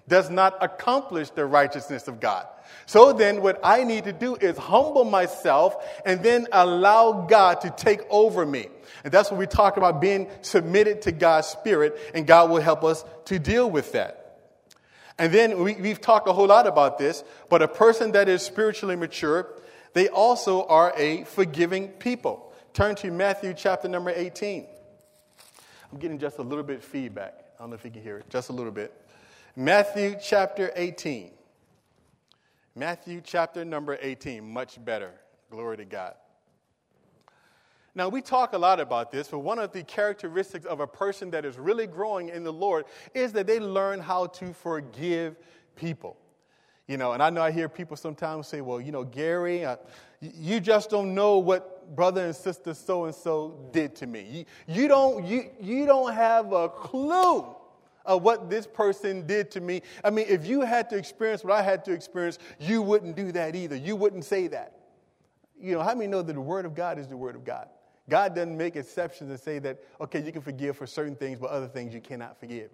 does 0.08 0.30
not 0.30 0.56
accomplish 0.60 1.30
the 1.30 1.46
righteousness 1.46 2.08
of 2.08 2.20
God. 2.20 2.46
So 2.86 3.12
then, 3.12 3.42
what 3.42 3.60
I 3.62 3.84
need 3.84 4.04
to 4.04 4.12
do 4.12 4.36
is 4.36 4.56
humble 4.56 5.04
myself 5.04 5.76
and 6.04 6.22
then 6.22 6.46
allow 6.52 7.26
God 7.28 7.60
to 7.62 7.70
take 7.70 8.02
over 8.10 8.44
me. 8.44 8.68
And 9.04 9.12
that's 9.12 9.30
what 9.30 9.38
we 9.38 9.46
talk 9.46 9.76
about 9.76 10.00
being 10.00 10.28
submitted 10.42 11.02
to 11.02 11.12
God's 11.12 11.46
Spirit, 11.46 11.98
and 12.14 12.26
God 12.26 12.50
will 12.50 12.60
help 12.60 12.84
us 12.84 13.04
to 13.26 13.38
deal 13.38 13.70
with 13.70 13.92
that. 13.92 14.38
And 15.18 15.32
then 15.32 15.62
we, 15.62 15.74
we've 15.74 16.00
talked 16.00 16.28
a 16.28 16.32
whole 16.32 16.48
lot 16.48 16.66
about 16.66 16.98
this, 16.98 17.22
but 17.48 17.62
a 17.62 17.68
person 17.68 18.12
that 18.12 18.28
is 18.28 18.42
spiritually 18.42 18.96
mature, 18.96 19.48
they 19.92 20.08
also 20.08 20.66
are 20.66 20.92
a 20.96 21.24
forgiving 21.24 21.88
people. 21.88 22.52
Turn 22.72 22.96
to 22.96 23.10
Matthew 23.10 23.54
chapter 23.54 23.88
number 23.88 24.10
18. 24.10 24.66
I'm 25.92 25.98
getting 25.98 26.18
just 26.18 26.38
a 26.38 26.42
little 26.42 26.64
bit 26.64 26.82
feedback. 26.82 27.44
I 27.56 27.62
don't 27.62 27.70
know 27.70 27.76
if 27.76 27.84
you 27.84 27.90
can 27.90 28.02
hear 28.02 28.18
it, 28.18 28.28
just 28.28 28.48
a 28.48 28.52
little 28.52 28.72
bit. 28.72 28.92
Matthew 29.54 30.16
chapter 30.20 30.72
18. 30.74 31.30
Matthew 32.76 33.20
chapter 33.22 33.64
number 33.64 33.98
18, 34.00 34.52
much 34.52 34.84
better. 34.84 35.12
Glory 35.50 35.76
to 35.76 35.84
God. 35.84 36.14
Now, 37.94 38.08
we 38.08 38.20
talk 38.20 38.54
a 38.54 38.58
lot 38.58 38.80
about 38.80 39.12
this, 39.12 39.28
but 39.28 39.38
one 39.38 39.60
of 39.60 39.70
the 39.70 39.84
characteristics 39.84 40.66
of 40.66 40.80
a 40.80 40.86
person 40.86 41.30
that 41.30 41.44
is 41.44 41.56
really 41.56 41.86
growing 41.86 42.30
in 42.30 42.42
the 42.42 42.52
Lord 42.52 42.86
is 43.14 43.32
that 43.34 43.46
they 43.46 43.60
learn 43.60 44.00
how 44.00 44.26
to 44.26 44.52
forgive 44.52 45.36
people. 45.76 46.16
You 46.88 46.96
know, 46.96 47.12
and 47.12 47.22
I 47.22 47.30
know 47.30 47.40
I 47.40 47.52
hear 47.52 47.68
people 47.68 47.96
sometimes 47.96 48.48
say, 48.48 48.60
well, 48.60 48.80
you 48.80 48.90
know, 48.90 49.04
Gary, 49.04 49.64
uh, 49.64 49.76
you 50.20 50.58
just 50.58 50.90
don't 50.90 51.14
know 51.14 51.38
what 51.38 51.94
brother 51.94 52.26
and 52.26 52.34
sister 52.34 52.74
so 52.74 53.04
and 53.04 53.14
so 53.14 53.68
did 53.72 53.94
to 53.96 54.06
me. 54.06 54.46
You, 54.66 54.82
you, 54.82 54.88
don't, 54.88 55.24
you, 55.24 55.50
you 55.60 55.86
don't 55.86 56.12
have 56.12 56.52
a 56.52 56.68
clue 56.68 57.46
of 58.04 58.22
what 58.22 58.50
this 58.50 58.66
person 58.66 59.26
did 59.26 59.50
to 59.52 59.60
me. 59.60 59.82
I 60.02 60.10
mean, 60.10 60.26
if 60.28 60.46
you 60.46 60.60
had 60.60 60.90
to 60.90 60.96
experience 60.96 61.44
what 61.44 61.54
I 61.54 61.62
had 61.62 61.84
to 61.86 61.92
experience, 61.92 62.38
you 62.58 62.82
wouldn't 62.82 63.16
do 63.16 63.32
that 63.32 63.54
either. 63.54 63.76
You 63.76 63.96
wouldn't 63.96 64.24
say 64.24 64.46
that. 64.48 64.78
You 65.58 65.72
know, 65.72 65.82
how 65.82 65.94
many 65.94 66.08
know 66.08 66.22
that 66.22 66.32
the 66.32 66.40
Word 66.40 66.66
of 66.66 66.74
God 66.74 66.98
is 66.98 67.08
the 67.08 67.16
Word 67.16 67.36
of 67.36 67.44
God? 67.44 67.68
God 68.08 68.34
doesn't 68.34 68.56
make 68.56 68.76
exceptions 68.76 69.30
and 69.30 69.40
say 69.40 69.58
that, 69.60 69.82
okay, 70.00 70.22
you 70.22 70.30
can 70.30 70.42
forgive 70.42 70.76
for 70.76 70.86
certain 70.86 71.16
things, 71.16 71.38
but 71.38 71.50
other 71.50 71.68
things 71.68 71.94
you 71.94 72.00
cannot 72.00 72.38
forgive. 72.38 72.70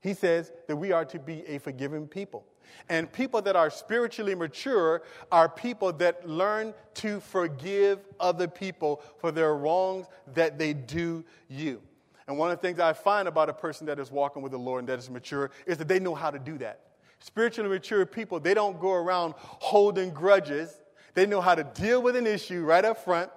He 0.00 0.14
says 0.14 0.52
that 0.68 0.76
we 0.76 0.92
are 0.92 1.04
to 1.06 1.18
be 1.18 1.46
a 1.46 1.58
forgiving 1.58 2.06
people. 2.06 2.44
And 2.88 3.10
people 3.12 3.42
that 3.42 3.56
are 3.56 3.70
spiritually 3.70 4.34
mature 4.34 5.02
are 5.30 5.48
people 5.48 5.92
that 5.94 6.28
learn 6.28 6.74
to 6.94 7.20
forgive 7.20 8.00
other 8.20 8.48
people 8.48 9.02
for 9.18 9.30
their 9.32 9.54
wrongs 9.54 10.06
that 10.34 10.58
they 10.58 10.72
do 10.72 11.24
you. 11.48 11.82
And 12.26 12.38
one 12.38 12.50
of 12.50 12.58
the 12.58 12.62
things 12.62 12.78
I 12.78 12.92
find 12.92 13.28
about 13.28 13.48
a 13.48 13.52
person 13.52 13.86
that 13.86 13.98
is 13.98 14.10
walking 14.10 14.42
with 14.42 14.52
the 14.52 14.58
Lord 14.58 14.80
and 14.80 14.88
that 14.88 14.98
is 14.98 15.10
mature 15.10 15.50
is 15.66 15.76
that 15.78 15.88
they 15.88 15.98
know 15.98 16.14
how 16.14 16.30
to 16.30 16.38
do 16.38 16.56
that. 16.58 16.80
Spiritually 17.20 17.70
mature 17.70 18.04
people, 18.06 18.40
they 18.40 18.54
don't 18.54 18.80
go 18.80 18.92
around 18.92 19.34
holding 19.36 20.10
grudges. 20.10 20.74
They 21.14 21.26
know 21.26 21.40
how 21.40 21.54
to 21.54 21.64
deal 21.64 22.02
with 22.02 22.16
an 22.16 22.26
issue 22.26 22.64
right 22.64 22.84
up 22.84 23.04
front, 23.04 23.30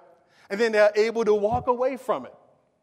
and 0.50 0.60
then 0.60 0.72
they're 0.72 0.92
able 0.96 1.24
to 1.24 1.34
walk 1.34 1.68
away 1.68 1.96
from 1.96 2.26
it. 2.26 2.34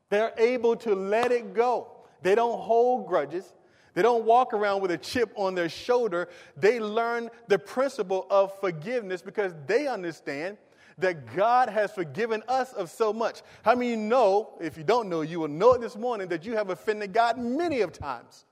They're 0.10 0.34
able 0.38 0.76
to 0.78 0.96
let 0.96 1.32
it 1.32 1.54
go. 1.54 1.92
They 2.22 2.36
don't 2.36 2.60
hold 2.60 3.08
grudges. 3.08 3.52
They 3.94 4.02
don't 4.02 4.26
walk 4.26 4.54
around 4.54 4.82
with 4.82 4.92
a 4.92 4.98
chip 4.98 5.32
on 5.36 5.56
their 5.56 5.70
shoulder. 5.70 6.30
They 6.58 6.80
learn 6.80 7.30
the 7.48 7.58
principle 7.58 8.28
of 8.30 8.58
forgiveness 8.60 9.22
because 9.22 9.54
they 9.68 9.88
understand 9.88 10.58
that 10.98 11.36
God 11.36 11.70
has 11.70 11.92
forgiven 11.92 12.44
us 12.48 12.74
of 12.74 12.90
so 12.90 13.12
much. 13.12 13.42
How 13.64 13.76
many 13.76 13.92
you 13.92 13.98
know, 13.98 14.58
if 14.62 14.78
you 14.78 14.84
don't 14.84 15.10
know, 15.10 15.22
you 15.22 15.40
will 15.40 15.48
know 15.48 15.74
it 15.74 15.82
this 15.82 15.96
morning, 15.96 16.28
that 16.30 16.46
you 16.46 16.54
have 16.54 16.70
offended 16.70 17.14
God 17.14 17.38
many 17.38 17.82
of 17.82 17.92
times. 17.92 18.46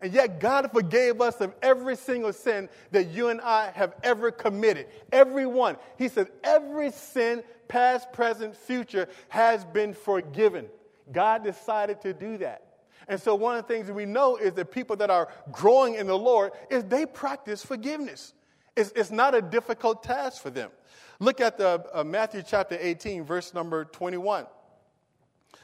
And 0.00 0.12
yet, 0.12 0.40
God 0.40 0.70
forgave 0.72 1.20
us 1.20 1.40
of 1.40 1.54
every 1.62 1.96
single 1.96 2.32
sin 2.32 2.68
that 2.90 3.08
you 3.08 3.28
and 3.28 3.40
I 3.40 3.70
have 3.74 3.94
ever 4.02 4.30
committed. 4.30 4.86
Every 5.10 5.46
one. 5.46 5.76
He 5.96 6.08
said, 6.08 6.28
every 6.44 6.90
sin, 6.90 7.42
past, 7.66 8.12
present, 8.12 8.54
future, 8.54 9.08
has 9.28 9.64
been 9.64 9.94
forgiven. 9.94 10.66
God 11.12 11.44
decided 11.44 12.02
to 12.02 12.12
do 12.12 12.36
that. 12.38 12.62
And 13.08 13.20
so, 13.20 13.34
one 13.34 13.56
of 13.56 13.66
the 13.66 13.72
things 13.72 13.90
we 13.90 14.04
know 14.04 14.36
is 14.36 14.52
that 14.54 14.70
people 14.70 14.96
that 14.96 15.10
are 15.10 15.28
growing 15.52 15.94
in 15.94 16.06
the 16.06 16.18
Lord 16.18 16.52
is 16.70 16.84
they 16.84 17.06
practice 17.06 17.64
forgiveness. 17.64 18.34
It's, 18.74 18.92
it's 18.94 19.10
not 19.10 19.34
a 19.34 19.40
difficult 19.40 20.02
task 20.02 20.42
for 20.42 20.50
them. 20.50 20.70
Look 21.18 21.40
at 21.40 21.56
the, 21.56 21.82
uh, 21.94 22.04
Matthew 22.04 22.42
chapter 22.46 22.76
18, 22.78 23.24
verse 23.24 23.54
number 23.54 23.86
21. 23.86 24.46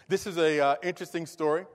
This 0.08 0.26
is 0.26 0.38
an 0.38 0.60
uh, 0.60 0.76
interesting 0.82 1.26
story. 1.26 1.66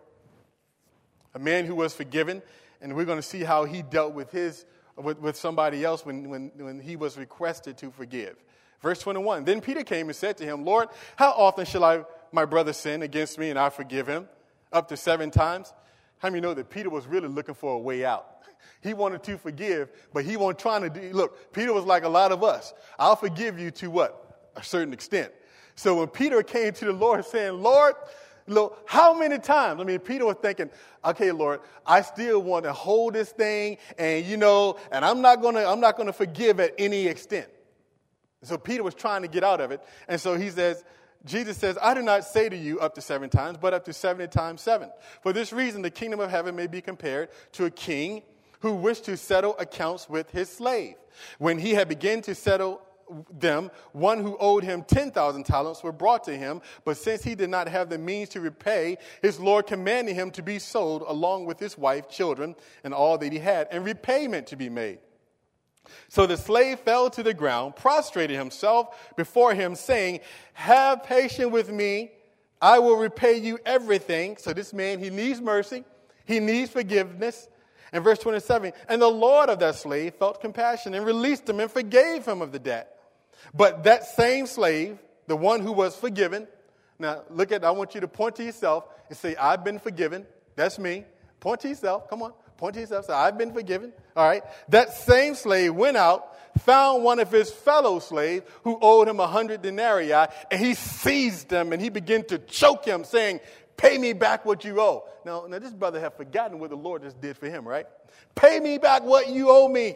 A 1.36 1.40
man 1.40 1.66
who 1.66 1.76
was 1.76 1.94
forgiven, 1.94 2.42
and 2.82 2.96
we're 2.96 3.06
going 3.06 3.20
to 3.20 3.28
see 3.28 3.44
how 3.44 3.66
he 3.66 3.84
dealt 3.84 4.14
with, 4.14 4.32
his, 4.32 4.66
with, 4.96 5.20
with 5.20 5.36
somebody 5.36 5.84
else 5.86 6.04
when, 6.04 6.28
when, 6.28 6.52
when 6.56 6.80
he 6.80 6.96
was 6.96 7.18
requested 7.18 7.78
to 7.78 7.92
forgive. 7.92 8.36
Verse 8.82 9.00
21 9.00 9.44
Then 9.44 9.62
Peter 9.62 9.84
came 9.84 10.08
and 10.08 10.16
said 10.16 10.38
to 10.38 10.44
him, 10.44 10.66
Lord, 10.66 10.90
how 11.16 11.32
often 11.32 11.66
shall 11.66 11.84
I, 11.84 12.04
my 12.32 12.46
brother 12.46 12.74
sin 12.74 13.04
against 13.04 13.38
me 13.38 13.52
and 13.52 13.60
I 13.60 13.70
forgive 13.70 14.08
him? 14.08 14.28
Up 14.74 14.88
to 14.88 14.98
seven 14.98 15.30
times? 15.30 15.72
How 16.18 16.30
many 16.30 16.42
know 16.42 16.56
that 16.56 16.72
Peter 16.72 16.90
was 16.90 17.06
really 17.06 17.28
looking 17.28 17.56
for 17.56 17.76
a 17.76 17.80
way 17.80 18.04
out? 18.04 18.37
He 18.82 18.94
wanted 18.94 19.24
to 19.24 19.38
forgive, 19.38 19.90
but 20.14 20.26
he 20.26 20.38
wasn't 20.38 20.60
trying 20.60 20.82
to 20.84 20.90
do. 20.90 21.14
Look, 21.14 21.54
Peter 21.54 21.74
was 21.74 21.86
like 21.86 22.04
a 22.04 22.10
lot 22.10 22.32
of 22.32 22.44
us. 22.44 22.74
I'll 22.98 23.16
forgive 23.16 23.60
you 23.60 23.72
to 23.72 23.90
what? 23.90 24.50
A 24.56 24.64
certain 24.64 24.94
extent. 24.94 25.32
So 25.76 25.96
when 25.96 26.08
Peter 26.08 26.42
came 26.44 26.74
to 26.74 26.86
the 26.86 26.94
Lord 26.94 27.26
saying, 27.26 27.62
Lord, 27.62 27.94
look, 28.48 28.84
how 28.86 29.18
many 29.18 29.38
times? 29.40 29.80
I 29.80 29.84
mean, 29.84 30.00
Peter 30.00 30.26
was 30.26 30.38
thinking, 30.42 30.70
okay, 31.06 31.32
Lord, 31.32 31.60
I 31.86 32.02
still 32.02 32.42
want 32.42 32.66
to 32.66 32.74
hold 32.74 33.14
this 33.14 33.32
thing, 33.32 33.78
and 33.98 34.26
you 34.26 34.38
know, 34.38 34.78
and 34.92 35.06
I'm 35.06 35.22
not 35.22 35.42
gonna, 35.42 35.66
I'm 35.66 35.80
not 35.80 35.98
gonna 35.98 36.14
forgive 36.14 36.60
at 36.60 36.74
any 36.78 37.08
extent. 37.08 37.48
So 38.44 38.58
Peter 38.58 38.84
was 38.84 38.96
trying 38.96 39.24
to 39.24 39.28
get 39.28 39.44
out 39.44 39.62
of 39.62 39.72
it. 39.72 39.84
And 40.08 40.20
so 40.22 40.36
he 40.36 40.50
says, 40.50 40.84
Jesus 41.26 41.58
says, 41.58 41.78
I 41.82 41.94
do 41.94 42.02
not 42.02 42.24
say 42.24 42.50
to 42.50 42.56
you 42.56 42.80
up 42.80 42.96
to 42.96 43.02
seven 43.02 43.30
times, 43.30 43.58
but 43.60 43.74
up 43.74 43.86
to 43.86 43.94
70 43.94 44.28
times 44.28 44.62
seven. 44.62 44.90
For 45.22 45.34
this 45.34 45.52
reason, 45.52 45.82
the 45.82 45.90
kingdom 45.90 46.20
of 46.20 46.30
heaven 46.30 46.56
may 46.56 46.68
be 46.68 46.82
compared 46.82 47.30
to 47.54 47.66
a 47.66 47.72
king 47.72 48.24
who 48.62 48.74
wished 48.74 49.06
to 49.06 49.18
settle 49.18 49.56
accounts 49.58 50.10
with 50.10 50.32
his 50.32 50.50
slave. 50.50 50.96
When 51.38 51.58
he 51.60 51.74
had 51.74 51.90
begun 51.90 52.22
to 52.24 52.36
settle 52.36 52.82
them, 53.40 53.72
one 53.94 54.20
who 54.20 54.38
owed 54.40 54.64
him 54.64 54.84
10,000 54.84 55.44
talents 55.46 55.84
were 55.84 55.92
brought 55.92 56.24
to 56.26 56.36
him, 56.36 56.62
but 56.84 56.98
since 56.98 57.24
he 57.24 57.36
did 57.36 57.50
not 57.50 57.68
have 57.68 57.90
the 57.90 57.98
means 57.98 58.30
to 58.30 58.42
repay, 58.42 58.98
his 59.22 59.40
Lord 59.40 59.68
commanded 59.68 60.16
him 60.16 60.32
to 60.32 60.42
be 60.42 60.60
sold 60.60 61.04
along 61.08 61.46
with 61.46 61.60
his 61.60 61.78
wife, 61.78 62.10
children, 62.10 62.56
and 62.84 62.94
all 62.94 63.18
that 63.18 63.32
he 63.32 63.40
had, 63.40 63.68
and 63.72 63.86
repayment 63.86 64.48
to 64.48 64.56
be 64.56 64.70
made. 64.70 65.00
So 66.10 66.26
the 66.26 66.38
slave 66.38 66.80
fell 66.80 67.10
to 67.12 67.24
the 67.24 67.34
ground, 67.34 67.76
prostrated 67.76 68.38
himself 68.38 69.14
before 69.16 69.54
him, 69.54 69.76
saying, 69.76 70.20
Have 70.54 71.04
patience 71.04 71.52
with 71.52 71.72
me, 71.72 72.12
I 72.62 72.80
will 72.80 72.98
repay 72.98 73.38
you 73.38 73.60
everything. 73.66 74.38
So 74.38 74.54
this 74.54 74.74
man, 74.74 75.00
he 75.00 75.10
needs 75.10 75.40
mercy, 75.40 75.84
he 76.26 76.40
needs 76.40 76.72
forgiveness. 76.72 77.48
And 77.92 78.04
verse 78.04 78.20
27 78.20 78.74
And 78.88 79.02
the 79.02 79.08
Lord 79.08 79.50
of 79.50 79.60
that 79.60 79.76
slave 79.76 80.16
felt 80.16 80.42
compassion 80.42 80.94
and 80.94 81.06
released 81.06 81.48
him 81.48 81.60
and 81.60 81.72
forgave 81.72 82.26
him 82.26 82.42
of 82.42 82.52
the 82.52 82.60
debt. 82.60 82.94
But 83.54 83.84
that 83.84 84.06
same 84.06 84.48
slave, 84.48 84.98
the 85.28 85.38
one 85.38 85.62
who 85.62 85.72
was 85.72 85.96
forgiven, 85.96 86.48
now 87.00 87.24
look 87.30 87.52
at, 87.52 87.64
I 87.64 87.72
want 87.72 87.96
you 87.96 88.02
to 88.02 88.08
point 88.08 88.36
to 88.38 88.44
yourself 88.44 88.86
and 89.10 89.18
say, 89.18 89.36
I've 89.36 89.64
been 89.64 89.80
forgiven. 89.80 90.26
That's 90.56 90.80
me. 90.80 91.06
Point 91.40 91.62
to 91.62 91.70
yourself. 91.70 92.10
Come 92.10 92.24
on. 92.24 92.34
Point 92.58 92.74
to 92.74 92.80
yourself. 92.80 93.06
Say, 93.06 93.14
I've 93.14 93.38
been 93.38 93.54
forgiven. 93.54 93.94
All 94.16 94.28
right. 94.28 94.44
That 94.70 94.94
same 94.94 95.36
slave 95.36 95.76
went 95.76 95.96
out, 95.96 96.36
found 96.62 97.04
one 97.04 97.20
of 97.20 97.32
his 97.32 97.52
fellow 97.52 98.00
slaves 98.00 98.46
who 98.64 98.80
owed 98.82 99.08
him 99.08 99.20
a 99.20 99.28
hundred 99.28 99.62
denarii, 99.62 100.12
and 100.12 100.60
he 100.60 100.74
seized 100.74 101.52
him 101.52 101.72
and 101.72 101.82
he 101.82 101.90
began 101.90 102.24
to 102.26 102.40
choke 102.40 102.86
him, 102.86 103.04
saying, 103.04 103.40
Pay 103.78 104.00
me 104.00 104.14
back 104.14 104.44
what 104.44 104.66
you 104.66 104.82
owe. 104.82 105.06
Now, 105.24 105.46
now 105.48 105.60
this 105.60 105.72
brother 105.72 106.00
had 106.00 106.14
forgotten 106.16 106.60
what 106.60 106.72
the 106.72 106.76
Lord 106.76 107.04
just 107.04 107.22
did 107.22 107.38
for 107.38 107.48
him, 107.48 107.68
right? 107.68 107.86
Pay 108.36 108.60
me 108.60 108.78
back 108.78 109.04
what 109.04 109.30
you 109.30 109.50
owe 109.50 109.68
me. 109.68 109.96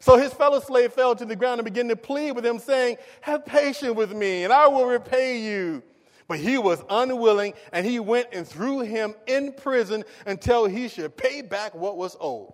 So 0.00 0.16
his 0.16 0.32
fellow 0.32 0.60
slave 0.60 0.92
fell 0.92 1.14
to 1.16 1.24
the 1.24 1.36
ground 1.36 1.60
and 1.60 1.64
began 1.64 1.88
to 1.88 1.96
plead 1.96 2.32
with 2.32 2.46
him, 2.46 2.58
saying, 2.58 2.96
Have 3.20 3.44
patience 3.44 3.94
with 3.94 4.14
me, 4.14 4.44
and 4.44 4.52
I 4.52 4.68
will 4.68 4.86
repay 4.86 5.38
you. 5.40 5.82
But 6.28 6.38
he 6.38 6.58
was 6.58 6.82
unwilling, 6.88 7.54
and 7.72 7.84
he 7.84 7.98
went 7.98 8.28
and 8.32 8.46
threw 8.46 8.80
him 8.80 9.14
in 9.26 9.52
prison 9.52 10.04
until 10.26 10.66
he 10.66 10.88
should 10.88 11.16
pay 11.16 11.42
back 11.42 11.74
what 11.74 11.96
was 11.96 12.16
owed. 12.20 12.52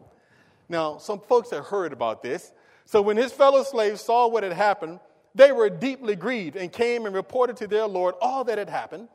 Now, 0.68 0.98
some 0.98 1.20
folks 1.20 1.50
had 1.50 1.64
heard 1.64 1.92
about 1.92 2.22
this. 2.22 2.52
So 2.84 3.02
when 3.02 3.16
his 3.16 3.32
fellow 3.32 3.62
slaves 3.62 4.00
saw 4.00 4.28
what 4.28 4.42
had 4.42 4.52
happened, 4.52 5.00
they 5.34 5.52
were 5.52 5.68
deeply 5.68 6.16
grieved 6.16 6.56
and 6.56 6.72
came 6.72 7.06
and 7.06 7.14
reported 7.14 7.56
to 7.58 7.66
their 7.66 7.86
Lord 7.86 8.14
all 8.20 8.44
that 8.44 8.58
had 8.58 8.70
happened. 8.70 9.08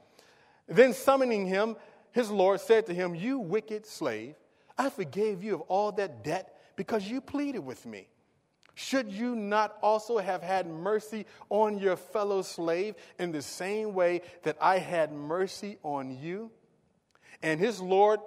Then, 0.70 0.94
summoning 0.94 1.48
him, 1.48 1.76
his 2.12 2.30
Lord 2.30 2.62
said 2.62 2.86
to 2.88 2.94
him, 2.94 3.16
You 3.16 3.40
wicked 3.40 3.86
slave, 3.86 4.36
I 4.78 4.90
forgave 4.90 5.44
you 5.44 5.56
of 5.56 5.62
all 5.62 5.92
that 5.94 6.24
debt 6.24 6.56
because 6.76 7.10
you 7.10 7.20
pleaded 7.22 7.60
with 7.60 7.86
me. 7.86 8.08
Should 8.76 9.12
you 9.12 9.36
not 9.36 9.78
also 9.82 10.20
have 10.20 10.42
had 10.42 10.66
mercy 10.66 11.26
on 11.50 11.80
your 11.80 11.98
fellow 11.98 12.42
slave 12.42 12.96
in 13.18 13.34
the 13.34 13.42
same 13.42 13.94
way 13.94 14.22
that 14.44 14.56
I 14.62 14.78
had 14.78 15.12
mercy 15.12 15.78
on 15.84 16.18
you? 16.18 16.52
And 17.44 17.60
his 17.60 17.82
Lord 17.82 18.22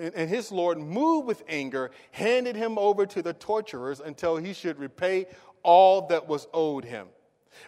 and 0.00 0.30
his 0.30 0.50
Lord, 0.50 0.78
moved 0.78 1.26
with 1.26 1.42
anger, 1.46 1.90
handed 2.10 2.56
him 2.56 2.78
over 2.78 3.04
to 3.04 3.20
the 3.20 3.34
torturers 3.34 4.00
until 4.00 4.38
he 4.38 4.54
should 4.54 4.78
repay 4.78 5.26
all 5.62 6.06
that 6.08 6.26
was 6.26 6.46
owed 6.54 6.84
him. 6.84 7.08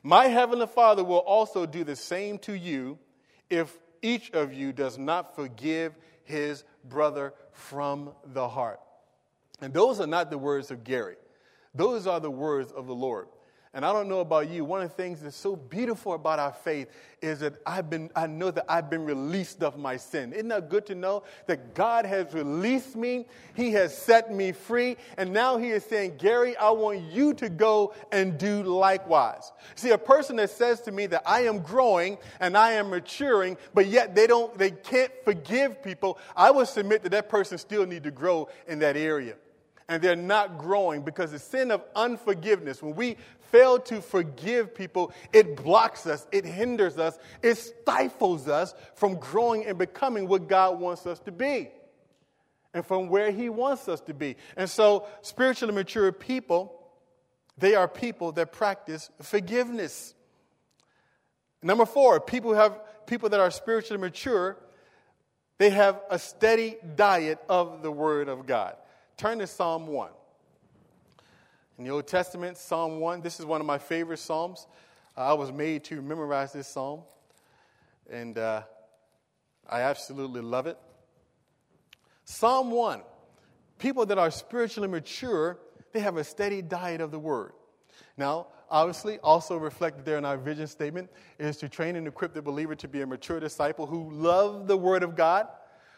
My 0.02 0.28
heavenly 0.28 0.66
Father 0.66 1.04
will 1.04 1.18
also 1.18 1.66
do 1.66 1.84
the 1.84 1.96
same 1.96 2.38
to 2.38 2.54
you 2.54 2.98
if 3.50 3.76
each 4.02 4.30
of 4.32 4.52
you 4.52 4.72
does 4.72 4.98
not 4.98 5.34
forgive 5.34 5.94
his 6.24 6.64
brother 6.84 7.34
from 7.52 8.10
the 8.32 8.48
heart. 8.48 8.80
And 9.60 9.72
those 9.72 10.00
are 10.00 10.06
not 10.06 10.30
the 10.30 10.38
words 10.38 10.70
of 10.70 10.84
Gary, 10.84 11.16
those 11.74 12.06
are 12.06 12.20
the 12.20 12.30
words 12.30 12.72
of 12.72 12.86
the 12.86 12.94
Lord. 12.94 13.28
And 13.74 13.86
I 13.86 13.92
don't 13.94 14.06
know 14.06 14.20
about 14.20 14.50
you, 14.50 14.66
one 14.66 14.82
of 14.82 14.90
the 14.90 14.94
things 14.94 15.22
that's 15.22 15.34
so 15.34 15.56
beautiful 15.56 16.12
about 16.12 16.38
our 16.38 16.52
faith 16.52 16.88
is 17.22 17.38
that 17.38 17.54
I've 17.64 17.88
been, 17.88 18.10
I 18.14 18.26
know 18.26 18.50
that 18.50 18.66
I've 18.68 18.90
been 18.90 19.06
released 19.06 19.62
of 19.62 19.78
my 19.78 19.96
sin. 19.96 20.34
Isn't 20.34 20.48
that 20.48 20.68
good 20.68 20.84
to 20.86 20.94
know 20.94 21.22
that 21.46 21.74
God 21.74 22.04
has 22.04 22.34
released 22.34 22.96
me? 22.96 23.24
He 23.54 23.72
has 23.72 23.96
set 23.96 24.30
me 24.30 24.52
free. 24.52 24.98
And 25.16 25.32
now 25.32 25.56
He 25.56 25.70
is 25.70 25.84
saying, 25.84 26.18
Gary, 26.18 26.54
I 26.58 26.68
want 26.68 27.00
you 27.00 27.32
to 27.34 27.48
go 27.48 27.94
and 28.12 28.36
do 28.36 28.62
likewise. 28.62 29.52
See, 29.74 29.88
a 29.88 29.98
person 29.98 30.36
that 30.36 30.50
says 30.50 30.82
to 30.82 30.92
me 30.92 31.06
that 31.06 31.22
I 31.24 31.44
am 31.44 31.60
growing 31.60 32.18
and 32.40 32.58
I 32.58 32.72
am 32.72 32.90
maturing, 32.90 33.56
but 33.72 33.86
yet 33.86 34.14
they 34.14 34.26
don't, 34.26 34.56
they 34.58 34.72
can't 34.72 35.12
forgive 35.24 35.82
people, 35.82 36.18
I 36.36 36.50
would 36.50 36.68
submit 36.68 37.04
that 37.04 37.12
that 37.12 37.30
person 37.30 37.56
still 37.56 37.86
need 37.86 38.02
to 38.02 38.10
grow 38.10 38.50
in 38.68 38.80
that 38.80 38.98
area 38.98 39.36
and 39.88 40.02
they're 40.02 40.16
not 40.16 40.58
growing 40.58 41.02
because 41.02 41.32
the 41.32 41.38
sin 41.38 41.70
of 41.70 41.82
unforgiveness, 41.94 42.82
when 42.82 42.94
we 42.94 43.16
fail 43.52 43.78
to 43.78 44.00
forgive 44.00 44.74
people, 44.74 45.12
it 45.32 45.56
blocks 45.56 46.06
us, 46.06 46.26
it 46.32 46.44
hinders 46.44 46.98
us, 46.98 47.18
it 47.42 47.56
stifles 47.56 48.48
us 48.48 48.74
from 48.94 49.16
growing 49.16 49.66
and 49.66 49.78
becoming 49.78 50.26
what 50.26 50.48
God 50.48 50.80
wants 50.80 51.06
us 51.06 51.20
to 51.20 51.30
be 51.30 51.68
and 52.74 52.84
from 52.84 53.08
where 53.08 53.30
He 53.30 53.50
wants 53.50 53.88
us 53.88 54.00
to 54.02 54.14
be. 54.14 54.36
And 54.56 54.68
so, 54.68 55.06
spiritually 55.20 55.74
mature 55.74 56.10
people, 56.10 56.80
they 57.58 57.74
are 57.74 57.86
people 57.86 58.32
that 58.32 58.52
practice 58.52 59.10
forgiveness. 59.20 60.14
Number 61.62 61.86
four, 61.86 62.18
people 62.20 62.54
have 62.54 62.80
people 63.06 63.28
that 63.28 63.40
are 63.40 63.50
spiritually 63.50 64.00
mature, 64.00 64.56
they 65.58 65.70
have 65.70 66.00
a 66.10 66.18
steady 66.18 66.76
diet 66.96 67.38
of 67.48 67.82
the 67.82 67.92
Word 67.92 68.28
of 68.28 68.46
God. 68.46 68.76
Turn 69.18 69.38
to 69.40 69.46
Psalm 69.46 69.86
1. 69.86 70.10
In 71.82 71.88
the 71.88 71.94
Old 71.94 72.06
Testament, 72.06 72.56
Psalm 72.56 73.00
1, 73.00 73.22
this 73.22 73.40
is 73.40 73.44
one 73.44 73.60
of 73.60 73.66
my 73.66 73.76
favorite 73.76 74.20
Psalms. 74.20 74.68
I 75.16 75.32
was 75.32 75.50
made 75.50 75.82
to 75.86 76.00
memorize 76.00 76.52
this 76.52 76.68
Psalm, 76.68 77.00
and 78.08 78.38
uh, 78.38 78.62
I 79.68 79.80
absolutely 79.80 80.42
love 80.42 80.68
it. 80.68 80.78
Psalm 82.24 82.70
1 82.70 83.02
people 83.80 84.06
that 84.06 84.16
are 84.16 84.30
spiritually 84.30 84.88
mature, 84.88 85.58
they 85.92 85.98
have 85.98 86.18
a 86.18 86.22
steady 86.22 86.62
diet 86.62 87.00
of 87.00 87.10
the 87.10 87.18
Word. 87.18 87.50
Now, 88.16 88.46
obviously, 88.70 89.18
also 89.18 89.56
reflected 89.56 90.04
there 90.04 90.18
in 90.18 90.24
our 90.24 90.38
vision 90.38 90.68
statement 90.68 91.10
is 91.40 91.56
to 91.56 91.68
train 91.68 91.96
and 91.96 92.06
equip 92.06 92.32
the 92.32 92.42
believer 92.42 92.76
to 92.76 92.86
be 92.86 93.00
a 93.00 93.06
mature 93.08 93.40
disciple 93.40 93.86
who 93.86 94.08
love 94.12 94.68
the 94.68 94.76
Word 94.76 95.02
of 95.02 95.16
God 95.16 95.48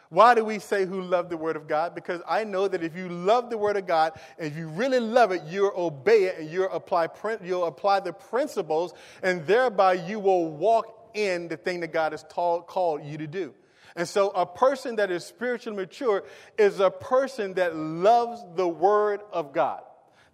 why 0.09 0.35
do 0.35 0.45
we 0.45 0.59
say 0.59 0.85
who 0.85 1.01
love 1.01 1.29
the 1.29 1.37
Word 1.37 1.55
of 1.55 1.67
God? 1.67 1.95
Because 1.95 2.21
I 2.27 2.43
know 2.43 2.67
that 2.67 2.83
if 2.83 2.95
you 2.95 3.09
love 3.09 3.49
the 3.49 3.57
Word 3.57 3.77
of 3.77 3.87
God, 3.87 4.13
and 4.37 4.47
if 4.47 4.57
you 4.57 4.67
really 4.67 4.99
love 4.99 5.31
it, 5.31 5.43
you'll 5.47 5.73
obey 5.75 6.25
it 6.25 6.39
and 6.39 6.49
you'll 6.49 6.71
apply, 6.71 7.09
you'll 7.43 7.65
apply 7.65 8.01
the 8.01 8.13
principles, 8.13 8.93
and 9.23 9.45
thereby 9.47 9.93
you 9.93 10.19
will 10.19 10.47
walk 10.47 11.09
in 11.13 11.47
the 11.47 11.57
thing 11.57 11.79
that 11.79 11.93
God 11.93 12.11
has 12.11 12.23
taught, 12.29 12.67
called 12.67 13.03
you 13.03 13.17
to 13.17 13.27
do. 13.27 13.53
And 13.95 14.07
so, 14.07 14.29
a 14.31 14.45
person 14.45 14.97
that 14.97 15.09
is 15.09 15.23
spiritually 15.23 15.77
mature 15.77 16.25
is 16.57 16.79
a 16.81 16.91
person 16.91 17.53
that 17.53 17.75
loves 17.75 18.43
the 18.55 18.67
Word 18.67 19.21
of 19.31 19.53
God. 19.53 19.81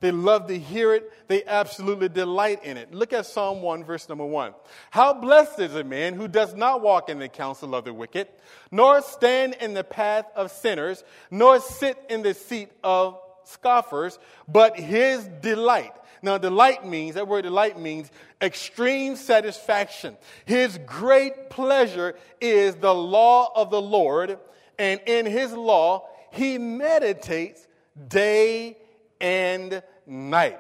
They 0.02 0.12
love 0.12 0.48
to 0.48 0.58
hear 0.58 0.94
it. 0.94 1.12
They 1.28 1.44
absolutely 1.46 2.10
delight 2.10 2.64
in 2.66 2.76
it. 2.76 2.94
Look 2.94 3.14
at 3.14 3.28
Psalm 3.28 3.62
1, 3.62 3.84
verse 3.84 4.10
number 4.10 4.26
1. 4.26 4.54
How 4.90 5.14
blessed 5.14 5.60
is 5.60 5.76
a 5.76 5.84
man 5.84 6.16
who 6.16 6.28
does 6.28 6.56
not 6.56 6.82
walk 6.82 7.10
in 7.10 7.20
the 7.20 7.30
counsel 7.30 7.74
of 7.76 7.86
the 7.86 7.94
wicked, 7.94 8.28
nor 8.72 9.02
stand 9.02 9.56
in 9.62 9.74
the 9.76 9.84
path 9.84 10.26
of 10.36 10.52
sinners, 10.52 11.04
nor 11.30 11.60
sit 11.60 11.98
in 12.10 12.24
the 12.24 12.34
seat 12.34 12.72
of 12.84 13.20
scoffers, 13.44 14.18
but 14.48 14.78
his 14.78 15.24
delight. 15.42 15.94
Now, 16.24 16.38
delight 16.38 16.86
means, 16.86 17.16
that 17.16 17.28
word 17.28 17.44
delight 17.44 17.80
means 17.80 18.12
extreme 18.42 19.16
satisfaction. 19.16 20.18
His 20.46 20.80
great 20.86 21.50
pleasure 21.50 22.16
is 22.40 22.76
the 22.76 22.94
law 22.94 23.52
of 23.56 23.70
the 23.70 23.82
Lord, 23.82 24.40
and 24.80 25.00
in 25.06 25.28
his 25.28 25.52
law 25.54 26.08
he 26.32 26.58
meditates 26.58 27.68
day 28.08 28.78
and 29.20 29.84
night. 30.06 30.60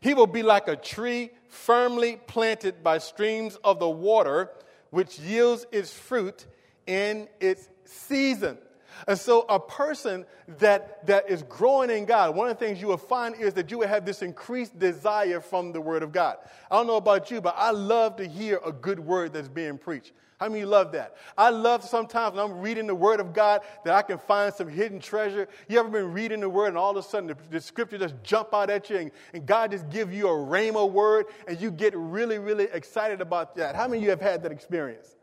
He 0.00 0.14
will 0.14 0.26
be 0.26 0.42
like 0.42 0.68
a 0.68 0.76
tree 0.76 1.30
firmly 1.48 2.20
planted 2.26 2.82
by 2.82 2.98
streams 2.98 3.56
of 3.64 3.78
the 3.78 3.88
water, 3.88 4.50
which 4.90 5.18
yields 5.18 5.66
its 5.72 5.92
fruit 5.92 6.46
in 6.86 7.28
its 7.40 7.68
season. 7.84 8.58
And 9.06 9.18
so, 9.18 9.42
a 9.48 9.60
person 9.60 10.24
that, 10.58 11.06
that 11.06 11.28
is 11.30 11.42
growing 11.42 11.90
in 11.90 12.04
God, 12.04 12.34
one 12.34 12.48
of 12.48 12.58
the 12.58 12.64
things 12.64 12.80
you 12.80 12.88
will 12.88 12.96
find 12.96 13.34
is 13.34 13.54
that 13.54 13.70
you 13.70 13.78
will 13.78 13.88
have 13.88 14.04
this 14.04 14.22
increased 14.22 14.78
desire 14.78 15.40
from 15.40 15.72
the 15.72 15.80
Word 15.80 16.02
of 16.02 16.12
God. 16.12 16.38
I 16.70 16.76
don't 16.76 16.86
know 16.86 16.96
about 16.96 17.30
you, 17.30 17.40
but 17.40 17.54
I 17.56 17.70
love 17.70 18.16
to 18.16 18.26
hear 18.26 18.60
a 18.64 18.72
good 18.72 18.98
word 18.98 19.32
that's 19.32 19.48
being 19.48 19.78
preached. 19.78 20.12
How 20.38 20.48
many 20.48 20.60
of 20.60 20.66
you 20.66 20.70
love 20.70 20.92
that? 20.92 21.16
I 21.36 21.48
love 21.48 21.82
sometimes 21.82 22.36
when 22.36 22.44
I'm 22.44 22.60
reading 22.60 22.86
the 22.86 22.94
Word 22.94 23.20
of 23.20 23.32
God 23.32 23.62
that 23.84 23.94
I 23.94 24.02
can 24.02 24.18
find 24.18 24.52
some 24.52 24.68
hidden 24.68 25.00
treasure. 25.00 25.48
You 25.66 25.78
ever 25.78 25.88
been 25.88 26.12
reading 26.12 26.40
the 26.40 26.48
Word 26.48 26.68
and 26.68 26.76
all 26.76 26.90
of 26.90 26.96
a 26.98 27.02
sudden 27.02 27.28
the, 27.28 27.36
the 27.50 27.60
Scripture 27.60 27.96
just 27.96 28.14
jump 28.22 28.52
out 28.52 28.68
at 28.68 28.90
you 28.90 28.98
and, 28.98 29.10
and 29.32 29.46
God 29.46 29.70
just 29.70 29.88
give 29.88 30.12
you 30.12 30.28
a 30.28 30.32
rhema 30.32 30.90
word 30.90 31.26
and 31.48 31.58
you 31.58 31.70
get 31.70 31.94
really, 31.96 32.38
really 32.38 32.68
excited 32.72 33.22
about 33.22 33.56
that? 33.56 33.76
How 33.76 33.88
many 33.88 33.98
of 33.98 34.04
you 34.04 34.10
have 34.10 34.20
had 34.20 34.42
that 34.42 34.52
experience? 34.52 35.16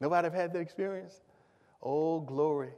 Nobody 0.00 0.24
have 0.24 0.34
had 0.34 0.54
that 0.54 0.60
experience? 0.60 1.20
Oh, 1.82 2.20
glory. 2.20 2.70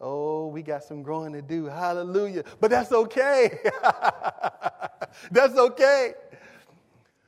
Oh, 0.00 0.48
we 0.48 0.62
got 0.62 0.84
some 0.84 1.02
growing 1.02 1.32
to 1.32 1.42
do. 1.42 1.66
Hallelujah. 1.66 2.44
But 2.60 2.70
that's 2.70 2.92
okay. 2.92 3.58
that's 5.30 5.56
okay. 5.56 6.14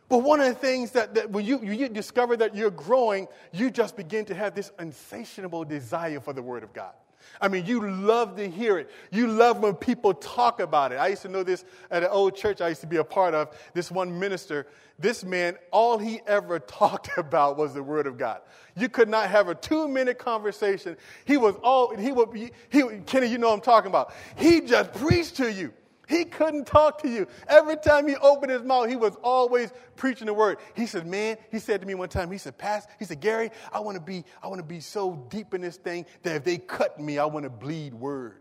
But 0.09 0.19
one 0.19 0.41
of 0.41 0.47
the 0.47 0.55
things 0.55 0.91
that, 0.93 1.15
that 1.15 1.31
when 1.31 1.45
you, 1.45 1.61
you 1.63 1.89
discover 1.89 2.37
that 2.39 2.55
you're 2.55 2.71
growing, 2.71 3.29
you 3.53 3.71
just 3.71 3.97
begin 3.97 4.25
to 4.27 4.35
have 4.35 4.55
this 4.55 4.71
insatiable 4.79 5.65
desire 5.65 6.21
for 6.21 6.33
the 6.33 6.43
Word 6.43 6.63
of 6.63 6.73
God. 6.73 6.93
I 7.41 7.49
mean, 7.49 7.67
you 7.67 7.89
love 7.91 8.37
to 8.37 8.49
hear 8.49 8.79
it. 8.79 8.91
You 9.11 9.29
love 9.29 9.61
when 9.61 9.75
people 9.75 10.15
talk 10.15 10.61
about 10.61 10.93
it. 10.93 10.97
I 10.97 11.09
used 11.09 11.23
to 11.23 11.29
know 11.29 11.43
this 11.43 11.65
at 11.91 12.03
an 12.03 12.09
old 12.11 12.37
church 12.37 12.61
I 12.61 12.69
used 12.69 12.81
to 12.83 12.87
be 12.87 12.97
a 12.97 13.05
part 13.05 13.35
of. 13.35 13.57
This 13.75 13.91
one 13.91 14.19
minister, 14.19 14.67
this 14.99 15.25
man, 15.25 15.57
all 15.71 15.99
he 15.99 16.21
ever 16.27 16.59
talked 16.59 17.11
about 17.17 17.57
was 17.57 17.75
the 17.75 17.83
Word 17.83 18.07
of 18.07 18.19
God. 18.19 18.41
You 18.77 18.89
could 18.89 19.09
not 19.09 19.29
have 19.29 19.49
a 19.49 19.55
two 19.55 19.89
minute 19.89 20.19
conversation. 20.19 20.97
He 21.25 21.37
was 21.37 21.55
all, 21.63 21.97
he 21.97 22.13
would, 22.13 22.35
he, 22.35 22.51
he, 22.71 22.83
Kenny, 23.07 23.27
you 23.27 23.39
know 23.39 23.49
what 23.49 23.55
I'm 23.55 23.61
talking 23.61 23.91
about. 23.91 24.13
He 24.37 24.61
just 24.61 24.93
preached 24.95 25.37
to 25.37 25.53
you. 25.53 25.73
He 26.09 26.25
couldn't 26.25 26.67
talk 26.67 27.03
to 27.03 27.09
you. 27.09 27.29
Every 27.47 27.77
time 27.77 28.09
he 28.09 28.17
opened 28.17 28.51
his 28.51 28.63
mouth, 28.63 28.89
he 28.89 28.97
was 28.97 29.15
always 29.23 29.71
preaching 29.95 30.27
the 30.27 30.33
word. 30.33 30.57
He 30.75 30.87
said, 30.87 31.07
Man, 31.07 31.37
he 31.53 31.59
said 31.59 31.83
to 31.83 31.87
me 31.87 31.95
one 31.95 32.09
time, 32.09 32.31
he 32.31 32.39
said, 32.39 32.57
Pass, 32.57 32.87
he 32.99 33.05
said, 33.05 33.21
Gary, 33.21 33.51
I 33.71 33.81
want 33.81 33.97
to 33.97 34.03
be, 34.03 34.25
I 34.43 34.49
want 34.49 34.59
to 34.59 34.67
be 34.67 34.81
so 34.81 35.27
deep 35.29 35.53
in 35.53 35.61
this 35.61 35.77
thing 35.77 36.07
that 36.23 36.35
if 36.35 36.45
they 36.45 36.57
cut 36.57 36.99
me, 36.99 37.19
I 37.19 37.27
want 37.27 37.45
to 37.45 37.51
bleed 37.51 37.93
word. 37.93 38.41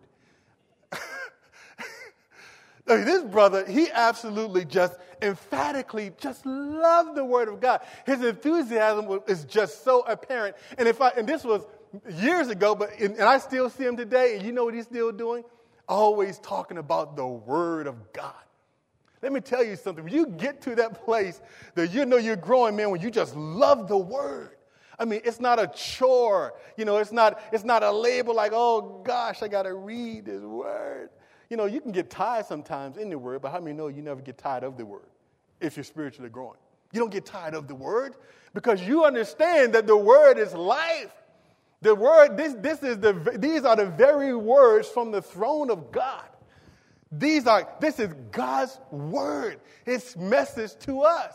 this 2.85 3.23
brother, 3.25 3.65
he 3.65 3.91
absolutely 3.91 4.63
just 4.63 4.97
emphatically 5.21 6.13
just 6.17 6.45
loved 6.45 7.15
the 7.15 7.25
word 7.25 7.49
of 7.49 7.59
God. 7.59 7.81
His 8.05 8.23
enthusiasm 8.23 9.19
is 9.27 9.43
just 9.43 9.83
so 9.83 10.01
apparent. 10.07 10.55
And 10.77 10.87
if 10.87 11.01
I, 11.01 11.09
and 11.09 11.27
this 11.27 11.43
was 11.43 11.63
years 12.09 12.47
ago, 12.47 12.75
but, 12.75 12.97
and 12.97 13.19
I 13.19 13.39
still 13.39 13.69
see 13.69 13.83
him 13.83 13.97
today, 13.97 14.37
and 14.37 14.45
you 14.45 14.53
know 14.53 14.63
what 14.63 14.73
he's 14.73 14.85
still 14.85 15.11
doing? 15.11 15.43
Always 15.87 16.39
talking 16.39 16.77
about 16.77 17.15
the 17.15 17.25
word 17.25 17.87
of 17.87 18.11
God. 18.13 18.33
Let 19.21 19.31
me 19.31 19.39
tell 19.39 19.63
you 19.63 19.75
something. 19.75 20.03
When 20.03 20.13
you 20.13 20.27
get 20.27 20.61
to 20.63 20.75
that 20.75 21.03
place 21.03 21.41
that 21.75 21.91
you 21.91 22.05
know 22.05 22.17
you're 22.17 22.35
growing, 22.35 22.75
man, 22.75 22.91
when 22.91 23.01
you 23.01 23.09
just 23.09 23.35
love 23.35 23.87
the 23.87 23.97
word. 23.97 24.57
I 24.99 25.05
mean, 25.05 25.21
it's 25.23 25.39
not 25.39 25.59
a 25.59 25.67
chore. 25.67 26.53
You 26.75 26.85
know, 26.85 26.97
it's 26.97 27.11
not, 27.11 27.41
it's 27.51 27.63
not 27.63 27.83
a 27.83 27.91
label 27.91 28.35
like, 28.35 28.51
oh 28.53 29.01
gosh, 29.03 29.41
I 29.41 29.47
got 29.47 29.63
to 29.63 29.73
read 29.73 30.25
this 30.25 30.41
word. 30.41 31.09
You 31.49 31.57
know, 31.57 31.65
you 31.65 31.79
can 31.79 31.91
get 31.91 32.09
tired 32.09 32.45
sometimes 32.45 32.97
in 32.97 33.09
the 33.09 33.17
word, 33.17 33.41
but 33.41 33.51
how 33.51 33.59
many 33.59 33.75
know 33.75 33.87
you 33.87 34.01
never 34.01 34.21
get 34.21 34.37
tired 34.37 34.63
of 34.63 34.77
the 34.77 34.85
word 34.85 35.09
if 35.61 35.77
you're 35.77 35.83
spiritually 35.83 36.29
growing? 36.29 36.57
You 36.93 36.99
don't 36.99 37.11
get 37.11 37.25
tired 37.25 37.53
of 37.53 37.67
the 37.67 37.75
word 37.75 38.15
because 38.53 38.81
you 38.81 39.03
understand 39.03 39.73
that 39.73 39.87
the 39.87 39.97
word 39.97 40.37
is 40.37 40.53
life. 40.53 41.13
The 41.81 41.93
word, 41.93 42.37
this, 42.37 42.53
this 42.55 42.81
is 42.81 42.99
the, 42.99 43.13
these 43.37 43.63
are 43.63 43.75
the 43.75 43.85
very 43.85 44.35
words 44.35 44.87
from 44.87 45.11
the 45.11 45.21
throne 45.21 45.69
of 45.69 45.91
God. 45.91 46.23
These 47.11 47.47
are, 47.47 47.67
this 47.79 47.99
is 47.99 48.13
God's 48.31 48.77
word, 48.91 49.59
His 49.85 50.17
message 50.17 50.75
to 50.79 51.01
us. 51.01 51.33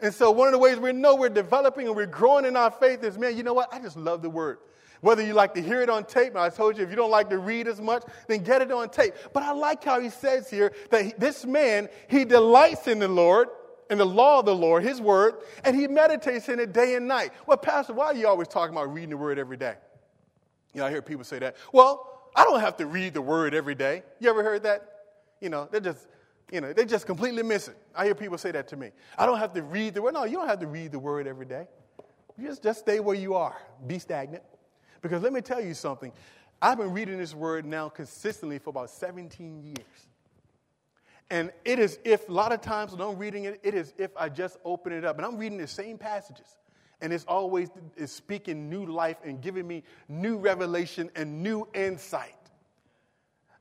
And 0.00 0.14
so, 0.14 0.30
one 0.30 0.46
of 0.46 0.52
the 0.52 0.58
ways 0.58 0.78
we 0.78 0.92
know 0.92 1.16
we're 1.16 1.28
developing 1.28 1.86
and 1.86 1.96
we're 1.96 2.06
growing 2.06 2.44
in 2.44 2.56
our 2.56 2.70
faith 2.70 3.02
is, 3.02 3.18
man, 3.18 3.36
you 3.36 3.42
know 3.42 3.54
what? 3.54 3.72
I 3.72 3.80
just 3.80 3.96
love 3.96 4.22
the 4.22 4.30
word. 4.30 4.58
Whether 5.00 5.24
you 5.24 5.32
like 5.32 5.54
to 5.54 5.62
hear 5.62 5.80
it 5.80 5.88
on 5.88 6.04
tape, 6.04 6.30
and 6.30 6.38
I 6.38 6.50
told 6.50 6.76
you 6.76 6.84
if 6.84 6.90
you 6.90 6.96
don't 6.96 7.10
like 7.10 7.30
to 7.30 7.38
read 7.38 7.68
as 7.68 7.80
much, 7.80 8.02
then 8.26 8.42
get 8.42 8.62
it 8.62 8.72
on 8.72 8.90
tape. 8.90 9.14
But 9.32 9.42
I 9.42 9.52
like 9.52 9.82
how 9.82 10.00
he 10.00 10.10
says 10.10 10.50
here 10.50 10.72
that 10.90 11.04
he, 11.04 11.14
this 11.18 11.44
man, 11.44 11.88
he 12.08 12.24
delights 12.24 12.88
in 12.88 12.98
the 12.98 13.08
Lord, 13.08 13.48
in 13.90 13.98
the 13.98 14.06
law 14.06 14.40
of 14.40 14.46
the 14.46 14.54
Lord, 14.54 14.82
his 14.82 15.00
word, 15.00 15.36
and 15.64 15.74
he 15.74 15.86
meditates 15.86 16.48
in 16.48 16.60
it 16.60 16.72
day 16.72 16.94
and 16.94 17.08
night. 17.08 17.32
Well, 17.46 17.56
Pastor, 17.56 17.94
why 17.94 18.06
are 18.06 18.14
you 18.14 18.28
always 18.28 18.48
talking 18.48 18.74
about 18.74 18.92
reading 18.92 19.10
the 19.10 19.16
word 19.16 19.38
every 19.38 19.56
day? 19.56 19.74
You 20.74 20.80
know, 20.80 20.86
I 20.86 20.90
hear 20.90 21.02
people 21.02 21.24
say 21.24 21.38
that. 21.38 21.56
Well, 21.72 22.30
I 22.36 22.44
don't 22.44 22.60
have 22.60 22.76
to 22.76 22.86
read 22.86 23.14
the 23.14 23.22
word 23.22 23.54
every 23.54 23.74
day. 23.74 24.02
You 24.20 24.30
ever 24.30 24.42
heard 24.42 24.62
that? 24.64 24.82
You 25.40 25.48
know, 25.48 25.68
they 25.70 25.80
just, 25.80 26.06
you 26.52 26.60
know, 26.60 26.72
they 26.72 26.84
just 26.84 27.06
completely 27.06 27.42
miss 27.42 27.68
it. 27.68 27.76
I 27.94 28.04
hear 28.04 28.14
people 28.14 28.38
say 28.38 28.50
that 28.52 28.68
to 28.68 28.76
me. 28.76 28.90
I 29.16 29.26
don't 29.26 29.38
have 29.38 29.52
to 29.54 29.62
read 29.62 29.94
the 29.94 30.02
word. 30.02 30.14
No, 30.14 30.24
you 30.24 30.36
don't 30.36 30.48
have 30.48 30.60
to 30.60 30.66
read 30.66 30.92
the 30.92 30.98
word 30.98 31.26
every 31.26 31.46
day. 31.46 31.66
You 32.36 32.48
just, 32.48 32.62
just 32.62 32.80
stay 32.80 33.00
where 33.00 33.16
you 33.16 33.34
are. 33.34 33.56
Be 33.86 33.98
stagnant. 33.98 34.42
Because 35.02 35.22
let 35.22 35.32
me 35.32 35.40
tell 35.40 35.60
you 35.60 35.74
something. 35.74 36.12
I've 36.60 36.78
been 36.78 36.92
reading 36.92 37.18
this 37.18 37.34
word 37.34 37.64
now 37.64 37.88
consistently 37.88 38.58
for 38.58 38.70
about 38.70 38.90
17 38.90 39.62
years. 39.62 40.07
And 41.30 41.52
it 41.64 41.78
is 41.78 41.98
if, 42.04 42.28
a 42.28 42.32
lot 42.32 42.52
of 42.52 42.60
times 42.60 42.92
when 42.92 43.00
I'm 43.00 43.18
reading 43.18 43.44
it, 43.44 43.60
it 43.62 43.74
is 43.74 43.92
if 43.98 44.10
I 44.16 44.28
just 44.28 44.58
open 44.64 44.92
it 44.92 45.04
up. 45.04 45.16
And 45.16 45.26
I'm 45.26 45.36
reading 45.36 45.58
the 45.58 45.66
same 45.66 45.98
passages. 45.98 46.56
And 47.00 47.12
it's 47.12 47.24
always 47.26 47.68
is 47.96 48.10
speaking 48.10 48.68
new 48.68 48.86
life 48.86 49.18
and 49.24 49.40
giving 49.40 49.66
me 49.66 49.84
new 50.08 50.36
revelation 50.38 51.10
and 51.14 51.42
new 51.42 51.68
insight. 51.74 52.34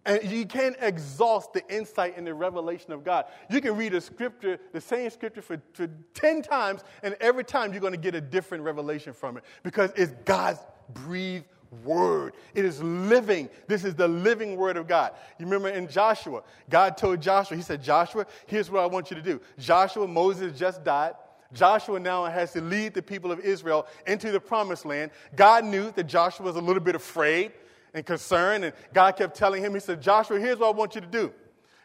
And 0.06 0.24
you 0.24 0.46
can't 0.46 0.78
exhaust 0.80 1.52
the 1.52 1.68
insight 1.68 2.18
and 2.18 2.26
the 2.26 2.34
revelation 2.34 2.94
of 2.94 3.04
God. 3.04 3.26
You 3.50 3.60
can 3.60 3.76
read 3.76 3.94
a 3.94 4.00
scripture, 4.00 4.58
the 4.72 4.80
same 4.80 5.10
scripture 5.10 5.42
for, 5.42 5.62
for 5.74 5.90
10 6.14 6.44
times, 6.44 6.86
and 7.04 7.16
every 7.20 7.44
time 7.44 7.74
you're 7.74 7.82
going 7.82 7.92
to 7.92 8.00
get 8.00 8.16
a 8.16 8.22
different 8.22 8.64
revelation 8.64 9.12
from 9.12 9.36
it 9.36 9.44
because 9.64 9.92
it's 9.98 10.14
God's 10.24 10.62
breathed 10.94 11.46
word. 11.84 12.34
It 12.54 12.66
is 12.66 12.82
living. 12.82 13.50
This 13.68 13.84
is 13.84 13.96
the 13.96 14.08
living 14.08 14.56
word 14.56 14.78
of 14.78 14.88
God. 14.88 15.14
You 15.40 15.46
remember 15.46 15.70
in 15.70 15.88
Joshua, 15.88 16.44
God 16.70 16.98
told 16.98 17.22
Joshua, 17.22 17.58
He 17.58 17.64
said, 17.64 17.84
Joshua, 17.84 18.26
here's 18.46 18.70
what 18.70 18.84
I 18.84 18.86
want 18.86 19.10
you 19.10 19.16
to 19.16 19.22
do. 19.22 19.42
Joshua, 19.60 20.08
Moses 20.08 20.58
just 20.58 20.84
died. 20.84 21.14
Joshua 21.54 22.00
now 22.00 22.26
has 22.26 22.52
to 22.54 22.62
lead 22.62 22.94
the 22.94 23.02
people 23.02 23.32
of 23.32 23.40
Israel 23.40 23.88
into 24.06 24.32
the 24.32 24.40
promised 24.40 24.86
land. 24.86 25.12
God 25.36 25.64
knew 25.64 25.92
that 25.92 26.04
Joshua 26.04 26.46
was 26.46 26.56
a 26.58 26.62
little 26.62 26.84
bit 26.84 26.96
afraid 26.96 27.54
and 27.94 28.06
concerned. 28.06 28.66
And 28.66 28.74
God 28.94 29.16
kept 29.16 29.36
telling 29.36 29.64
him, 29.64 29.74
He 29.74 29.80
said, 29.80 30.02
Joshua, 30.02 30.40
here's 30.40 30.60
what 30.60 30.68
I 30.68 30.78
want 30.78 30.96
you 30.96 31.02
to 31.02 31.08
do. 31.08 31.34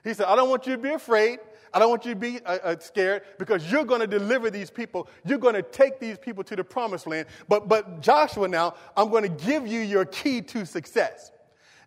He 0.04 0.14
said, 0.14 0.26
I 0.26 0.34
don't 0.34 0.50
want 0.50 0.66
you 0.66 0.72
to 0.72 0.82
be 0.82 0.90
afraid. 0.90 1.38
I 1.74 1.78
don't 1.78 1.88
want 1.88 2.04
you 2.04 2.12
to 2.12 2.20
be 2.20 2.38
uh, 2.44 2.58
uh, 2.62 2.76
scared 2.78 3.22
because 3.38 3.70
you're 3.70 3.84
going 3.84 4.00
to 4.00 4.06
deliver 4.06 4.50
these 4.50 4.70
people. 4.70 5.08
You're 5.24 5.38
going 5.38 5.54
to 5.54 5.62
take 5.62 6.00
these 6.00 6.18
people 6.18 6.44
to 6.44 6.56
the 6.56 6.64
promised 6.64 7.06
land. 7.06 7.26
But, 7.48 7.68
but 7.68 8.00
Joshua, 8.00 8.46
now, 8.48 8.74
I'm 8.96 9.10
going 9.10 9.22
to 9.22 9.44
give 9.44 9.66
you 9.66 9.80
your 9.80 10.04
key 10.04 10.42
to 10.42 10.66
success. 10.66 11.32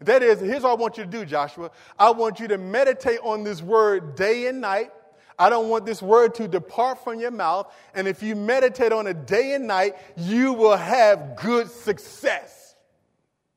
That 0.02 0.24
is, 0.24 0.40
here's 0.40 0.64
what 0.64 0.72
I 0.72 0.76
want 0.76 0.98
you 0.98 1.04
to 1.04 1.10
do, 1.10 1.26
Joshua. 1.26 1.72
I 1.98 2.12
want 2.12 2.40
you 2.40 2.48
to 2.50 2.58
meditate 2.58 3.20
on 3.24 3.44
this 3.44 3.62
word 3.62 4.16
day 4.16 4.48
and 4.48 4.60
night. 4.60 4.92
I 5.38 5.50
don't 5.50 5.70
want 5.70 5.86
this 5.86 6.02
word 6.02 6.36
to 6.36 6.48
depart 6.48 7.04
from 7.04 7.20
your 7.20 7.32
mouth. 7.32 7.72
And 7.94 8.08
if 8.08 8.24
you 8.24 8.36
meditate 8.36 8.92
on 8.92 9.08
it 9.08 9.28
day 9.28 9.54
and 9.54 9.68
night, 9.68 9.96
you 10.16 10.54
will 10.54 10.78
have 10.78 11.36
good 11.36 11.70
success. 11.70 12.76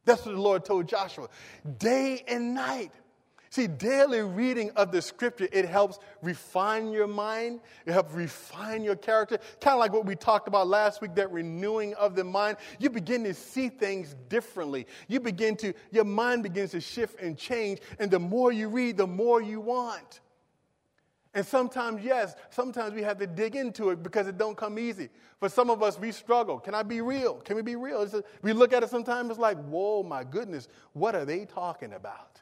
That's 0.05 0.25
what 0.25 0.35
the 0.35 0.41
Lord 0.41 0.64
told 0.64 0.88
Joshua. 0.88 1.29
Day 1.79 2.25
and 2.27 2.55
night. 2.55 2.93
See, 3.50 3.66
daily 3.66 4.20
reading 4.20 4.70
of 4.76 4.92
the 4.92 5.00
scripture, 5.00 5.48
it 5.50 5.64
helps 5.64 5.98
refine 6.22 6.92
your 6.92 7.06
mind. 7.06 7.61
It 7.87 7.92
helps 7.92 8.12
refine 8.12 8.84
your 8.84 8.96
character. 8.96 9.38
Kind 9.61 9.74
of 9.74 9.80
like 9.80 9.92
what 9.92 10.04
we 10.04 10.16
talked 10.16 10.48
about 10.48 10.68
last 10.68 11.00
week, 11.00 11.14
that 11.14 11.32
renewing 11.32 11.94
of 11.94 12.14
the 12.14 12.24
mind. 12.24 12.58
You 12.78 12.90
begin 12.90 13.24
to 13.24 13.32
see 13.32 13.70
things 13.70 14.14
differently. 14.28 14.87
You 15.08 15.20
begin 15.20 15.56
to, 15.56 15.72
your 15.90 16.04
mind 16.04 16.42
begins 16.42 16.72
to 16.72 16.80
shift 16.80 17.20
and 17.20 17.38
change. 17.38 17.80
And 17.98 18.11
the 18.11 18.18
more 18.18 18.52
you 18.52 18.68
read, 18.68 18.98
the 18.98 19.06
more 19.06 19.40
you 19.40 19.61
want. 19.61 20.20
And 21.34 21.46
sometimes, 21.46 22.02
yes, 22.02 22.34
sometimes 22.50 22.94
we 22.94 23.02
have 23.02 23.18
to 23.18 23.26
dig 23.26 23.54
into 23.54 23.90
it 23.90 24.02
because 24.02 24.26
it 24.26 24.37
don't 24.37 24.56
come 24.56 24.78
easy. 24.78 25.08
For 25.38 25.48
some 25.48 25.70
of 25.70 25.82
us, 25.82 25.98
we 25.98 26.11
struggle. 26.11 26.58
Can 26.58 26.74
I 26.74 26.82
be 26.82 27.00
real? 27.00 27.34
Can 27.34 27.54
we 27.54 27.62
be 27.62 27.76
real? 27.76 28.02
A, 28.02 28.22
we 28.42 28.52
look 28.52 28.72
at 28.72 28.82
it 28.82 28.90
sometimes, 28.90 29.30
it's 29.30 29.38
like, 29.38 29.56
whoa, 29.64 30.02
my 30.02 30.24
goodness, 30.24 30.68
what 30.94 31.14
are 31.14 31.24
they 31.24 31.44
talking 31.44 31.92
about? 31.92 32.40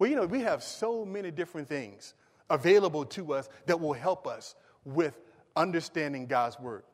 Well, 0.00 0.08
you 0.08 0.16
know, 0.16 0.24
we 0.24 0.40
have 0.40 0.62
so 0.62 1.04
many 1.04 1.30
different 1.30 1.68
things 1.68 2.14
available 2.48 3.04
to 3.04 3.34
us 3.34 3.50
that 3.66 3.78
will 3.78 3.92
help 3.92 4.26
us 4.26 4.56
with 4.84 5.20
understanding 5.54 6.26
God's 6.26 6.58
word 6.58 6.84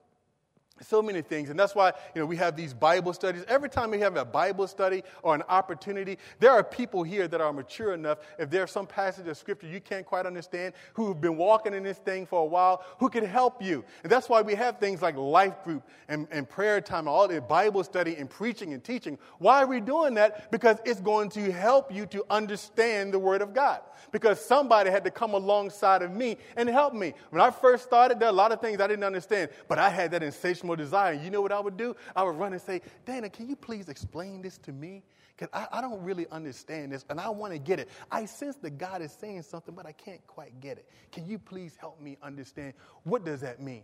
so 0.82 1.02
many 1.02 1.22
things. 1.22 1.50
And 1.50 1.58
that's 1.58 1.74
why 1.74 1.92
you 2.14 2.20
know 2.20 2.26
we 2.26 2.36
have 2.36 2.56
these 2.56 2.74
bible 2.74 3.12
studies. 3.12 3.44
Every 3.48 3.68
time 3.68 3.90
we 3.90 4.00
have 4.00 4.16
a 4.16 4.24
bible 4.24 4.66
study 4.66 5.02
or 5.22 5.34
an 5.34 5.42
opportunity 5.48 6.18
there 6.38 6.52
are 6.52 6.62
people 6.62 7.02
here 7.02 7.28
that 7.28 7.40
are 7.40 7.52
mature 7.52 7.94
enough. 7.94 8.18
If 8.38 8.50
there's 8.50 8.70
some 8.70 8.86
passage 8.86 9.26
of 9.26 9.36
scripture 9.36 9.68
you 9.68 9.80
can't 9.80 10.04
quite 10.04 10.26
understand 10.26 10.74
who've 10.94 11.20
been 11.20 11.36
walking 11.36 11.74
in 11.74 11.82
this 11.82 11.98
thing 11.98 12.26
for 12.26 12.40
a 12.40 12.44
while 12.44 12.84
who 12.98 13.08
can 13.08 13.24
help 13.24 13.62
you? 13.62 13.84
And 14.02 14.12
that's 14.12 14.28
why 14.28 14.42
we 14.42 14.54
have 14.54 14.78
things 14.78 15.02
like 15.02 15.16
life 15.16 15.62
group 15.64 15.82
and, 16.08 16.26
and 16.30 16.48
prayer 16.48 16.80
time 16.80 17.00
and 17.00 17.08
all 17.08 17.28
the 17.28 17.40
bible 17.40 17.84
study 17.84 18.16
and 18.16 18.28
preaching 18.28 18.72
and 18.74 18.82
teaching. 18.82 19.18
Why 19.38 19.62
are 19.62 19.66
we 19.66 19.80
doing 19.80 20.14
that? 20.14 20.50
Because 20.50 20.78
it's 20.84 21.00
going 21.00 21.30
to 21.30 21.52
help 21.52 21.94
you 21.94 22.06
to 22.06 22.24
understand 22.30 23.14
the 23.14 23.18
word 23.18 23.42
of 23.42 23.54
god. 23.54 23.80
Because 24.12 24.44
somebody 24.44 24.90
had 24.90 25.04
to 25.04 25.10
come 25.10 25.34
alongside 25.34 26.02
of 26.02 26.10
me 26.10 26.36
and 26.56 26.68
help 26.68 26.94
me. 26.94 27.14
When 27.30 27.40
i 27.40 27.50
first 27.50 27.84
started 27.84 28.18
there 28.18 28.28
are 28.28 28.32
a 28.32 28.34
lot 28.34 28.52
of 28.52 28.60
things 28.60 28.80
i 28.80 28.86
didn't 28.86 29.04
understand 29.04 29.50
but 29.68 29.78
i 29.78 29.88
had 29.88 30.10
that 30.10 30.22
insatiable 30.22 30.65
desire. 30.74 31.12
You 31.12 31.30
know 31.30 31.40
what 31.40 31.52
I 31.52 31.60
would 31.60 31.76
do? 31.76 31.94
I 32.16 32.24
would 32.24 32.36
run 32.36 32.52
and 32.52 32.60
say, 32.60 32.80
Dana, 33.04 33.28
can 33.28 33.48
you 33.48 33.54
please 33.54 33.88
explain 33.88 34.42
this 34.42 34.58
to 34.58 34.72
me? 34.72 35.04
Because 35.36 35.50
I, 35.52 35.78
I, 35.78 35.80
don't 35.82 36.02
really 36.02 36.26
understand 36.32 36.92
this 36.92 37.04
and 37.10 37.20
I 37.20 37.28
want 37.28 37.52
to 37.52 37.58
get 37.58 37.78
it. 37.78 37.90
I 38.10 38.24
sense 38.24 38.56
that 38.56 38.78
God 38.78 39.02
is 39.02 39.12
saying 39.12 39.42
something, 39.42 39.74
but 39.74 39.84
I 39.84 39.92
can't 39.92 40.26
quite 40.26 40.58
get 40.60 40.78
it. 40.78 40.88
Can 41.12 41.26
you 41.26 41.38
please 41.38 41.76
help 41.78 42.00
me 42.00 42.16
understand? 42.22 42.72
What 43.04 43.24
does 43.24 43.42
that 43.42 43.60
mean? 43.60 43.82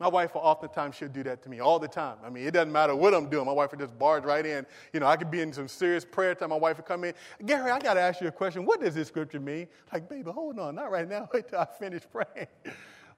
My 0.00 0.08
wife 0.08 0.34
will 0.34 0.40
oftentimes 0.40 0.96
she'll 0.96 1.08
do 1.08 1.22
that 1.22 1.42
to 1.44 1.48
me 1.48 1.60
all 1.60 1.78
the 1.78 1.86
time. 1.86 2.16
I 2.24 2.28
mean, 2.28 2.46
it 2.46 2.50
doesn't 2.50 2.72
matter 2.72 2.96
what 2.96 3.14
I'm 3.14 3.28
doing. 3.28 3.46
My 3.46 3.52
wife 3.52 3.70
will 3.70 3.78
just 3.78 3.96
barge 3.96 4.24
right 4.24 4.44
in. 4.44 4.66
You 4.92 5.00
know, 5.00 5.06
I 5.06 5.16
could 5.16 5.30
be 5.30 5.40
in 5.40 5.52
some 5.52 5.68
serious 5.68 6.04
prayer 6.04 6.34
time. 6.34 6.50
My 6.50 6.56
wife 6.56 6.78
would 6.78 6.86
come 6.86 7.04
in. 7.04 7.14
Gary, 7.46 7.70
I 7.70 7.78
got 7.78 7.94
to 7.94 8.00
ask 8.00 8.20
you 8.20 8.26
a 8.26 8.32
question. 8.32 8.66
What 8.66 8.80
does 8.80 8.94
this 8.94 9.06
scripture 9.06 9.38
mean? 9.38 9.68
Like, 9.92 10.08
baby, 10.08 10.30
hold 10.32 10.58
on, 10.58 10.74
not 10.74 10.90
right 10.90 11.08
now. 11.08 11.28
Wait 11.32 11.48
till 11.48 11.60
I 11.60 11.66
finish 11.78 12.02
praying. 12.10 12.48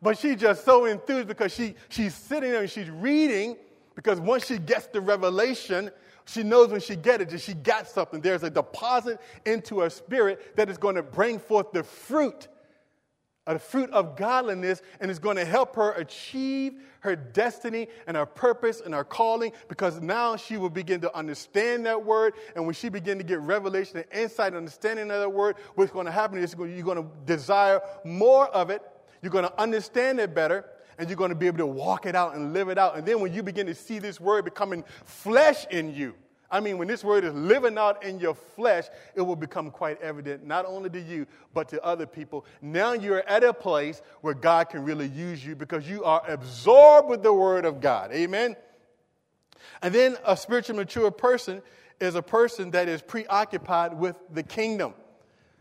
But 0.06 0.18
she's 0.18 0.36
just 0.36 0.64
so 0.64 0.84
enthused 0.84 1.26
because 1.26 1.52
she, 1.52 1.74
she's 1.88 2.14
sitting 2.14 2.52
there 2.52 2.60
and 2.60 2.70
she's 2.70 2.88
reading 2.88 3.56
because 3.96 4.20
once 4.20 4.46
she 4.46 4.56
gets 4.56 4.86
the 4.86 5.00
revelation, 5.00 5.90
she 6.26 6.44
knows 6.44 6.68
when 6.70 6.80
she 6.80 6.94
gets 6.94 7.24
it 7.24 7.30
that 7.30 7.40
she 7.40 7.54
got 7.54 7.88
something. 7.88 8.20
There's 8.20 8.44
a 8.44 8.50
deposit 8.50 9.20
into 9.44 9.80
her 9.80 9.90
spirit 9.90 10.54
that 10.54 10.70
is 10.70 10.78
going 10.78 10.94
to 10.94 11.02
bring 11.02 11.40
forth 11.40 11.72
the 11.72 11.82
fruit, 11.82 12.46
uh, 13.48 13.56
a 13.56 13.58
fruit 13.58 13.90
of 13.90 14.14
godliness, 14.14 14.80
and 15.00 15.10
is 15.10 15.18
going 15.18 15.38
to 15.38 15.44
help 15.44 15.74
her 15.74 15.90
achieve 15.94 16.74
her 17.00 17.16
destiny 17.16 17.88
and 18.06 18.16
her 18.16 18.26
purpose 18.26 18.80
and 18.80 18.94
her 18.94 19.02
calling 19.02 19.50
because 19.66 20.00
now 20.00 20.36
she 20.36 20.56
will 20.56 20.70
begin 20.70 21.00
to 21.00 21.12
understand 21.16 21.84
that 21.86 22.04
word. 22.04 22.34
And 22.54 22.64
when 22.64 22.74
she 22.74 22.90
begin 22.90 23.18
to 23.18 23.24
get 23.24 23.40
revelation 23.40 23.96
and 23.96 24.06
insight 24.12 24.52
and 24.52 24.58
understanding 24.58 25.10
of 25.10 25.18
that 25.18 25.32
word, 25.32 25.56
what's 25.74 25.90
going 25.90 26.06
to 26.06 26.12
happen 26.12 26.38
is 26.38 26.54
you're 26.56 26.82
going 26.82 27.02
to 27.02 27.08
desire 27.24 27.80
more 28.04 28.46
of 28.50 28.70
it 28.70 28.82
you're 29.22 29.32
going 29.32 29.44
to 29.44 29.60
understand 29.60 30.20
it 30.20 30.34
better, 30.34 30.64
and 30.98 31.08
you're 31.08 31.16
going 31.16 31.30
to 31.30 31.36
be 31.36 31.46
able 31.46 31.58
to 31.58 31.66
walk 31.66 32.06
it 32.06 32.14
out 32.14 32.34
and 32.34 32.52
live 32.52 32.68
it 32.68 32.78
out. 32.78 32.96
And 32.96 33.06
then 33.06 33.20
when 33.20 33.32
you 33.32 33.42
begin 33.42 33.66
to 33.66 33.74
see 33.74 33.98
this 33.98 34.20
word 34.20 34.44
becoming 34.44 34.84
flesh 35.04 35.66
in 35.70 35.94
you, 35.94 36.14
I 36.50 36.60
mean, 36.60 36.78
when 36.78 36.86
this 36.86 37.02
word 37.02 37.24
is 37.24 37.34
living 37.34 37.76
out 37.76 38.04
in 38.04 38.20
your 38.20 38.34
flesh, 38.34 38.84
it 39.14 39.20
will 39.20 39.36
become 39.36 39.70
quite 39.70 40.00
evident, 40.00 40.46
not 40.46 40.64
only 40.64 40.88
to 40.90 41.00
you, 41.00 41.26
but 41.52 41.68
to 41.70 41.82
other 41.82 42.06
people. 42.06 42.46
Now 42.62 42.92
you're 42.92 43.28
at 43.28 43.42
a 43.42 43.52
place 43.52 44.00
where 44.20 44.34
God 44.34 44.68
can 44.68 44.84
really 44.84 45.08
use 45.08 45.44
you 45.44 45.56
because 45.56 45.88
you 45.88 46.04
are 46.04 46.22
absorbed 46.28 47.08
with 47.08 47.22
the 47.22 47.32
word 47.32 47.64
of 47.64 47.80
God. 47.80 48.12
Amen? 48.12 48.54
And 49.82 49.92
then 49.92 50.16
a 50.24 50.36
spiritually 50.36 50.78
mature 50.78 51.10
person 51.10 51.62
is 52.00 52.14
a 52.14 52.22
person 52.22 52.70
that 52.70 52.88
is 52.88 53.02
preoccupied 53.02 53.98
with 53.98 54.16
the 54.30 54.42
kingdom. 54.42 54.94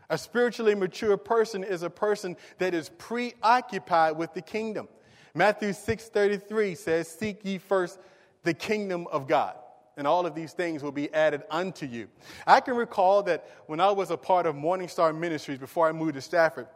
A 0.08 0.18
spiritually 0.18 0.74
mature 0.74 1.16
person 1.16 1.64
is 1.64 1.82
a 1.82 1.90
person 1.90 2.36
that 2.58 2.74
is 2.74 2.90
preoccupied 2.90 4.16
with 4.16 4.34
the 4.34 4.42
kingdom. 4.42 4.88
Matthew 5.34 5.72
6:33 5.72 6.74
says, 6.74 7.08
"Seek 7.08 7.44
ye 7.44 7.58
first 7.58 7.98
the 8.42 8.54
kingdom 8.54 9.06
of 9.08 9.26
God." 9.26 9.56
and 9.96 10.06
all 10.06 10.26
of 10.26 10.34
these 10.34 10.52
things 10.52 10.82
will 10.82 10.92
be 10.92 11.12
added 11.14 11.42
unto 11.50 11.86
you. 11.86 12.08
I 12.46 12.60
can 12.60 12.76
recall 12.76 13.22
that 13.24 13.48
when 13.66 13.80
I 13.80 13.90
was 13.90 14.10
a 14.10 14.16
part 14.16 14.46
of 14.46 14.54
Morning 14.54 14.88
Star 14.88 15.12
Ministries 15.12 15.58
before 15.58 15.88
I 15.88 15.92
moved 15.92 16.14
to 16.14 16.20
Stafford, 16.20 16.68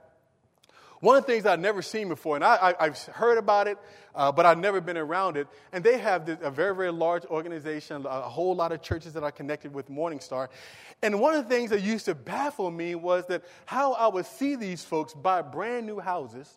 one 1.01 1.17
of 1.17 1.27
the 1.27 1.33
things 1.33 1.47
I'd 1.47 1.61
never 1.61 1.83
seen 1.83 2.09
before, 2.09 2.37
and 2.37 2.45
I, 2.45 2.75
have 2.79 2.99
heard 2.99 3.39
about 3.39 3.67
it, 3.67 3.79
uh, 4.15 4.31
but 4.31 4.47
I've 4.47 4.59
never 4.59 4.81
been 4.81 4.97
around 4.97 5.37
it, 5.37 5.47
and 5.73 5.83
they 5.83 5.99
have 5.99 6.27
this, 6.27 6.39
a 6.43 6.51
very, 6.51 6.75
very 6.75 6.93
large 6.93 7.25
organization, 7.27 8.07
a 8.07 8.21
whole 8.23 8.55
lot 8.55 8.73
of 8.73 8.83
churches 8.83 9.15
that 9.15 9.23
are 9.23 9.33
connected 9.33 9.73
with 9.73 9.89
Morning 9.89 10.21
Star. 10.21 10.51
And 11.03 11.19
one 11.19 11.35
of 11.35 11.49
the 11.49 11.55
things 11.55 11.71
that 11.71 11.83
used 11.83 12.05
to 12.05 12.15
baffle 12.15 12.71
me 12.71 12.95
was 12.95 13.27
that 13.27 13.45
how 13.65 13.95
I 13.95 14.09
would 14.09 14.27
see 14.27 14.57
these 14.57 14.85
folks 14.85 15.15
buy 15.15 15.43
brand 15.43 15.87
new 15.87 16.01
houses, 16.01 16.53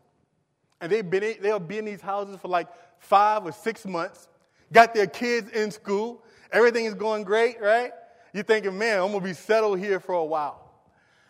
and 0.82 0.91
they've 0.91 1.10
been, 1.10 1.36
they'll 1.41 1.60
be 1.60 1.77
in 1.77 1.86
these 1.86 2.01
houses 2.01 2.38
for 2.41 2.49
like 2.49 2.67
five 2.99 3.45
or 3.45 3.51
six 3.51 3.86
months, 3.86 4.27
got 4.71 4.93
their 4.93 5.08
kids 5.08 5.49
in 5.51 5.71
school, 5.71 6.23
Everything 6.53 6.86
is 6.86 6.93
going 6.93 7.23
great, 7.23 7.60
right? 7.60 7.91
You're 8.32 8.43
thinking, 8.43 8.77
man, 8.77 8.99
I'm 8.99 9.12
to 9.12 9.19
be 9.19 9.34
settled 9.34 9.79
here 9.79 9.99
for 9.99 10.13
a 10.13 10.23
while. 10.23 10.62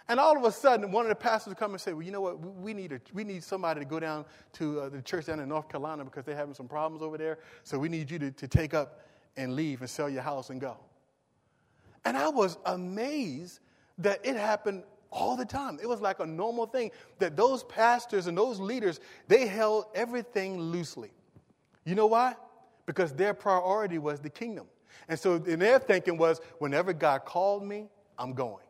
And 0.10 0.20
all 0.20 0.38
of 0.38 0.44
a 0.44 0.52
sudden, 0.52 0.92
one 0.92 1.06
of 1.06 1.10
the 1.10 1.16
pastors 1.16 1.52
would 1.52 1.58
come 1.58 1.72
and 1.72 1.80
say, 1.80 1.94
well, 1.94 2.02
you 2.02 2.12
know 2.12 2.22
what? 2.22 2.40
We 2.40 2.74
need, 2.74 2.92
a, 2.92 3.00
we 3.14 3.24
need 3.24 3.44
somebody 3.44 3.80
to 3.80 3.86
go 3.86 4.00
down 4.00 4.26
to 4.54 4.82
uh, 4.82 4.90
the 4.90 5.02
church 5.02 5.28
down 5.28 5.40
in 5.40 5.48
North 5.48 5.70
Carolina 5.70 6.04
because 6.04 6.26
they're 6.26 6.36
having 6.36 6.54
some 6.54 6.68
problems 6.68 7.02
over 7.02 7.18
there. 7.18 7.40
So 7.64 7.80
we 7.80 7.88
need 7.88 8.12
you 8.12 8.20
to, 8.20 8.32
to 8.32 8.48
take 8.48 8.74
up 8.74 9.00
and 9.38 9.56
leave 9.56 9.80
and 9.82 9.90
sell 9.90 10.10
your 10.10 10.22
house 10.22 10.50
and 10.50 10.60
go. 10.60 10.78
And 12.06 12.18
I 12.18 12.28
was 12.28 12.58
amazed 12.66 13.60
that 14.00 14.20
it 14.26 14.36
happened 14.36 14.84
all 15.10 15.38
the 15.38 15.46
time. 15.46 15.80
It 15.82 15.88
was 15.88 16.02
like 16.02 16.20
a 16.20 16.26
normal 16.26 16.66
thing 16.66 16.92
that 17.20 17.38
those 17.38 17.64
pastors 17.64 18.28
and 18.28 18.38
those 18.38 18.60
leaders, 18.60 19.00
they 19.28 19.48
held 19.48 19.86
everything 19.96 20.60
loosely. 20.60 21.12
You 21.86 21.96
know 21.96 22.08
why? 22.08 22.36
Because 22.86 23.14
their 23.14 23.34
priority 23.34 24.00
was 24.00 24.20
the 24.20 24.30
kingdom. 24.30 24.66
And 25.08 25.18
so 25.18 25.36
and 25.36 25.62
their 25.62 25.80
thinking 25.80 26.18
was 26.18 26.42
whenever 26.60 26.94
God 26.94 27.26
called 27.26 27.64
me, 27.64 27.88
I'm 28.18 28.34
going. 28.34 28.63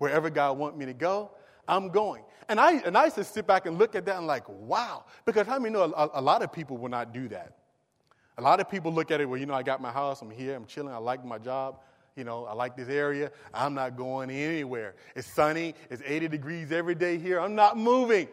Wherever 0.00 0.30
God 0.30 0.56
want 0.56 0.78
me 0.78 0.86
to 0.86 0.94
go, 0.94 1.30
I'm 1.68 1.90
going. 1.90 2.24
And 2.48 2.58
I, 2.58 2.78
and 2.78 2.96
I 2.96 3.04
used 3.04 3.16
to 3.16 3.24
sit 3.24 3.46
back 3.46 3.66
and 3.66 3.78
look 3.78 3.94
at 3.94 4.06
that 4.06 4.16
and 4.16 4.26
like, 4.26 4.48
wow. 4.48 5.04
Because 5.26 5.46
how 5.46 5.58
many 5.58 5.74
know 5.74 5.82
a, 5.82 6.10
a 6.14 6.22
lot 6.22 6.42
of 6.42 6.50
people 6.50 6.78
will 6.78 6.88
not 6.88 7.12
do 7.12 7.28
that? 7.28 7.58
A 8.38 8.40
lot 8.40 8.60
of 8.60 8.70
people 8.70 8.90
look 8.90 9.10
at 9.10 9.20
it, 9.20 9.26
well, 9.26 9.38
you 9.38 9.44
know, 9.44 9.52
I 9.52 9.62
got 9.62 9.82
my 9.82 9.92
house, 9.92 10.22
I'm 10.22 10.30
here, 10.30 10.56
I'm 10.56 10.64
chilling, 10.64 10.94
I 10.94 10.96
like 10.96 11.22
my 11.22 11.36
job, 11.36 11.80
you 12.16 12.24
know, 12.24 12.46
I 12.46 12.54
like 12.54 12.78
this 12.78 12.88
area, 12.88 13.30
I'm 13.52 13.74
not 13.74 13.98
going 13.98 14.30
anywhere. 14.30 14.94
It's 15.14 15.28
sunny, 15.28 15.74
it's 15.90 16.00
80 16.02 16.28
degrees 16.28 16.72
every 16.72 16.94
day 16.94 17.18
here, 17.18 17.38
I'm 17.38 17.54
not 17.54 17.76
moving. 17.76 18.26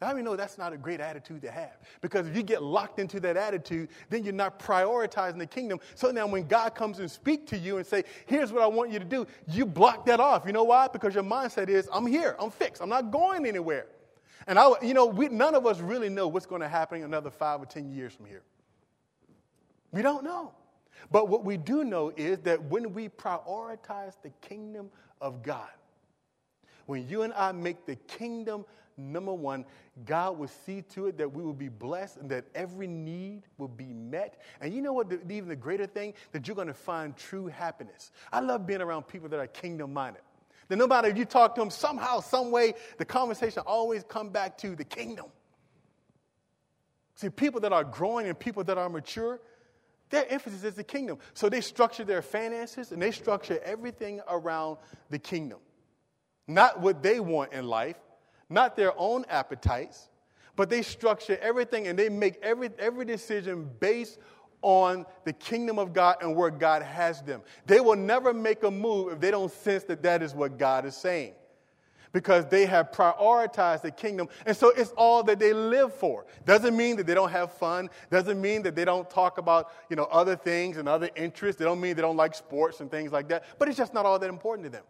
How 0.00 0.12
many 0.12 0.22
know 0.22 0.36
that's 0.36 0.58
not 0.58 0.72
a 0.72 0.76
great 0.76 1.00
attitude 1.00 1.42
to 1.42 1.50
have? 1.50 1.76
Because 2.00 2.28
if 2.28 2.36
you 2.36 2.44
get 2.44 2.62
locked 2.62 3.00
into 3.00 3.18
that 3.20 3.36
attitude, 3.36 3.88
then 4.10 4.22
you're 4.22 4.32
not 4.32 4.60
prioritizing 4.60 5.38
the 5.38 5.46
kingdom. 5.46 5.80
So 5.96 6.12
now 6.12 6.26
when 6.28 6.46
God 6.46 6.76
comes 6.76 7.00
and 7.00 7.10
speak 7.10 7.46
to 7.48 7.58
you 7.58 7.78
and 7.78 7.86
say, 7.86 8.04
here's 8.26 8.52
what 8.52 8.62
I 8.62 8.68
want 8.68 8.92
you 8.92 9.00
to 9.00 9.04
do, 9.04 9.26
you 9.48 9.66
block 9.66 10.06
that 10.06 10.20
off. 10.20 10.44
You 10.46 10.52
know 10.52 10.62
why? 10.62 10.86
Because 10.86 11.14
your 11.14 11.24
mindset 11.24 11.68
is, 11.68 11.88
I'm 11.92 12.06
here, 12.06 12.36
I'm 12.38 12.50
fixed, 12.50 12.80
I'm 12.80 12.88
not 12.88 13.10
going 13.10 13.44
anywhere. 13.44 13.86
And 14.46 14.56
I, 14.56 14.70
you 14.82 14.94
know, 14.94 15.04
we, 15.04 15.28
none 15.28 15.56
of 15.56 15.66
us 15.66 15.80
really 15.80 16.08
know 16.08 16.28
what's 16.28 16.46
going 16.46 16.62
to 16.62 16.68
happen 16.68 17.02
another 17.02 17.30
five 17.30 17.60
or 17.60 17.66
10 17.66 17.90
years 17.90 18.12
from 18.14 18.26
here. 18.26 18.42
We 19.90 20.02
don't 20.02 20.22
know. 20.22 20.52
But 21.10 21.28
what 21.28 21.44
we 21.44 21.56
do 21.56 21.82
know 21.82 22.12
is 22.16 22.38
that 22.40 22.62
when 22.62 22.92
we 22.94 23.08
prioritize 23.08 24.14
the 24.22 24.30
kingdom 24.40 24.90
of 25.20 25.42
God, 25.42 25.68
when 26.88 27.06
you 27.06 27.20
and 27.20 27.34
I 27.34 27.52
make 27.52 27.84
the 27.84 27.96
kingdom 27.96 28.64
number 28.96 29.34
one, 29.34 29.66
God 30.06 30.38
will 30.38 30.48
see 30.48 30.80
to 30.94 31.08
it 31.08 31.18
that 31.18 31.30
we 31.30 31.42
will 31.42 31.52
be 31.52 31.68
blessed 31.68 32.16
and 32.16 32.30
that 32.30 32.46
every 32.54 32.86
need 32.86 33.42
will 33.58 33.68
be 33.68 33.92
met. 33.92 34.40
And 34.62 34.72
you 34.72 34.80
know 34.80 34.94
what, 34.94 35.10
the, 35.10 35.20
even 35.30 35.50
the 35.50 35.56
greater 35.56 35.86
thing? 35.86 36.14
That 36.32 36.48
you're 36.48 36.56
going 36.56 36.68
to 36.68 36.72
find 36.72 37.14
true 37.14 37.46
happiness. 37.46 38.10
I 38.32 38.40
love 38.40 38.66
being 38.66 38.80
around 38.80 39.02
people 39.02 39.28
that 39.28 39.38
are 39.38 39.46
kingdom 39.46 39.92
minded. 39.92 40.22
That 40.68 40.76
no 40.76 40.86
matter 40.86 41.10
you 41.10 41.26
talk 41.26 41.54
to 41.56 41.60
them, 41.60 41.68
somehow, 41.68 42.20
some 42.20 42.50
way, 42.50 42.72
the 42.96 43.04
conversation 43.04 43.62
always 43.66 44.02
come 44.02 44.30
back 44.30 44.56
to 44.58 44.74
the 44.74 44.84
kingdom. 44.84 45.26
See, 47.16 47.28
people 47.28 47.60
that 47.60 47.72
are 47.74 47.84
growing 47.84 48.28
and 48.28 48.38
people 48.38 48.64
that 48.64 48.78
are 48.78 48.88
mature, 48.88 49.42
their 50.08 50.24
emphasis 50.32 50.64
is 50.64 50.74
the 50.74 50.84
kingdom. 50.84 51.18
So 51.34 51.50
they 51.50 51.60
structure 51.60 52.04
their 52.04 52.22
finances 52.22 52.92
and 52.92 53.02
they 53.02 53.10
structure 53.10 53.60
everything 53.62 54.22
around 54.26 54.78
the 55.10 55.18
kingdom. 55.18 55.58
Not 56.48 56.80
what 56.80 57.02
they 57.02 57.20
want 57.20 57.52
in 57.52 57.66
life, 57.66 57.96
not 58.48 58.74
their 58.74 58.98
own 58.98 59.26
appetites, 59.28 60.08
but 60.56 60.70
they 60.70 60.82
structure 60.82 61.38
everything 61.40 61.86
and 61.86 61.96
they 61.96 62.08
make 62.08 62.40
every, 62.42 62.70
every 62.78 63.04
decision 63.04 63.70
based 63.78 64.18
on 64.62 65.06
the 65.24 65.32
kingdom 65.32 65.78
of 65.78 65.92
God 65.92 66.16
and 66.22 66.34
where 66.34 66.50
God 66.50 66.82
has 66.82 67.22
them. 67.22 67.42
They 67.66 67.80
will 67.80 67.96
never 67.96 68.32
make 68.32 68.64
a 68.64 68.70
move 68.70 69.12
if 69.12 69.20
they 69.20 69.30
don't 69.30 69.52
sense 69.52 69.84
that 69.84 70.02
that 70.02 70.22
is 70.22 70.34
what 70.34 70.58
God 70.58 70.84
is 70.84 70.96
saying. 70.96 71.34
Because 72.12 72.46
they 72.46 72.64
have 72.64 72.90
prioritized 72.90 73.82
the 73.82 73.90
kingdom, 73.90 74.30
and 74.46 74.56
so 74.56 74.70
it's 74.70 74.92
all 74.96 75.22
that 75.24 75.38
they 75.38 75.52
live 75.52 75.92
for. 75.92 76.24
Doesn't 76.46 76.74
mean 76.74 76.96
that 76.96 77.06
they 77.06 77.12
don't 77.12 77.30
have 77.30 77.52
fun. 77.52 77.90
Doesn't 78.10 78.40
mean 78.40 78.62
that 78.62 78.74
they 78.74 78.86
don't 78.86 79.08
talk 79.10 79.36
about 79.36 79.70
you 79.90 79.96
know 79.96 80.04
other 80.04 80.34
things 80.34 80.78
and 80.78 80.88
other 80.88 81.10
interests. 81.16 81.58
They 81.58 81.66
don't 81.66 81.80
mean 81.80 81.96
they 81.96 82.02
don't 82.02 82.16
like 82.16 82.34
sports 82.34 82.80
and 82.80 82.90
things 82.90 83.12
like 83.12 83.28
that. 83.28 83.44
But 83.58 83.68
it's 83.68 83.76
just 83.76 83.92
not 83.92 84.06
all 84.06 84.18
that 84.18 84.30
important 84.30 84.64
to 84.64 84.70
them. 84.70 84.84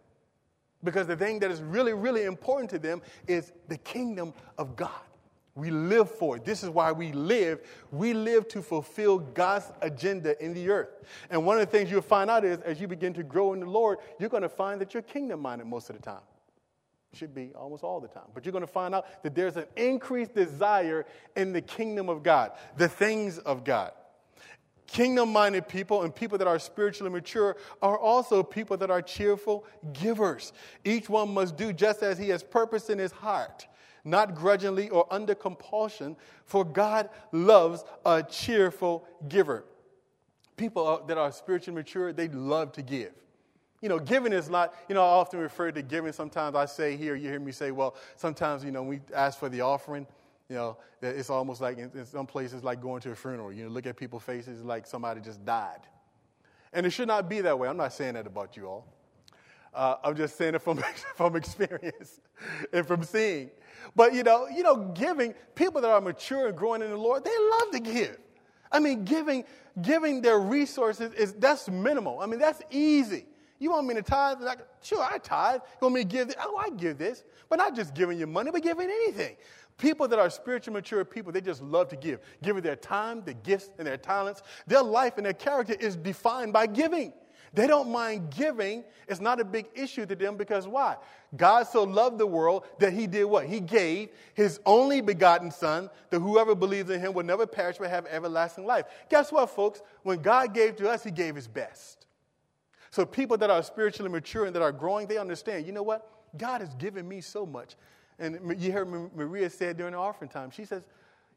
Because 0.83 1.07
the 1.07 1.15
thing 1.15 1.39
that 1.39 1.51
is 1.51 1.61
really, 1.61 1.93
really 1.93 2.23
important 2.23 2.69
to 2.71 2.79
them 2.79 3.01
is 3.27 3.51
the 3.67 3.77
kingdom 3.77 4.33
of 4.57 4.75
God. 4.75 4.91
We 5.55 5.71
live 5.71 6.09
for 6.09 6.37
it. 6.37 6.45
This 6.45 6.63
is 6.63 6.69
why 6.69 6.91
we 6.93 7.11
live. 7.11 7.59
We 7.91 8.13
live 8.13 8.47
to 8.49 8.61
fulfill 8.61 9.19
God's 9.19 9.65
agenda 9.81 10.41
in 10.43 10.53
the 10.53 10.69
earth. 10.69 10.89
And 11.29 11.45
one 11.45 11.59
of 11.59 11.61
the 11.61 11.77
things 11.77 11.91
you'll 11.91 12.01
find 12.01 12.29
out 12.29 12.45
is 12.45 12.61
as 12.61 12.79
you 12.79 12.87
begin 12.87 13.13
to 13.15 13.23
grow 13.23 13.51
in 13.53 13.59
the 13.59 13.65
Lord, 13.65 13.97
you're 14.19 14.29
going 14.29 14.43
to 14.43 14.49
find 14.49 14.79
that 14.79 14.93
you're 14.93 15.03
kingdom 15.03 15.41
minded 15.41 15.67
most 15.67 15.89
of 15.89 15.97
the 15.97 16.01
time. 16.01 16.21
Should 17.13 17.33
be 17.33 17.51
almost 17.55 17.83
all 17.83 17.99
the 17.99 18.07
time. 18.07 18.27
But 18.33 18.45
you're 18.45 18.51
going 18.51 18.65
to 18.65 18.71
find 18.71 18.93
out 18.93 19.23
that 19.23 19.33
there's 19.35 19.57
an 19.57 19.65
increased 19.75 20.35
desire 20.35 21.05
in 21.35 21.51
the 21.51 21.61
kingdom 21.61 22.07
of 22.07 22.23
God, 22.23 22.51
the 22.77 22.87
things 22.87 23.39
of 23.39 23.63
God. 23.63 23.91
Kingdom 24.91 25.31
minded 25.31 25.67
people 25.67 26.01
and 26.01 26.13
people 26.13 26.39
that 26.39 26.47
are 26.47 26.57
spiritually 26.57 27.11
mature 27.11 27.57
are 27.79 27.97
also 27.97 28.41
people 28.41 28.75
that 28.77 28.89
are 28.89 29.03
cheerful 29.03 29.63
givers. 29.93 30.51
Each 30.83 31.07
one 31.07 31.31
must 31.31 31.55
do 31.55 31.71
just 31.71 32.01
as 32.01 32.17
he 32.17 32.29
has 32.29 32.41
purpose 32.41 32.89
in 32.89 32.97
his 32.97 33.11
heart, 33.11 33.67
not 34.03 34.33
grudgingly 34.33 34.89
or 34.89 35.05
under 35.11 35.35
compulsion, 35.35 36.15
for 36.43 36.65
God 36.65 37.09
loves 37.31 37.83
a 38.03 38.23
cheerful 38.23 39.05
giver. 39.27 39.63
People 40.57 41.03
that 41.05 41.19
are 41.19 41.31
spiritually 41.31 41.75
mature, 41.75 42.11
they 42.11 42.27
love 42.27 42.71
to 42.71 42.81
give. 42.81 43.13
You 43.81 43.89
know, 43.89 43.99
giving 43.99 44.33
is 44.33 44.49
not, 44.49 44.73
you 44.89 44.95
know, 44.95 45.03
I 45.03 45.09
often 45.09 45.39
refer 45.39 45.71
to 45.71 45.83
giving. 45.83 46.11
Sometimes 46.13 46.55
I 46.55 46.65
say 46.65 46.97
here, 46.97 47.15
you 47.15 47.29
hear 47.29 47.39
me 47.39 47.51
say, 47.51 47.69
well, 47.69 47.95
sometimes, 48.15 48.63
you 48.63 48.71
know, 48.71 48.81
we 48.81 49.01
ask 49.13 49.37
for 49.37 49.49
the 49.49 49.61
offering 49.61 50.07
you 50.49 50.55
know, 50.55 50.77
it's 51.01 51.29
almost 51.29 51.61
like 51.61 51.77
in, 51.77 52.05
some 52.05 52.25
places 52.25 52.63
like 52.63 52.81
going 52.81 53.01
to 53.01 53.11
a 53.11 53.15
funeral. 53.15 53.53
You 53.53 53.65
know, 53.65 53.69
look 53.69 53.85
at 53.85 53.95
people's 53.95 54.23
faces 54.23 54.63
like 54.63 54.87
somebody 54.87 55.21
just 55.21 55.45
died. 55.45 55.81
And 56.73 56.85
it 56.85 56.89
should 56.89 57.07
not 57.07 57.29
be 57.29 57.41
that 57.41 57.57
way. 57.57 57.67
I'm 57.67 57.77
not 57.77 57.93
saying 57.93 58.15
that 58.15 58.27
about 58.27 58.57
you 58.57 58.67
all. 58.67 58.87
Uh, 59.73 59.95
I'm 60.03 60.15
just 60.15 60.35
saying 60.35 60.55
it 60.55 60.61
from, 60.61 60.77
from 61.15 61.35
experience 61.35 62.19
and 62.73 62.85
from 62.85 63.03
seeing. 63.03 63.51
But 63.95 64.13
you 64.13 64.23
know, 64.23 64.47
you 64.47 64.63
know, 64.63 64.91
giving 64.95 65.33
people 65.55 65.81
that 65.81 65.89
are 65.89 66.01
mature 66.01 66.47
and 66.47 66.57
growing 66.57 66.81
in 66.81 66.89
the 66.89 66.97
Lord, 66.97 67.23
they 67.23 67.37
love 67.51 67.71
to 67.73 67.79
give. 67.79 68.17
I 68.71 68.79
mean, 68.79 69.03
giving 69.05 69.45
giving 69.81 70.21
their 70.21 70.39
resources 70.39 71.13
is 71.13 71.33
that's 71.33 71.69
minimal. 71.69 72.19
I 72.19 72.25
mean, 72.25 72.39
that's 72.39 72.61
easy. 72.71 73.25
You 73.59 73.71
want 73.71 73.87
me 73.87 73.93
to 73.95 74.01
tithe? 74.01 74.41
Like, 74.41 74.59
sure, 74.81 75.01
I 75.03 75.17
tithe. 75.17 75.61
You 75.81 75.85
want 75.85 75.95
me 75.95 76.01
to 76.01 76.07
give 76.07 76.27
this? 76.27 76.37
Oh, 76.39 76.57
I 76.57 76.69
give 76.69 76.97
this. 76.97 77.23
But 77.49 77.57
not 77.57 77.75
just 77.75 77.93
giving 77.93 78.17
you 78.17 78.25
money, 78.27 78.51
but 78.51 78.63
giving 78.63 78.89
anything. 78.89 79.35
People 79.79 80.09
that 80.09 80.19
are 80.19 80.29
spiritually 80.29 80.77
mature 80.77 81.03
people, 81.05 81.31
they 81.31 81.41
just 81.41 81.63
love 81.63 81.87
to 81.89 81.95
give. 81.95 82.19
Giving 82.43 82.61
their 82.61 82.75
time, 82.75 83.23
their 83.23 83.33
gifts, 83.33 83.71
and 83.77 83.87
their 83.87 83.97
talents. 83.97 84.43
Their 84.67 84.83
life 84.83 85.13
and 85.17 85.25
their 85.25 85.33
character 85.33 85.73
is 85.79 85.95
defined 85.95 86.53
by 86.53 86.67
giving. 86.67 87.13
They 87.53 87.65
don't 87.65 87.89
mind 87.89 88.29
giving. 88.35 88.83
It's 89.07 89.21
not 89.21 89.39
a 89.39 89.45
big 89.45 89.67
issue 89.73 90.05
to 90.05 90.15
them 90.15 90.35
because 90.35 90.67
why? 90.67 90.97
God 91.35 91.63
so 91.63 91.83
loved 91.83 92.17
the 92.17 92.27
world 92.27 92.65
that 92.79 92.93
he 92.93 93.07
did 93.07 93.23
what? 93.23 93.45
He 93.45 93.59
gave 93.59 94.09
his 94.33 94.59
only 94.65 95.01
begotten 95.01 95.49
son 95.49 95.89
that 96.09 96.19
whoever 96.19 96.55
believes 96.55 96.89
in 96.89 96.99
him 96.99 97.13
will 97.13 97.23
never 97.23 97.47
perish 97.47 97.77
but 97.79 97.89
have 97.89 98.05
everlasting 98.07 98.65
life. 98.65 98.85
Guess 99.09 99.31
what, 99.31 99.49
folks? 99.49 99.81
When 100.03 100.21
God 100.21 100.53
gave 100.53 100.75
to 100.75 100.89
us, 100.89 101.03
he 101.03 101.11
gave 101.11 101.35
his 101.35 101.47
best. 101.47 102.05
So 102.91 103.05
people 103.05 103.37
that 103.37 103.49
are 103.49 103.63
spiritually 103.63 104.11
mature 104.11 104.45
and 104.45 104.55
that 104.55 104.61
are 104.61 104.71
growing, 104.71 105.07
they 105.07 105.17
understand, 105.17 105.65
you 105.65 105.71
know 105.71 105.83
what? 105.83 106.11
God 106.37 106.61
has 106.61 106.73
given 106.75 107.07
me 107.07 107.21
so 107.21 107.45
much. 107.45 107.75
And 108.19 108.61
you 108.61 108.71
heard 108.71 108.87
Maria 109.15 109.49
said 109.49 109.77
during 109.77 109.93
the 109.93 109.99
offering 109.99 110.29
time, 110.29 110.51
she 110.51 110.65
says, 110.65 110.83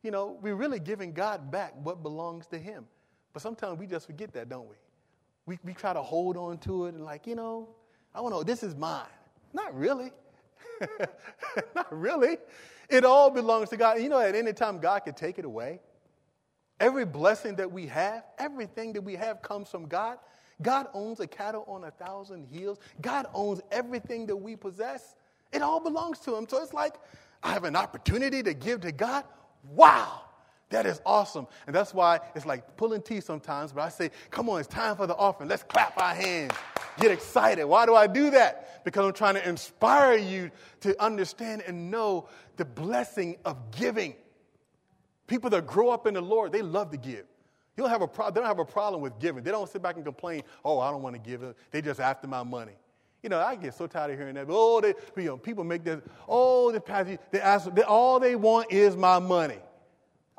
you 0.02 0.10
know, 0.10 0.36
we're 0.42 0.56
really 0.56 0.80
giving 0.80 1.12
God 1.12 1.50
back 1.50 1.74
what 1.82 2.02
belongs 2.02 2.46
to 2.48 2.58
him. 2.58 2.86
But 3.32 3.40
sometimes 3.42 3.78
we 3.78 3.86
just 3.86 4.06
forget 4.06 4.32
that, 4.32 4.48
don't 4.48 4.68
we? 4.68 4.76
We, 5.46 5.58
we 5.64 5.74
try 5.74 5.92
to 5.92 6.02
hold 6.02 6.36
on 6.36 6.58
to 6.58 6.86
it 6.86 6.94
and 6.94 7.04
like, 7.04 7.26
you 7.26 7.34
know, 7.34 7.68
I 8.14 8.20
want 8.20 8.36
to, 8.36 8.44
this 8.44 8.62
is 8.62 8.74
mine. 8.74 9.06
Not 9.52 9.76
really. 9.76 10.12
Not 11.74 11.86
really. 11.90 12.38
It 12.88 13.04
all 13.04 13.30
belongs 13.30 13.70
to 13.70 13.76
God. 13.76 14.00
You 14.00 14.08
know, 14.08 14.20
at 14.20 14.34
any 14.34 14.52
time, 14.52 14.78
God 14.78 15.00
can 15.00 15.14
take 15.14 15.38
it 15.38 15.44
away. 15.44 15.80
Every 16.80 17.04
blessing 17.04 17.56
that 17.56 17.70
we 17.70 17.86
have, 17.86 18.24
everything 18.38 18.92
that 18.94 19.02
we 19.02 19.14
have 19.14 19.40
comes 19.40 19.68
from 19.68 19.86
God. 19.86 20.18
God 20.60 20.88
owns 20.94 21.20
a 21.20 21.26
cattle 21.26 21.64
on 21.66 21.84
a 21.84 21.90
thousand 21.90 22.46
hills. 22.46 22.78
God 23.00 23.26
owns 23.34 23.60
everything 23.70 24.26
that 24.26 24.36
we 24.36 24.56
possess. 24.56 25.14
It 25.52 25.62
all 25.62 25.80
belongs 25.80 26.18
to 26.20 26.36
Him. 26.36 26.46
So 26.48 26.62
it's 26.62 26.72
like, 26.72 26.94
I 27.42 27.52
have 27.52 27.64
an 27.64 27.76
opportunity 27.76 28.42
to 28.42 28.54
give 28.54 28.80
to 28.82 28.92
God. 28.92 29.24
Wow, 29.74 30.22
that 30.70 30.86
is 30.86 31.00
awesome. 31.04 31.46
And 31.66 31.74
that's 31.74 31.92
why 31.92 32.20
it's 32.34 32.46
like 32.46 32.76
pulling 32.76 33.02
teeth 33.02 33.24
sometimes, 33.24 33.72
but 33.72 33.82
I 33.82 33.88
say, 33.88 34.10
come 34.30 34.48
on, 34.48 34.60
it's 34.60 34.68
time 34.68 34.96
for 34.96 35.06
the 35.06 35.14
offering. 35.16 35.48
Let's 35.48 35.62
clap 35.62 35.96
our 36.00 36.14
hands, 36.14 36.52
get 36.98 37.10
excited. 37.10 37.64
Why 37.64 37.86
do 37.86 37.94
I 37.94 38.06
do 38.06 38.30
that? 38.30 38.84
Because 38.84 39.06
I'm 39.06 39.12
trying 39.12 39.34
to 39.34 39.48
inspire 39.48 40.16
you 40.16 40.50
to 40.80 41.00
understand 41.02 41.62
and 41.66 41.90
know 41.90 42.28
the 42.56 42.64
blessing 42.64 43.36
of 43.44 43.70
giving. 43.70 44.14
People 45.26 45.50
that 45.50 45.66
grow 45.66 45.90
up 45.90 46.06
in 46.06 46.14
the 46.14 46.20
Lord, 46.20 46.52
they 46.52 46.62
love 46.62 46.90
to 46.90 46.96
give. 46.96 47.24
You 47.76 47.84
don't 47.84 47.90
have 47.90 48.02
a 48.02 48.08
pro- 48.08 48.30
they 48.30 48.40
don't 48.40 48.48
have 48.48 48.58
a 48.58 48.64
problem 48.64 49.00
with 49.00 49.18
giving. 49.18 49.42
They 49.42 49.50
don't 49.50 49.68
sit 49.68 49.80
back 49.80 49.96
and 49.96 50.04
complain, 50.04 50.42
oh, 50.64 50.78
I 50.80 50.90
don't 50.90 51.02
want 51.02 51.14
to 51.14 51.20
give. 51.20 51.42
They 51.70 51.80
just 51.80 52.00
after 52.00 52.28
my 52.28 52.42
money. 52.42 52.72
You 53.22 53.28
know, 53.28 53.40
I 53.40 53.54
get 53.54 53.74
so 53.74 53.86
tired 53.86 54.10
of 54.10 54.18
hearing 54.18 54.34
that. 54.34 54.46
Oh, 54.48 54.80
they, 54.80 54.94
you 55.16 55.28
know, 55.28 55.36
people 55.36 55.62
make 55.62 55.84
this, 55.84 56.00
oh, 56.28 56.72
the 56.72 56.80
pastor, 56.80 57.18
they 57.30 57.40
ask, 57.40 57.72
they, 57.72 57.82
all 57.82 58.18
they 58.18 58.34
want 58.34 58.72
is 58.72 58.96
my 58.96 59.20
money. 59.20 59.58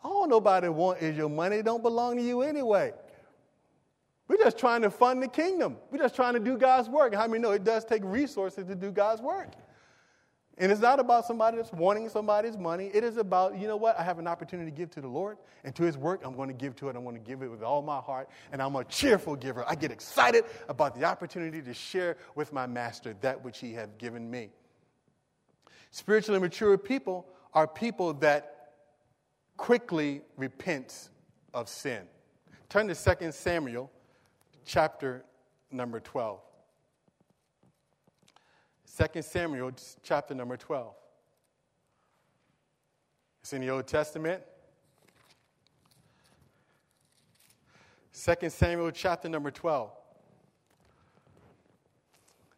All 0.03 0.27
nobody 0.27 0.67
want 0.67 1.01
is 1.01 1.15
your 1.15 1.29
money. 1.29 1.57
It 1.57 1.65
don't 1.65 1.81
belong 1.81 2.17
to 2.17 2.21
you 2.21 2.41
anyway. 2.41 2.91
We're 4.27 4.37
just 4.37 4.57
trying 4.57 4.81
to 4.81 4.89
fund 4.89 5.23
the 5.23 5.27
kingdom. 5.27 5.77
We're 5.91 5.99
just 5.99 6.15
trying 6.15 6.33
to 6.33 6.39
do 6.39 6.57
God's 6.57 6.89
work. 6.89 7.13
How 7.13 7.27
many 7.27 7.39
know 7.39 7.51
it 7.51 7.63
does 7.63 7.85
take 7.85 8.01
resources 8.03 8.65
to 8.67 8.75
do 8.75 8.91
God's 8.91 9.21
work? 9.21 9.51
And 10.59 10.71
it's 10.71 10.81
not 10.81 10.99
about 10.99 11.25
somebody 11.25 11.57
that's 11.57 11.73
wanting 11.73 12.07
somebody's 12.09 12.57
money. 12.57 12.91
It 12.93 13.03
is 13.03 13.17
about, 13.17 13.57
you 13.57 13.67
know 13.67 13.75
what? 13.75 13.97
I 13.97 14.03
have 14.03 14.19
an 14.19 14.27
opportunity 14.27 14.69
to 14.69 14.77
give 14.77 14.91
to 14.91 15.01
the 15.01 15.07
Lord 15.07 15.37
and 15.63 15.73
to 15.75 15.83
his 15.83 15.97
work. 15.97 16.21
I'm 16.23 16.35
going 16.35 16.47
to 16.47 16.53
give 16.53 16.75
to 16.77 16.89
it. 16.89 16.95
I'm 16.95 17.03
going 17.03 17.15
to 17.15 17.21
give 17.21 17.41
it 17.41 17.47
with 17.47 17.63
all 17.63 17.81
my 17.81 17.99
heart. 17.99 18.29
And 18.51 18.61
I'm 18.61 18.75
a 18.75 18.83
cheerful 18.83 19.35
giver. 19.35 19.65
I 19.67 19.73
get 19.73 19.91
excited 19.91 20.45
about 20.69 20.93
the 20.93 21.05
opportunity 21.05 21.61
to 21.63 21.73
share 21.73 22.17
with 22.35 22.53
my 22.53 22.67
master 22.67 23.15
that 23.21 23.43
which 23.43 23.57
he 23.57 23.73
has 23.73 23.89
given 23.97 24.29
me. 24.29 24.51
Spiritually 25.89 26.39
mature 26.39 26.77
people 26.77 27.27
are 27.53 27.67
people 27.67 28.13
that 28.15 28.73
quickly 29.57 30.21
repent 30.37 31.09
of 31.53 31.67
sin. 31.67 32.03
Turn 32.69 32.87
to 32.87 32.95
2 32.95 33.31
Samuel 33.31 33.91
chapter 34.65 35.25
number 35.71 35.99
12. 35.99 36.39
2 38.95 39.23
Samuel 39.23 39.71
chapter 40.03 40.35
number 40.35 40.55
12. 40.55 40.93
It's 43.41 43.51
in 43.51 43.61
the 43.61 43.71
Old 43.71 43.87
Testament. 43.87 44.43
2 48.13 48.49
Samuel 48.51 48.91
chapter 48.91 49.27
number 49.27 49.49
12. 49.49 49.89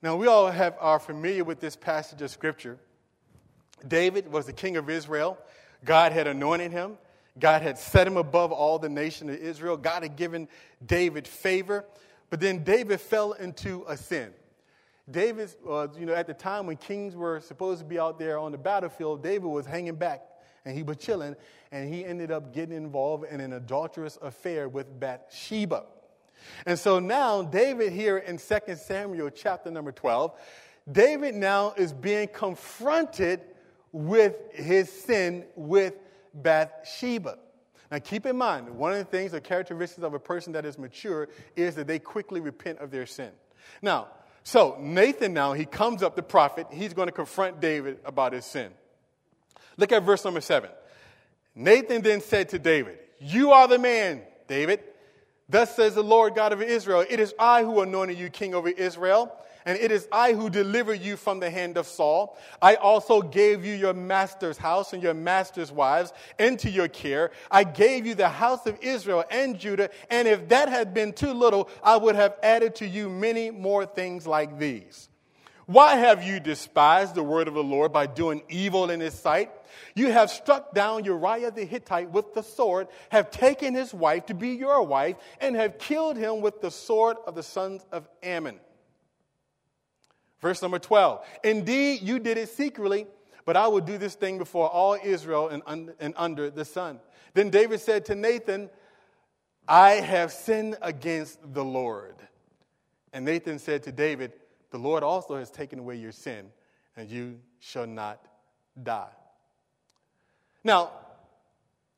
Now, 0.02 0.18
we 0.18 0.28
all 0.28 0.52
have, 0.52 0.76
are 0.82 1.00
familiar 1.00 1.46
with 1.46 1.62
this 1.62 1.78
passage 1.78 2.22
of 2.22 2.30
Scripture. 2.30 2.78
David 3.88 4.30
was 4.30 4.46
the 4.46 4.54
king 4.54 4.76
of 4.76 4.90
Israel. 4.90 5.38
God 5.86 6.12
had 6.12 6.28
anointed 6.28 6.72
him. 6.72 6.98
God 7.40 7.62
had 7.62 7.78
set 7.78 8.06
him 8.06 8.18
above 8.18 8.52
all 8.52 8.78
the 8.78 8.90
nation 8.90 9.30
of 9.30 9.38
Israel. 9.38 9.78
God 9.78 10.04
had 10.04 10.18
given 10.18 10.50
David 10.86 11.30
favor. 11.30 11.86
But 12.30 12.42
then 12.42 12.66
David 12.66 13.00
fell 13.00 13.32
into 13.32 13.86
a 13.88 13.96
sin. 13.96 14.34
David, 15.10 15.54
uh, 15.70 15.88
you 15.98 16.06
know, 16.06 16.14
at 16.14 16.28
the 16.28 16.34
time 16.34 16.66
when 16.66 16.78
kings 16.78 17.16
were 17.16 17.40
supposed 17.40 17.80
to 17.80 17.86
be 17.86 18.00
out 18.00 18.18
there 18.18 18.40
on 18.40 18.52
the 18.52 18.58
battlefield, 18.58 19.22
David 19.22 19.48
was 19.48 19.66
hanging 19.66 19.96
back 19.96 20.24
and 20.66 20.76
he 20.76 20.82
was 20.82 20.98
chilling, 20.98 21.36
and 21.72 21.94
he 21.94 22.04
ended 22.04 22.32
up 22.32 22.52
getting 22.52 22.76
involved 22.76 23.26
in 23.26 23.40
an 23.40 23.54
adulterous 23.54 24.18
affair 24.22 24.68
with 24.68 25.00
Bathsheba. 25.00 25.84
And 26.66 26.78
so 26.78 27.00
now, 27.00 27.44
David 27.44 27.94
here 27.94 28.18
in 28.18 28.38
2 28.38 28.76
Samuel 28.76 29.30
chapter 29.30 29.70
number 29.70 29.92
12, 29.92 30.32
David 30.92 31.36
now 31.36 31.74
is 31.78 31.94
being 31.94 32.28
confronted 32.28 33.42
with 33.92 34.36
his 34.54 34.92
sin 34.92 35.46
with 35.56 35.94
Bathsheba. 36.34 37.38
Now, 37.92 38.00
keep 38.00 38.26
in 38.26 38.36
mind, 38.36 38.70
one 38.70 38.92
of 38.92 38.98
the 38.98 39.06
things, 39.06 39.32
the 39.32 39.42
characteristics 39.42 40.04
of 40.04 40.14
a 40.14 40.20
person 40.20 40.52
that 40.54 40.66
is 40.66 40.78
mature 40.78 41.30
is 41.56 41.76
that 41.76 41.88
they 41.88 42.00
quickly 42.00 42.42
repent 42.42 42.80
of 42.80 42.92
their 42.92 43.06
sin. 43.06 43.32
Now, 43.82 44.08
so 44.46 44.78
Nathan 44.80 45.34
now, 45.34 45.54
he 45.54 45.66
comes 45.66 46.04
up, 46.04 46.16
the 46.16 46.22
prophet, 46.22 46.68
he's 46.72 46.94
going 46.94 47.08
to 47.08 47.12
confront 47.12 47.60
David 47.60 47.98
about 48.06 48.32
his 48.32 48.46
sin. 48.46 48.72
Look 49.76 49.92
at 49.92 50.04
verse 50.04 50.24
number 50.24 50.40
seven. 50.40 50.70
Nathan 51.56 52.04
then 52.04 52.22
said 52.22 52.50
to 52.50 52.60
David, 52.60 53.00
You 53.20 53.52
are 53.52 53.68
the 53.68 53.80
man, 53.80 54.22
David. 54.48 54.82
Thus 55.48 55.76
says 55.76 55.96
the 55.96 56.04
Lord 56.04 56.36
God 56.36 56.54
of 56.54 56.62
Israel, 56.62 57.06
It 57.08 57.20
is 57.20 57.34
I 57.38 57.64
who 57.64 57.82
anointed 57.82 58.18
you 58.18 58.30
king 58.30 58.56
over 58.56 58.70
Israel 58.70 59.32
and 59.66 59.80
it 59.80 59.92
is 59.92 60.08
I 60.12 60.34
who 60.34 60.50
delivered 60.50 61.02
you 61.02 61.18
from 61.18 61.40
the 61.40 61.50
hand 61.50 61.78
of 61.78 61.88
Saul. 61.88 62.38
I 62.62 62.76
also 62.76 63.22
gave 63.22 63.66
you 63.66 63.74
your 63.74 63.96
master's 63.96 64.58
house 64.58 64.94
and 64.94 65.02
your 65.02 65.16
master's 65.16 65.72
wives 65.72 66.14
into 66.38 66.70
your 66.70 66.88
care. 66.88 67.32
I 67.50 67.64
gave 67.64 68.06
you 68.06 68.14
the 68.14 68.30
house 68.30 68.68
of 68.68 68.78
Israel 68.82 69.24
and 69.32 69.60
Judah, 69.60 69.90
and 70.12 70.28
if 70.28 70.50
that 70.50 70.70
had 70.70 70.94
been 70.94 71.14
too 71.14 71.34
little, 71.34 71.68
I 71.84 71.98
would 71.98 72.16
have 72.16 72.38
added 72.44 72.76
to 72.76 72.88
you 72.88 73.10
many 73.10 73.50
more 73.50 73.88
things 73.88 74.28
like 74.28 74.60
these. 74.60 75.10
Why 75.66 75.96
have 75.96 76.24
you 76.24 76.40
despised 76.40 77.16
the 77.16 77.24
word 77.24 77.48
of 77.48 77.56
the 77.56 77.64
Lord 77.64 77.92
by 77.92 78.06
doing 78.06 78.44
evil 78.50 78.92
in 78.92 79.00
his 79.00 79.16
sight? 79.16 79.50
You 79.96 80.12
have 80.12 80.30
struck 80.30 80.74
down 80.74 81.06
Uriah 81.06 81.52
the 81.52 81.66
Hittite 81.66 82.12
with 82.12 82.34
the 82.34 82.44
sword, 82.44 82.88
have 83.10 83.32
taken 83.32 83.74
his 83.74 83.94
wife 83.94 84.26
to 84.28 84.34
be 84.34 84.50
your 84.50 84.84
wife, 84.84 85.16
and 85.40 85.56
have 85.56 85.78
killed 85.78 86.18
him 86.18 86.42
with 86.42 86.62
the 86.62 86.72
sword 86.72 87.18
of 87.26 87.36
the 87.36 87.44
sons 87.44 87.86
of 87.92 88.08
Ammon. 88.24 88.60
Verse 90.42 90.62
number 90.62 90.80
12. 90.80 91.26
Indeed, 91.44 92.02
you 92.02 92.20
did 92.20 92.38
it 92.38 92.50
secretly, 92.50 93.08
but 93.46 93.56
I 93.58 93.68
will 93.68 93.82
do 93.82 93.98
this 93.98 94.16
thing 94.16 94.38
before 94.38 94.70
all 94.70 94.98
Israel 95.02 95.48
and, 95.48 95.64
un- 95.66 95.94
and 96.00 96.14
under 96.18 96.50
the 96.50 96.66
sun. 96.66 97.00
Then 97.34 97.50
David 97.50 97.80
said 97.82 98.06
to 98.06 98.16
Nathan, 98.16 98.70
I 99.68 99.92
have 99.92 100.32
sinned 100.32 100.78
against 100.82 101.40
the 101.54 101.66
Lord. 101.66 102.16
And 103.14 103.26
Nathan 103.26 103.60
said 103.60 103.84
to 103.84 103.92
David, 103.92 104.34
The 104.72 104.78
Lord 104.78 105.04
also 105.04 105.36
has 105.38 105.50
taken 105.50 105.80
away 105.80 105.96
your 105.96 106.12
sin, 106.12 106.52
and 106.96 107.10
you 107.10 107.40
shall 107.60 107.88
not 107.88 108.28
die. 108.82 109.10
Now, 110.66 110.92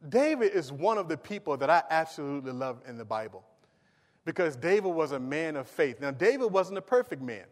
David 0.09 0.51
is 0.51 0.74
one 0.74 0.97
of 0.97 1.07
the 1.07 1.18
people 1.18 1.55
that 1.55 1.70
I 1.70 1.84
absolutely 1.89 2.51
love 2.51 2.82
in 2.86 2.97
the 2.97 3.05
Bible 3.05 3.43
because 4.26 4.57
David 4.57 4.89
was 4.89 5.13
a 5.13 5.20
man 5.20 5.55
of 5.55 5.68
faith. 5.70 6.01
Now, 6.01 6.11
David 6.11 6.47
wasn't 6.47 6.78
a 6.78 6.82
perfect 6.82 7.22
man. 7.22 7.45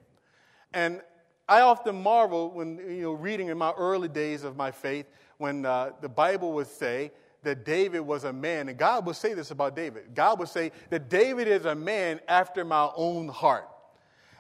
And 0.73 1.01
I 1.47 1.61
often 1.61 1.95
marvel 1.95 2.51
when, 2.51 2.77
you 2.79 3.03
know, 3.03 3.13
reading 3.13 3.47
in 3.47 3.57
my 3.57 3.71
early 3.77 4.09
days 4.09 4.43
of 4.43 4.57
my 4.57 4.71
faith, 4.71 5.05
when 5.37 5.65
uh, 5.65 5.91
the 6.01 6.09
Bible 6.09 6.51
would 6.51 6.67
say 6.67 7.11
that 7.43 7.63
David 7.63 8.01
was 8.01 8.25
a 8.25 8.33
man, 8.33 8.67
and 8.67 8.77
God 8.77 9.05
would 9.05 9.15
say 9.15 9.33
this 9.33 9.51
about 9.51 9.73
David. 9.73 10.13
God 10.13 10.37
would 10.39 10.49
say 10.49 10.73
that 10.89 11.09
David 11.09 11.47
is 11.47 11.63
a 11.63 11.75
man 11.75 12.19
after 12.27 12.65
my 12.65 12.89
own 12.93 13.29
heart. 13.29 13.69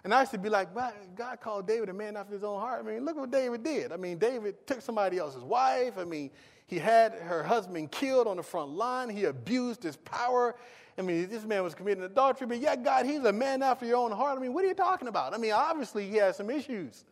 And 0.03 0.13
I 0.13 0.19
used 0.19 0.33
to 0.33 0.37
be 0.37 0.49
like, 0.49 0.69
God 1.15 1.39
called 1.39 1.67
David 1.67 1.89
a 1.89 1.93
man 1.93 2.17
after 2.17 2.33
his 2.33 2.43
own 2.43 2.59
heart. 2.59 2.85
I 2.85 2.91
mean, 2.91 3.05
look 3.05 3.17
what 3.17 3.31
David 3.31 3.63
did. 3.63 3.91
I 3.91 3.97
mean, 3.97 4.17
David 4.17 4.67
took 4.67 4.81
somebody 4.81 5.17
else's 5.17 5.43
wife. 5.43 5.97
I 5.97 6.03
mean, 6.03 6.29
he 6.67 6.79
had 6.79 7.13
her 7.13 7.43
husband 7.43 7.91
killed 7.91 8.27
on 8.27 8.37
the 8.37 8.43
front 8.43 8.71
line. 8.71 9.09
He 9.09 9.25
abused 9.25 9.83
his 9.83 9.97
power. 9.97 10.55
I 10.97 11.01
mean, 11.01 11.29
this 11.29 11.43
man 11.43 11.63
was 11.63 11.75
committing 11.75 12.03
adultery, 12.03 12.47
but 12.47 12.59
yet, 12.59 12.83
God, 12.83 13.05
he's 13.05 13.23
a 13.23 13.33
man 13.33 13.61
after 13.61 13.85
your 13.85 13.97
own 13.97 14.11
heart. 14.11 14.37
I 14.37 14.41
mean, 14.41 14.53
what 14.53 14.63
are 14.63 14.67
you 14.67 14.73
talking 14.73 15.07
about? 15.07 15.33
I 15.33 15.37
mean, 15.37 15.51
obviously, 15.51 16.09
he 16.09 16.15
has 16.17 16.37
some 16.37 16.49
issues. 16.49 17.03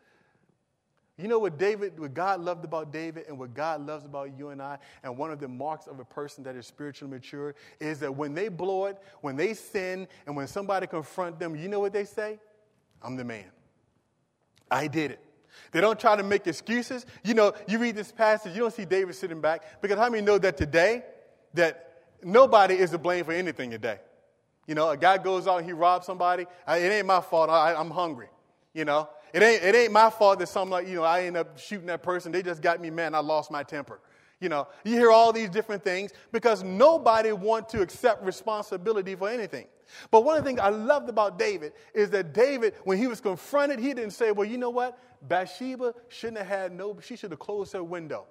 You 1.18 1.28
know 1.28 1.38
what 1.38 1.60
David, 1.60 2.00
what 2.00 2.16
God 2.16 2.42
loved 2.42 2.66
about 2.66 2.92
David 2.92 3.26
and 3.28 3.38
what 3.38 3.54
God 3.54 3.86
loves 3.86 4.04
about 4.04 4.36
you 4.36 4.50
and 4.50 4.60
I, 4.60 4.80
and 5.04 5.16
one 5.16 5.32
of 5.32 5.40
the 5.40 5.48
marks 5.48 5.86
of 5.86 6.00
a 6.00 6.06
person 6.06 6.44
that 6.46 6.56
is 6.56 6.66
spiritually 6.66 7.14
mature 7.14 7.54
is 7.80 8.00
that 8.00 8.16
when 8.16 8.34
they 8.34 8.48
blow 8.48 8.86
it, 8.86 8.98
when 9.22 9.36
they 9.36 9.54
sin, 9.54 10.08
and 10.26 10.36
when 10.36 10.48
somebody 10.48 10.88
confront 10.88 11.38
them, 11.40 11.56
you 11.56 11.68
know 11.68 11.80
what 11.80 11.94
they 11.94 12.06
say? 12.06 12.40
I'm 13.04 13.16
the 13.16 13.24
man. 13.24 13.46
I 14.72 14.88
did 14.88 15.12
it. 15.12 15.20
They 15.72 15.82
don't 15.82 16.00
try 16.00 16.16
to 16.16 16.24
make 16.24 16.48
excuses. 16.48 17.06
You 17.24 17.34
know, 17.34 17.54
you 17.68 17.80
read 17.80 17.96
this 17.96 18.12
passage, 18.12 18.54
you 18.54 18.62
don't 18.62 18.74
see 18.74 18.86
David 18.86 19.16
sitting 19.16 19.42
back 19.42 19.82
because 19.82 19.98
how 19.98 20.10
many 20.10 20.24
know 20.24 20.38
that 20.38 20.58
today 20.58 21.04
that 21.54 21.94
nobody 22.24 22.76
is 22.76 22.92
to 22.92 22.98
blame 22.98 23.26
for 23.26 23.32
anything 23.32 23.72
today. 23.72 24.00
You 24.68 24.76
know, 24.76 24.90
a 24.90 24.98
guy 24.98 25.18
goes 25.18 25.48
out 25.48 25.58
and 25.58 25.66
he 25.66 25.74
robs 25.74 26.06
somebody. 26.06 26.46
I, 26.66 26.78
it 26.78 26.90
ain't 26.90 27.08
my 27.08 27.22
fault. 27.22 27.50
I, 27.50 27.74
I'm 27.74 27.92
hungry. 27.92 28.28
You 28.74 28.86
know, 28.86 29.10
it 29.34 29.44
ain't, 29.44 29.64
it 29.64 29.76
ain't 29.76 29.92
my 29.92 30.10
fault 30.10 30.40
that 30.40 30.48
some 30.48 30.70
like, 30.70 30.88
you 30.88 30.96
know, 30.96 31.04
I 31.04 31.24
end 31.24 31.38
up 31.38 31.60
shooting 31.60 31.88
that 31.88 32.02
person. 32.02 32.32
They 32.32 32.42
just 32.42 32.62
got 32.62 32.80
me 32.80 32.90
mad 32.90 33.14
I 33.14 33.20
lost 33.20 33.52
my 33.52 33.64
temper. 33.64 34.00
You 34.44 34.50
know, 34.50 34.68
you 34.84 34.98
hear 34.98 35.10
all 35.10 35.32
these 35.32 35.50
different 35.50 35.86
things 35.86 36.12
because 36.34 36.64
nobody 36.64 37.32
want 37.32 37.70
to 37.70 37.82
accept 37.82 38.24
responsibility 38.24 39.16
for 39.16 39.30
anything. 39.30 39.68
But 40.12 40.26
one 40.26 40.38
of 40.38 40.44
the 40.44 40.50
things 40.50 40.60
I 40.60 40.68
loved 40.68 41.08
about 41.08 41.40
David 41.40 41.72
is 41.94 42.10
that 42.10 42.34
David, 42.34 42.74
when 42.84 42.98
he 42.98 43.08
was 43.08 43.22
confronted, 43.22 43.80
he 43.80 43.94
didn't 43.94 44.12
say, 44.12 44.32
well, 44.32 44.48
you 44.48 44.58
know 44.58 44.70
what? 44.70 45.00
Bathsheba 45.22 45.94
shouldn't 46.10 46.40
have 46.40 46.48
had 46.48 46.72
no, 46.74 47.00
she 47.02 47.16
should 47.16 47.32
have 47.32 47.40
closed 47.40 47.72
her 47.72 47.84
window. 47.84 48.26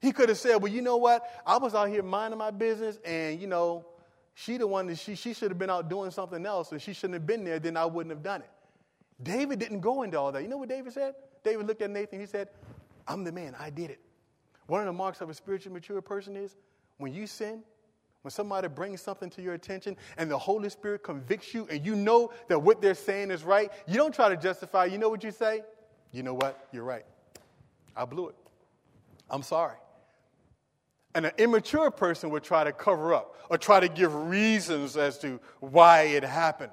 He 0.00 0.12
could 0.12 0.30
have 0.30 0.38
said, 0.38 0.56
well, 0.56 0.72
you 0.72 0.80
know 0.80 0.96
what? 0.96 1.22
I 1.46 1.58
was 1.58 1.74
out 1.74 1.88
here 1.88 2.02
minding 2.02 2.38
my 2.38 2.50
business 2.50 2.98
and, 3.04 3.38
you 3.38 3.46
know, 3.46 3.84
she 4.34 4.56
the 4.56 4.66
one 4.66 4.86
that 4.86 4.98
she, 4.98 5.16
she 5.16 5.34
should 5.34 5.50
have 5.50 5.58
been 5.58 5.70
out 5.70 5.90
doing 5.90 6.12
something 6.12 6.46
else 6.46 6.72
and 6.72 6.80
she 6.80 6.94
shouldn't 6.94 7.14
have 7.14 7.26
been 7.26 7.44
there, 7.44 7.58
then 7.58 7.76
I 7.76 7.84
wouldn't 7.84 8.14
have 8.14 8.22
done 8.22 8.40
it. 8.40 8.50
David 9.22 9.58
didn't 9.58 9.80
go 9.80 10.02
into 10.02 10.18
all 10.18 10.32
that. 10.32 10.42
You 10.42 10.48
know 10.48 10.56
what 10.56 10.70
David 10.70 10.92
said? 10.94 11.14
David 11.44 11.66
looked 11.66 11.82
at 11.82 11.90
Nathan, 11.90 12.20
he 12.20 12.26
said, 12.26 12.48
I'm 13.06 13.24
the 13.24 13.32
man, 13.32 13.54
I 13.58 13.70
did 13.70 13.90
it. 13.90 14.00
One 14.68 14.80
of 14.80 14.86
the 14.86 14.92
marks 14.92 15.20
of 15.22 15.30
a 15.30 15.34
spiritually 15.34 15.74
mature 15.74 16.00
person 16.02 16.36
is 16.36 16.54
when 16.98 17.12
you 17.12 17.26
sin, 17.26 17.62
when 18.22 18.30
somebody 18.30 18.68
brings 18.68 19.00
something 19.00 19.30
to 19.30 19.42
your 19.42 19.54
attention 19.54 19.96
and 20.18 20.30
the 20.30 20.36
Holy 20.36 20.68
Spirit 20.68 21.02
convicts 21.02 21.54
you 21.54 21.66
and 21.70 21.84
you 21.84 21.96
know 21.96 22.30
that 22.48 22.58
what 22.58 22.82
they're 22.82 22.94
saying 22.94 23.30
is 23.30 23.44
right, 23.44 23.72
you 23.86 23.94
don't 23.94 24.14
try 24.14 24.28
to 24.28 24.36
justify. 24.36 24.84
You 24.84 24.98
know 24.98 25.08
what 25.08 25.24
you 25.24 25.30
say? 25.30 25.62
You 26.12 26.22
know 26.22 26.34
what? 26.34 26.68
You're 26.70 26.84
right. 26.84 27.06
I 27.96 28.04
blew 28.04 28.28
it. 28.28 28.34
I'm 29.30 29.42
sorry. 29.42 29.76
And 31.14 31.24
an 31.24 31.32
immature 31.38 31.90
person 31.90 32.28
would 32.30 32.44
try 32.44 32.62
to 32.62 32.72
cover 32.72 33.14
up 33.14 33.36
or 33.48 33.56
try 33.56 33.80
to 33.80 33.88
give 33.88 34.14
reasons 34.14 34.98
as 34.98 35.18
to 35.20 35.40
why 35.60 36.02
it 36.02 36.22
happened. 36.22 36.72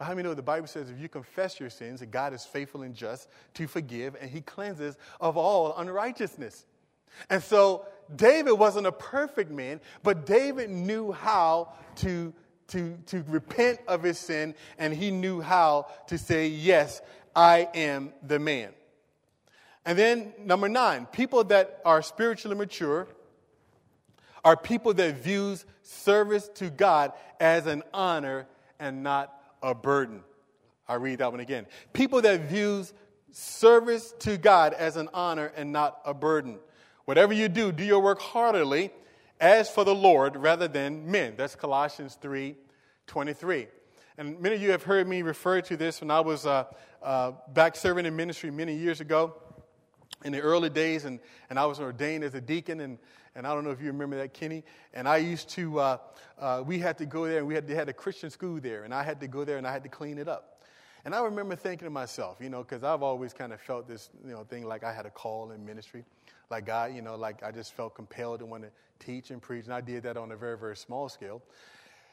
But 0.00 0.06
how 0.06 0.14
many 0.14 0.26
know 0.26 0.32
the 0.32 0.40
Bible 0.40 0.66
says 0.66 0.88
if 0.88 0.98
you 0.98 1.10
confess 1.10 1.60
your 1.60 1.68
sins, 1.68 2.00
that 2.00 2.10
God 2.10 2.32
is 2.32 2.46
faithful 2.46 2.80
and 2.80 2.94
just 2.94 3.28
to 3.52 3.66
forgive, 3.66 4.16
and 4.18 4.30
he 4.30 4.40
cleanses 4.40 4.96
of 5.20 5.36
all 5.36 5.76
unrighteousness. 5.76 6.64
And 7.28 7.42
so 7.42 7.84
David 8.16 8.52
wasn't 8.52 8.86
a 8.86 8.92
perfect 8.92 9.50
man, 9.50 9.78
but 10.02 10.24
David 10.24 10.70
knew 10.70 11.12
how 11.12 11.74
to, 11.96 12.32
to, 12.68 12.96
to 13.08 13.22
repent 13.28 13.80
of 13.86 14.02
his 14.02 14.18
sin, 14.18 14.54
and 14.78 14.94
he 14.94 15.10
knew 15.10 15.42
how 15.42 15.88
to 16.06 16.16
say, 16.16 16.48
Yes, 16.48 17.02
I 17.36 17.68
am 17.74 18.14
the 18.26 18.38
man. 18.38 18.70
And 19.84 19.98
then, 19.98 20.32
number 20.42 20.70
nine, 20.70 21.08
people 21.12 21.44
that 21.44 21.78
are 21.84 22.00
spiritually 22.00 22.56
mature 22.56 23.06
are 24.46 24.56
people 24.56 24.94
that 24.94 25.16
views 25.16 25.66
service 25.82 26.48
to 26.54 26.70
God 26.70 27.12
as 27.38 27.66
an 27.66 27.82
honor 27.92 28.46
and 28.78 29.02
not 29.02 29.36
a 29.62 29.74
burden. 29.74 30.22
I 30.88 30.94
read 30.94 31.18
that 31.20 31.30
one 31.30 31.40
again. 31.40 31.66
People 31.92 32.20
that 32.22 32.42
views 32.42 32.92
service 33.32 34.12
to 34.20 34.36
God 34.36 34.74
as 34.74 34.96
an 34.96 35.08
honor 35.14 35.52
and 35.56 35.72
not 35.72 36.00
a 36.04 36.12
burden. 36.12 36.58
Whatever 37.04 37.32
you 37.32 37.48
do, 37.48 37.72
do 37.72 37.84
your 37.84 38.00
work 38.00 38.20
heartily 38.20 38.90
as 39.40 39.70
for 39.70 39.84
the 39.84 39.94
Lord 39.94 40.36
rather 40.36 40.68
than 40.68 41.10
men. 41.10 41.34
That's 41.36 41.54
Colossians 41.54 42.18
3 42.20 42.56
23. 43.06 43.66
And 44.18 44.38
many 44.40 44.54
of 44.54 44.62
you 44.62 44.70
have 44.70 44.82
heard 44.82 45.08
me 45.08 45.22
refer 45.22 45.60
to 45.62 45.76
this 45.76 46.00
when 46.00 46.10
I 46.10 46.20
was 46.20 46.46
uh, 46.46 46.64
uh, 47.02 47.32
back 47.52 47.74
serving 47.74 48.06
in 48.06 48.14
ministry 48.14 48.50
many 48.50 48.76
years 48.76 49.00
ago 49.00 49.34
in 50.24 50.32
the 50.32 50.40
early 50.40 50.70
days, 50.70 51.04
and, 51.04 51.20
and 51.48 51.58
I 51.58 51.66
was 51.66 51.80
ordained 51.80 52.24
as 52.24 52.34
a 52.34 52.40
deacon, 52.40 52.80
and, 52.80 52.98
and 53.34 53.46
I 53.46 53.54
don't 53.54 53.64
know 53.64 53.70
if 53.70 53.80
you 53.80 53.86
remember 53.86 54.16
that, 54.18 54.34
Kenny. 54.34 54.64
And 54.92 55.08
I 55.08 55.18
used 55.18 55.48
to, 55.50 55.78
uh, 55.78 55.98
uh, 56.38 56.62
we 56.66 56.78
had 56.78 56.98
to 56.98 57.06
go 57.06 57.26
there, 57.26 57.38
and 57.38 57.46
we 57.46 57.54
had, 57.54 57.66
they 57.66 57.74
had 57.74 57.88
a 57.88 57.92
Christian 57.92 58.30
school 58.30 58.60
there, 58.60 58.84
and 58.84 58.92
I 58.92 59.02
had 59.02 59.20
to 59.20 59.28
go 59.28 59.44
there 59.44 59.58
and 59.58 59.66
I 59.66 59.72
had 59.72 59.82
to 59.84 59.88
clean 59.88 60.18
it 60.18 60.28
up. 60.28 60.62
And 61.04 61.14
I 61.14 61.22
remember 61.22 61.56
thinking 61.56 61.86
to 61.86 61.90
myself, 61.90 62.38
you 62.40 62.50
know, 62.50 62.62
because 62.62 62.84
I've 62.84 63.02
always 63.02 63.32
kind 63.32 63.52
of 63.52 63.60
felt 63.60 63.88
this, 63.88 64.10
you 64.24 64.32
know, 64.32 64.44
thing 64.44 64.66
like 64.66 64.84
I 64.84 64.92
had 64.92 65.06
a 65.06 65.10
call 65.10 65.50
in 65.52 65.64
ministry. 65.64 66.04
Like 66.50 66.66
God, 66.66 66.94
you 66.94 67.00
know, 67.00 67.16
like 67.16 67.42
I 67.42 67.52
just 67.52 67.72
felt 67.72 67.94
compelled 67.94 68.40
to 68.40 68.46
want 68.46 68.64
to 68.64 68.70
teach 68.98 69.30
and 69.30 69.40
preach, 69.40 69.64
and 69.64 69.72
I 69.72 69.80
did 69.80 70.02
that 70.02 70.16
on 70.16 70.32
a 70.32 70.36
very, 70.36 70.58
very 70.58 70.76
small 70.76 71.08
scale. 71.08 71.42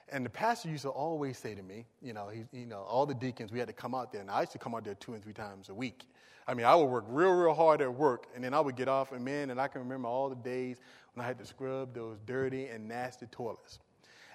And 0.10 0.26
the 0.26 0.30
pastor 0.30 0.70
used 0.70 0.84
to 0.84 0.89
always 0.89 1.38
say 1.38 1.53
to 1.53 1.62
me, 1.62 1.86
you 2.01 2.14
know, 2.14 2.30
he, 2.30 2.45
you 2.58 2.66
know, 2.66 2.82
all 2.84 3.05
the 3.05 3.14
deacons, 3.14 3.51
we 3.51 3.60
had 3.60 3.68
to 3.68 3.74
come 3.74 3.93
out 3.93 4.14
there, 4.14 4.22
and 4.22 4.32
I 4.32 4.41
used 4.41 4.53
to 4.53 4.58
come 4.58 4.74
out 4.74 4.86
there 4.86 4.95
two 4.95 5.16
and 5.16 5.24
three 5.24 5.34
times 5.34 5.68
a 5.68 5.74
week. 5.74 6.05
I 6.47 6.53
mean, 6.53 6.65
I 6.65 6.75
would 6.75 6.85
work 6.85 7.05
real, 7.09 7.31
real 7.31 7.53
hard 7.53 7.81
at 7.81 7.93
work, 7.93 8.27
and 8.33 8.43
then 8.43 8.53
I 8.53 8.61
would 8.61 8.77
get 8.77 8.87
off, 8.87 9.11
and 9.11 9.23
man, 9.23 9.49
and 9.49 9.59
I 9.59 9.67
can 9.67 9.81
remember 9.81 10.07
all 10.07 10.29
the 10.29 10.35
days 10.35 10.77
when 11.13 11.23
I 11.23 11.27
had 11.27 11.37
to 11.39 11.45
scrub 11.45 11.93
those 11.93 12.19
dirty 12.25 12.67
and 12.67 12.87
nasty 12.87 13.25
toilets. 13.25 13.79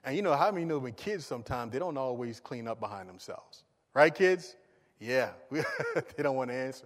And 0.04 0.14
you 0.14 0.22
know, 0.22 0.34
how 0.34 0.50
many 0.50 0.66
know 0.66 0.78
when 0.78 0.92
kids 0.92 1.24
sometimes, 1.24 1.72
they 1.72 1.78
don't 1.78 1.96
always 1.96 2.38
clean 2.38 2.68
up 2.68 2.80
behind 2.80 3.08
themselves? 3.08 3.64
Right, 3.94 4.14
kids? 4.14 4.56
Yeah, 5.00 5.30
they 5.50 6.22
don't 6.22 6.36
want 6.36 6.50
to 6.50 6.56
answer. 6.56 6.84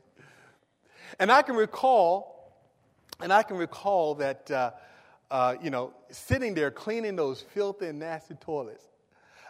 And 1.18 1.32
I 1.32 1.42
can 1.42 1.56
recall, 1.56 2.56
and 3.20 3.32
I 3.32 3.42
can 3.42 3.56
recall 3.56 4.14
that, 4.16 4.50
uh, 4.50 4.70
uh, 5.30 5.56
you 5.60 5.70
know, 5.70 5.92
sitting 6.10 6.54
there 6.54 6.70
cleaning 6.70 7.16
those 7.16 7.40
filthy 7.40 7.86
and 7.86 7.98
nasty 7.98 8.34
toilets. 8.34 8.84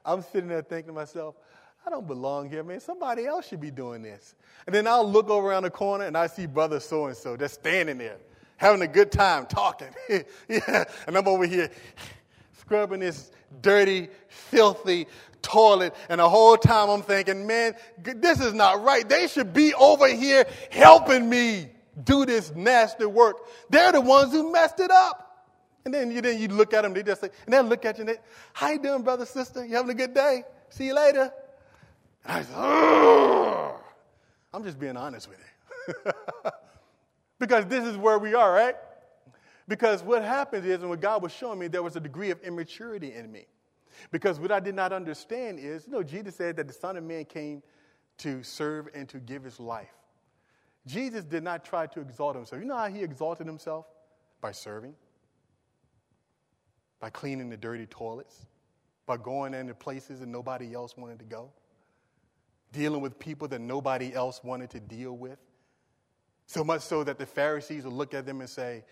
I'm 0.05 0.23
sitting 0.23 0.49
there 0.49 0.63
thinking 0.63 0.89
to 0.89 0.93
myself, 0.93 1.35
I 1.87 1.91
don't 1.91 2.07
belong 2.07 2.51
here, 2.51 2.65
man. 2.65 2.81
Somebody 2.81 3.27
else 3.27 3.47
should 3.47 3.61
be 3.61 3.71
doing 3.71 4.03
this. 4.03 4.35
And 4.67 4.75
then 4.75 4.89
I'll 4.89 5.09
look 5.09 5.31
over 5.31 5.47
around 5.47 5.63
the 5.63 5.71
corner 5.71 6.05
and 6.05 6.17
I 6.17 6.27
see 6.27 6.47
brother 6.47 6.81
so 6.81 7.07
and 7.07 7.17
so 7.17 7.37
just 7.37 7.55
standing 7.55 7.99
there, 7.99 8.17
having 8.57 8.83
a 8.83 8.89
good 8.89 9.13
time 9.13 9.47
talking. 9.47 9.89
yeah. 10.49 10.85
And 11.07 11.17
I'm 11.17 11.29
over 11.29 11.47
here 11.47 11.71
scrubbing 12.59 12.99
this 13.01 13.31
dirty, 13.63 14.09
filthy 14.27 15.07
toilet. 15.43 15.95
And 16.09 16.19
the 16.19 16.29
whole 16.29 16.57
time 16.57 16.91
I'm 16.91 17.03
thinking, 17.03 17.47
man, 17.47 17.77
this 18.03 18.41
is 18.41 18.53
not 18.53 18.83
right. 18.83 19.09
They 19.09 19.29
should 19.29 19.53
be 19.53 19.73
over 19.75 20.09
here 20.09 20.45
helping 20.73 21.31
me 21.31 21.69
do 22.03 22.27
this 22.27 22.53
nasty 22.57 23.07
work. 23.07 23.37
They're 23.71 23.93
the 23.93 24.01
ones 24.01 24.33
who 24.33 24.51
messed 24.51 24.81
it 24.81 24.91
up. 24.91 25.23
And 25.85 25.95
then 25.95 26.11
you, 26.11 26.21
then 26.21 26.41
you 26.41 26.49
look 26.49 26.75
at 26.75 26.83
them, 26.83 26.95
they 26.95 27.05
just 27.05 27.21
say, 27.21 27.31
and 27.45 27.55
they 27.55 27.63
look 27.63 27.85
at 27.85 27.97
you 27.97 28.01
and 28.01 28.09
they, 28.09 28.17
how 28.53 28.71
you 28.71 28.81
doing, 28.81 29.03
brother, 29.03 29.25
sister? 29.25 29.65
You 29.65 29.77
having 29.77 29.93
a 29.93 29.95
good 29.95 30.15
day? 30.15 30.43
See 30.69 30.87
you 30.87 30.97
later. 30.97 31.33
I'm 32.29 33.75
just 34.65 34.79
being 34.79 34.97
honest 34.97 35.29
with 35.29 35.39
you. 35.39 35.95
because 37.39 37.67
this 37.67 37.85
is 37.85 37.97
where 37.97 38.19
we 38.19 38.35
are, 38.35 38.53
right? 38.53 38.75
Because 39.69 40.03
what 40.03 40.23
happens 40.23 40.65
is, 40.65 40.81
and 40.81 40.89
what 40.89 41.01
God 41.01 41.23
was 41.23 41.33
showing 41.33 41.59
me, 41.59 41.69
there 41.69 41.83
was 41.83 41.97
a 41.97 42.01
degree 42.01 42.31
of 42.31 42.41
immaturity 42.43 43.13
in 43.13 43.31
me. 43.31 43.47
Because 44.11 44.39
what 44.39 44.53
I 44.53 44.61
did 44.61 44.75
not 44.75 44.93
understand 44.93 45.59
is, 45.59 45.87
you 45.87 45.93
know, 45.93 46.03
Jesus 46.03 46.37
said 46.37 46.57
that 46.57 46.67
the 46.67 46.73
Son 46.73 46.97
of 46.97 47.05
Man 47.05 47.25
came 47.25 47.63
to 48.19 48.43
serve 48.43 48.89
and 48.95 49.09
to 49.09 49.19
give 49.19 49.45
his 49.45 49.59
life. 49.59 49.95
Jesus 50.87 51.25
did 51.25 51.43
not 51.43 51.65
try 51.65 51.87
to 51.87 52.01
exalt 52.01 52.37
himself. 52.37 52.61
You 52.61 52.69
know 52.69 52.77
how 52.77 52.89
he 52.89 53.03
exalted 53.03 53.47
himself? 53.47 53.87
By 54.41 54.53
serving, 54.53 54.95
by 57.01 57.11
cleaning 57.11 57.49
the 57.49 57.57
dirty 57.57 57.87
toilets, 57.87 58.47
by 59.07 59.17
going 59.17 59.55
into 59.55 59.75
places 59.75 60.21
that 60.21 60.29
nobody 60.29 60.75
else 60.75 60.97
wanted 60.97 61.19
to 61.19 61.25
go 61.25 61.51
dealing 62.77 63.01
with 63.01 63.19
people 63.19 63.49
that 63.49 63.61
nobody 63.61 64.15
else 64.15 64.45
wanted 64.45 64.71
to 64.71 64.81
deal 64.81 65.17
with. 65.17 65.39
So 66.47 66.63
much 66.63 66.83
so 66.83 67.03
that 67.03 67.19
the 67.19 67.27
Pharisees 67.27 67.85
would 67.85 67.95
look 67.95 68.15
at 68.15 68.27
them 68.27 68.41
and 68.41 68.49
say, 68.49 68.85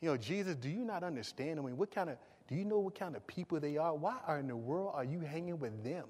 You 0.00 0.10
know, 0.10 0.16
Jesus, 0.16 0.54
do 0.54 0.68
you 0.68 0.84
not 0.84 1.02
understand? 1.02 1.58
I 1.58 1.62
mean, 1.62 1.76
what 1.76 1.90
kind 1.90 2.08
of, 2.08 2.16
do 2.48 2.54
you 2.54 2.64
know 2.64 2.78
what 2.78 2.98
kind 2.98 3.16
of 3.16 3.26
people 3.26 3.60
they 3.60 3.76
are? 3.76 3.94
Why 3.94 4.16
are 4.26 4.38
in 4.38 4.46
the 4.46 4.56
world 4.56 4.92
are 4.94 5.04
you 5.04 5.20
hanging 5.20 5.58
with 5.58 5.84
them? 5.84 6.04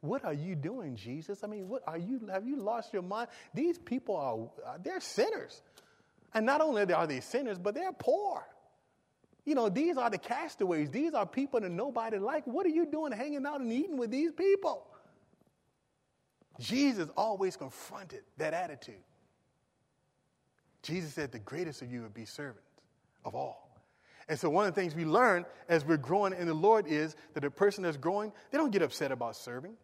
What 0.00 0.24
are 0.24 0.32
you 0.32 0.54
doing, 0.54 0.96
Jesus? 0.96 1.42
I 1.42 1.46
mean, 1.46 1.68
what 1.68 1.82
are 1.86 1.96
you, 1.96 2.20
have 2.30 2.46
you 2.46 2.56
lost 2.56 2.92
your 2.92 3.02
mind? 3.02 3.28
These 3.54 3.78
people 3.78 4.16
are, 4.16 4.68
uh, 4.68 4.78
they're 4.82 5.00
sinners. 5.00 5.62
And 6.34 6.44
not 6.44 6.60
only 6.60 6.92
are 6.92 7.06
they 7.06 7.20
sinners, 7.20 7.58
but 7.58 7.74
they're 7.74 7.92
poor. 7.92 8.44
You 9.44 9.54
know, 9.54 9.68
these 9.68 9.96
are 9.96 10.10
the 10.10 10.18
castaways. 10.18 10.90
These 10.90 11.14
are 11.14 11.24
people 11.24 11.60
that 11.60 11.70
nobody 11.70 12.18
like. 12.18 12.46
What 12.46 12.66
are 12.66 12.70
you 12.70 12.84
doing 12.84 13.12
hanging 13.12 13.46
out 13.46 13.60
and 13.60 13.72
eating 13.72 13.96
with 13.96 14.10
these 14.10 14.32
people? 14.32 14.86
Jesus 16.58 17.08
always 17.16 17.56
confronted 17.56 18.22
that 18.38 18.54
attitude. 18.54 19.02
Jesus 20.82 21.12
said, 21.12 21.32
The 21.32 21.38
greatest 21.38 21.82
of 21.82 21.92
you 21.92 22.02
would 22.02 22.14
be 22.14 22.24
servants 22.24 22.62
of 23.24 23.34
all. 23.34 23.66
And 24.28 24.38
so, 24.38 24.50
one 24.50 24.66
of 24.66 24.74
the 24.74 24.80
things 24.80 24.94
we 24.94 25.04
learn 25.04 25.44
as 25.68 25.84
we're 25.84 25.96
growing 25.96 26.32
in 26.32 26.46
the 26.46 26.54
Lord 26.54 26.86
is 26.86 27.14
that 27.34 27.40
the 27.40 27.50
person 27.50 27.84
that's 27.84 27.96
growing, 27.96 28.32
they 28.50 28.58
don't 28.58 28.70
get 28.70 28.82
upset 28.82 29.12
about 29.12 29.36
serving. 29.36 29.74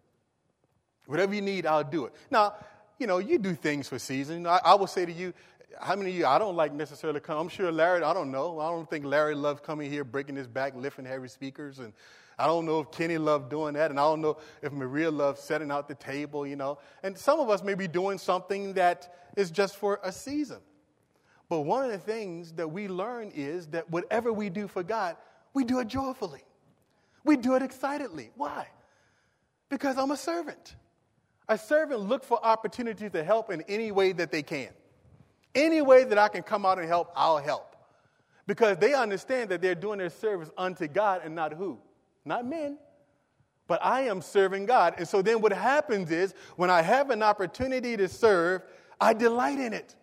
Whatever 1.06 1.34
you 1.34 1.42
need, 1.42 1.66
I'll 1.66 1.84
do 1.84 2.06
it. 2.06 2.14
Now, 2.30 2.54
you 2.98 3.06
know, 3.06 3.18
you 3.18 3.38
do 3.38 3.54
things 3.54 3.88
for 3.88 3.98
season. 3.98 4.46
I, 4.46 4.60
I 4.64 4.74
will 4.74 4.86
say 4.86 5.04
to 5.04 5.12
you, 5.12 5.32
how 5.80 5.96
many 5.96 6.10
of 6.10 6.16
you, 6.16 6.26
I 6.26 6.38
don't 6.38 6.56
like 6.56 6.72
necessarily 6.72 7.20
come. 7.20 7.38
I'm 7.38 7.48
sure 7.48 7.72
Larry, 7.72 8.02
I 8.02 8.14
don't 8.14 8.30
know. 8.30 8.60
I 8.60 8.70
don't 8.70 8.88
think 8.88 9.04
Larry 9.04 9.34
loves 9.34 9.60
coming 9.60 9.90
here, 9.90 10.04
breaking 10.04 10.36
his 10.36 10.46
back, 10.46 10.74
lifting 10.76 11.04
heavy 11.04 11.28
speakers, 11.28 11.78
and 11.78 11.92
I 12.42 12.46
don't 12.46 12.66
know 12.66 12.80
if 12.80 12.90
Kenny 12.90 13.18
loved 13.18 13.50
doing 13.50 13.74
that, 13.74 13.92
and 13.92 14.00
I 14.00 14.02
don't 14.02 14.20
know 14.20 14.36
if 14.62 14.72
Maria 14.72 15.12
loved 15.12 15.38
setting 15.38 15.70
out 15.70 15.86
the 15.86 15.94
table, 15.94 16.44
you 16.44 16.56
know. 16.56 16.78
And 17.04 17.16
some 17.16 17.38
of 17.38 17.48
us 17.48 17.62
may 17.62 17.74
be 17.74 17.86
doing 17.86 18.18
something 18.18 18.72
that 18.72 19.14
is 19.36 19.52
just 19.52 19.76
for 19.76 20.00
a 20.02 20.10
season. 20.10 20.58
But 21.48 21.60
one 21.60 21.84
of 21.84 21.92
the 21.92 21.98
things 21.98 22.50
that 22.54 22.68
we 22.68 22.88
learn 22.88 23.30
is 23.32 23.68
that 23.68 23.88
whatever 23.90 24.32
we 24.32 24.50
do 24.50 24.66
for 24.66 24.82
God, 24.82 25.16
we 25.54 25.62
do 25.62 25.78
it 25.78 25.86
joyfully. 25.86 26.42
We 27.22 27.36
do 27.36 27.54
it 27.54 27.62
excitedly. 27.62 28.32
Why? 28.34 28.66
Because 29.68 29.96
I'm 29.96 30.10
a 30.10 30.16
servant. 30.16 30.74
A 31.48 31.56
servant 31.56 32.00
look 32.00 32.24
for 32.24 32.44
opportunities 32.44 33.12
to 33.12 33.22
help 33.22 33.52
in 33.52 33.62
any 33.68 33.92
way 33.92 34.10
that 34.10 34.32
they 34.32 34.42
can. 34.42 34.70
Any 35.54 35.80
way 35.80 36.02
that 36.02 36.18
I 36.18 36.26
can 36.26 36.42
come 36.42 36.66
out 36.66 36.80
and 36.80 36.88
help, 36.88 37.12
I'll 37.14 37.38
help. 37.38 37.76
Because 38.48 38.78
they 38.78 38.94
understand 38.94 39.50
that 39.50 39.62
they're 39.62 39.76
doing 39.76 39.98
their 40.00 40.10
service 40.10 40.50
unto 40.58 40.88
God 40.88 41.20
and 41.24 41.36
not 41.36 41.52
who? 41.52 41.78
Not 42.24 42.46
men. 42.46 42.78
But 43.66 43.84
I 43.84 44.02
am 44.02 44.20
serving 44.20 44.66
God. 44.66 44.94
And 44.98 45.06
so 45.06 45.22
then 45.22 45.40
what 45.40 45.52
happens 45.52 46.10
is 46.10 46.34
when 46.56 46.70
I 46.70 46.82
have 46.82 47.10
an 47.10 47.22
opportunity 47.22 47.96
to 47.96 48.08
serve, 48.08 48.62
I 49.00 49.12
delight 49.14 49.58
in 49.58 49.72
it. 49.72 49.94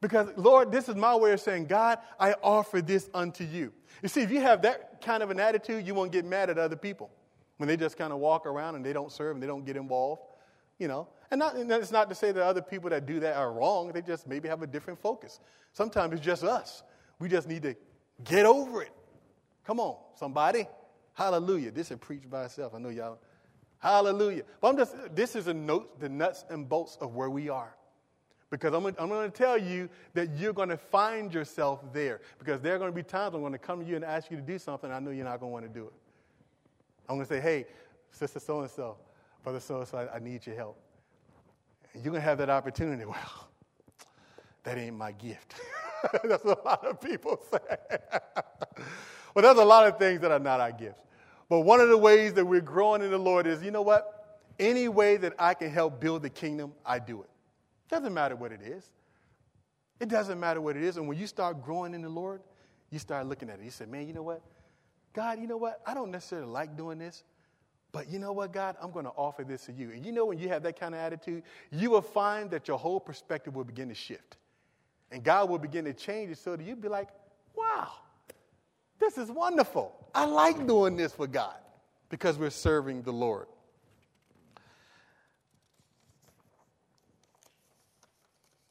Because, 0.00 0.28
Lord, 0.36 0.70
this 0.70 0.88
is 0.88 0.96
my 0.96 1.16
way 1.16 1.32
of 1.32 1.40
saying, 1.40 1.66
God, 1.66 1.98
I 2.20 2.34
offer 2.42 2.82
this 2.82 3.08
unto 3.14 3.42
you. 3.42 3.72
You 4.02 4.08
see, 4.08 4.20
if 4.20 4.30
you 4.30 4.40
have 4.42 4.62
that 4.62 5.00
kind 5.00 5.22
of 5.22 5.30
an 5.30 5.40
attitude, 5.40 5.86
you 5.86 5.94
won't 5.94 6.12
get 6.12 6.26
mad 6.26 6.50
at 6.50 6.58
other 6.58 6.76
people 6.76 7.10
when 7.56 7.68
they 7.68 7.76
just 7.76 7.96
kind 7.96 8.12
of 8.12 8.18
walk 8.18 8.44
around 8.44 8.74
and 8.74 8.84
they 8.84 8.92
don't 8.92 9.10
serve 9.10 9.36
and 9.36 9.42
they 9.42 9.46
don't 9.46 9.64
get 9.64 9.76
involved, 9.76 10.20
you 10.78 10.88
know. 10.88 11.08
And, 11.30 11.38
not, 11.38 11.56
and 11.56 11.70
it's 11.72 11.90
not 11.90 12.10
to 12.10 12.14
say 12.14 12.32
that 12.32 12.44
other 12.44 12.60
people 12.60 12.90
that 12.90 13.06
do 13.06 13.18
that 13.20 13.36
are 13.36 13.50
wrong, 13.50 13.92
they 13.92 14.02
just 14.02 14.26
maybe 14.26 14.48
have 14.48 14.60
a 14.62 14.66
different 14.66 15.00
focus. 15.00 15.40
Sometimes 15.72 16.12
it's 16.12 16.24
just 16.24 16.44
us. 16.44 16.82
We 17.18 17.28
just 17.28 17.48
need 17.48 17.62
to 17.62 17.74
get 18.22 18.44
over 18.44 18.82
it. 18.82 18.92
Come 19.66 19.80
on, 19.80 19.96
somebody. 20.16 20.66
Hallelujah. 21.14 21.70
This 21.70 21.90
is 21.90 21.98
preached 21.98 22.28
by 22.28 22.44
itself. 22.44 22.74
I 22.74 22.78
know 22.78 22.88
y'all. 22.90 23.18
Hallelujah. 23.78 24.42
But 24.60 24.68
I'm 24.68 24.76
just, 24.76 24.94
this 25.14 25.36
is 25.36 25.46
a 25.46 25.54
note, 25.54 26.00
the 26.00 26.08
nuts 26.08 26.44
and 26.50 26.68
bolts 26.68 26.96
of 27.00 27.14
where 27.14 27.30
we 27.30 27.48
are. 27.48 27.74
Because 28.50 28.74
I'm, 28.74 28.86
I'm 28.86 29.08
going 29.08 29.30
to 29.30 29.36
tell 29.36 29.58
you 29.58 29.88
that 30.14 30.36
you're 30.36 30.52
going 30.52 30.68
to 30.68 30.76
find 30.76 31.32
yourself 31.32 31.80
there. 31.92 32.20
Because 32.38 32.60
there 32.60 32.74
are 32.74 32.78
going 32.78 32.90
to 32.90 32.94
be 32.94 33.02
times 33.02 33.34
I'm 33.34 33.40
going 33.40 33.52
to 33.52 33.58
come 33.58 33.80
to 33.80 33.86
you 33.86 33.96
and 33.96 34.04
ask 34.04 34.30
you 34.30 34.36
to 34.36 34.42
do 34.42 34.58
something, 34.58 34.90
I 34.90 34.98
know 34.98 35.10
you're 35.10 35.24
not 35.24 35.40
going 35.40 35.50
to 35.50 35.52
want 35.52 35.66
to 35.66 35.80
do 35.80 35.86
it. 35.86 35.92
I'm 37.08 37.16
going 37.16 37.26
to 37.26 37.34
say, 37.34 37.40
hey, 37.40 37.66
sister 38.10 38.40
so 38.40 38.60
and 38.60 38.70
so, 38.70 38.96
brother 39.42 39.60
so 39.60 39.80
and 39.80 39.88
so, 39.88 40.08
I 40.12 40.18
need 40.18 40.46
your 40.46 40.56
help. 40.56 40.78
And 41.92 42.02
you're 42.02 42.12
going 42.12 42.22
to 42.22 42.28
have 42.28 42.38
that 42.38 42.50
opportunity. 42.50 43.04
Well, 43.14 43.48
that 44.64 44.78
ain't 44.78 44.96
my 44.96 45.12
gift. 45.12 45.56
That's 46.24 46.42
what 46.42 46.62
a 46.62 46.64
lot 46.64 46.86
of 46.86 47.00
people 47.02 47.38
say. 47.52 47.98
well, 49.34 49.42
there's 49.42 49.58
a 49.58 49.64
lot 49.64 49.86
of 49.86 49.98
things 49.98 50.20
that 50.20 50.30
are 50.30 50.38
not 50.38 50.60
our 50.60 50.72
gifts. 50.72 51.00
But 51.48 51.60
one 51.60 51.80
of 51.80 51.88
the 51.88 51.98
ways 51.98 52.34
that 52.34 52.44
we're 52.44 52.60
growing 52.60 53.02
in 53.02 53.10
the 53.10 53.18
Lord 53.18 53.46
is 53.46 53.62
you 53.62 53.70
know 53.70 53.82
what? 53.82 54.40
Any 54.58 54.88
way 54.88 55.16
that 55.16 55.34
I 55.38 55.54
can 55.54 55.70
help 55.70 56.00
build 56.00 56.22
the 56.22 56.30
kingdom, 56.30 56.72
I 56.86 56.98
do 57.00 57.22
it. 57.22 57.30
Doesn't 57.90 58.14
matter 58.14 58.36
what 58.36 58.52
it 58.52 58.62
is. 58.62 58.88
It 60.00 60.08
doesn't 60.08 60.38
matter 60.38 60.60
what 60.60 60.76
it 60.76 60.82
is. 60.82 60.96
And 60.96 61.08
when 61.08 61.18
you 61.18 61.26
start 61.26 61.62
growing 61.62 61.94
in 61.94 62.02
the 62.02 62.08
Lord, 62.08 62.42
you 62.90 62.98
start 62.98 63.26
looking 63.26 63.50
at 63.50 63.58
it. 63.58 63.64
You 63.64 63.70
say, 63.70 63.86
man, 63.86 64.06
you 64.06 64.14
know 64.14 64.22
what? 64.22 64.42
God, 65.12 65.40
you 65.40 65.46
know 65.46 65.56
what? 65.56 65.80
I 65.86 65.94
don't 65.94 66.10
necessarily 66.10 66.48
like 66.48 66.76
doing 66.76 66.98
this, 66.98 67.22
but 67.92 68.08
you 68.10 68.18
know 68.18 68.32
what, 68.32 68.52
God? 68.52 68.76
I'm 68.82 68.90
going 68.90 69.04
to 69.04 69.12
offer 69.12 69.44
this 69.44 69.66
to 69.66 69.72
you. 69.72 69.90
And 69.90 70.04
you 70.04 70.12
know, 70.12 70.26
when 70.26 70.38
you 70.38 70.48
have 70.48 70.64
that 70.64 70.78
kind 70.78 70.94
of 70.94 71.00
attitude, 71.00 71.44
you 71.70 71.90
will 71.90 72.02
find 72.02 72.50
that 72.50 72.66
your 72.66 72.78
whole 72.78 72.98
perspective 72.98 73.54
will 73.54 73.64
begin 73.64 73.88
to 73.88 73.94
shift. 73.94 74.36
And 75.12 75.22
God 75.22 75.48
will 75.48 75.58
begin 75.58 75.84
to 75.84 75.92
change 75.92 76.30
it 76.30 76.38
so 76.38 76.56
that 76.56 76.64
you'd 76.64 76.80
be 76.80 76.88
like, 76.88 77.08
wow, 77.56 77.92
this 79.04 79.18
is 79.18 79.30
wonderful. 79.30 79.92
I 80.14 80.24
like 80.24 80.66
doing 80.66 80.96
this 80.96 81.12
for 81.12 81.26
God 81.26 81.56
because 82.08 82.38
we're 82.38 82.50
serving 82.50 83.02
the 83.02 83.12
Lord. 83.12 83.46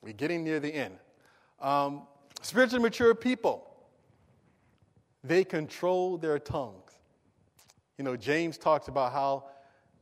We're 0.01 0.13
getting 0.13 0.43
near 0.43 0.59
the 0.59 0.73
end. 0.73 0.95
Um, 1.61 2.07
spiritually 2.41 2.81
mature 2.81 3.13
people, 3.13 3.69
they 5.23 5.43
control 5.43 6.17
their 6.17 6.39
tongues. 6.39 6.91
You 7.97 8.03
know, 8.03 8.17
James 8.17 8.57
talks 8.57 8.88
about 8.88 9.13
how, 9.13 9.45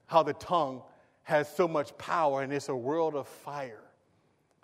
how 0.08 0.24
the 0.24 0.34
tongue 0.34 0.82
has 1.24 1.54
so 1.54 1.68
much 1.68 1.96
power 1.98 2.42
and 2.42 2.54
it's 2.54 2.70
a 2.70 2.76
world 2.76 3.16
of 3.16 3.28
fire. 3.28 3.84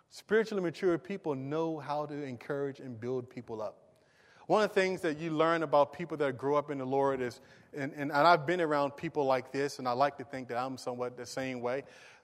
Spiritually 0.10 0.64
mature 0.64 0.98
people 0.98 1.36
know 1.36 1.78
how 1.78 2.06
to 2.06 2.24
encourage 2.24 2.80
and 2.80 3.00
build 3.00 3.30
people 3.30 3.62
up. 3.62 3.87
One 4.48 4.64
of 4.64 4.74
the 4.74 4.82
things 4.82 5.02
that 5.02 5.20
you 5.20 5.32
learn 5.32 5.62
about 5.62 5.92
people 5.92 6.16
that 6.18 6.38
grow 6.38 6.56
up 6.56 6.72
in 6.72 6.78
the 6.78 6.86
Lord 6.86 7.22
is, 7.22 7.42
and, 7.76 7.92
and, 7.98 8.14
I've 8.14 8.48
been 8.48 8.62
around 8.62 8.92
people 8.92 9.26
like 9.26 9.52
this, 9.52 9.78
and 9.78 9.88
I 9.88 9.92
like 9.92 10.18
to 10.18 10.24
think 10.24 10.48
that 10.48 10.58
I'm 10.58 10.78
somewhat 10.78 11.18
the 11.18 11.26
same 11.26 11.60
way, 11.60 11.84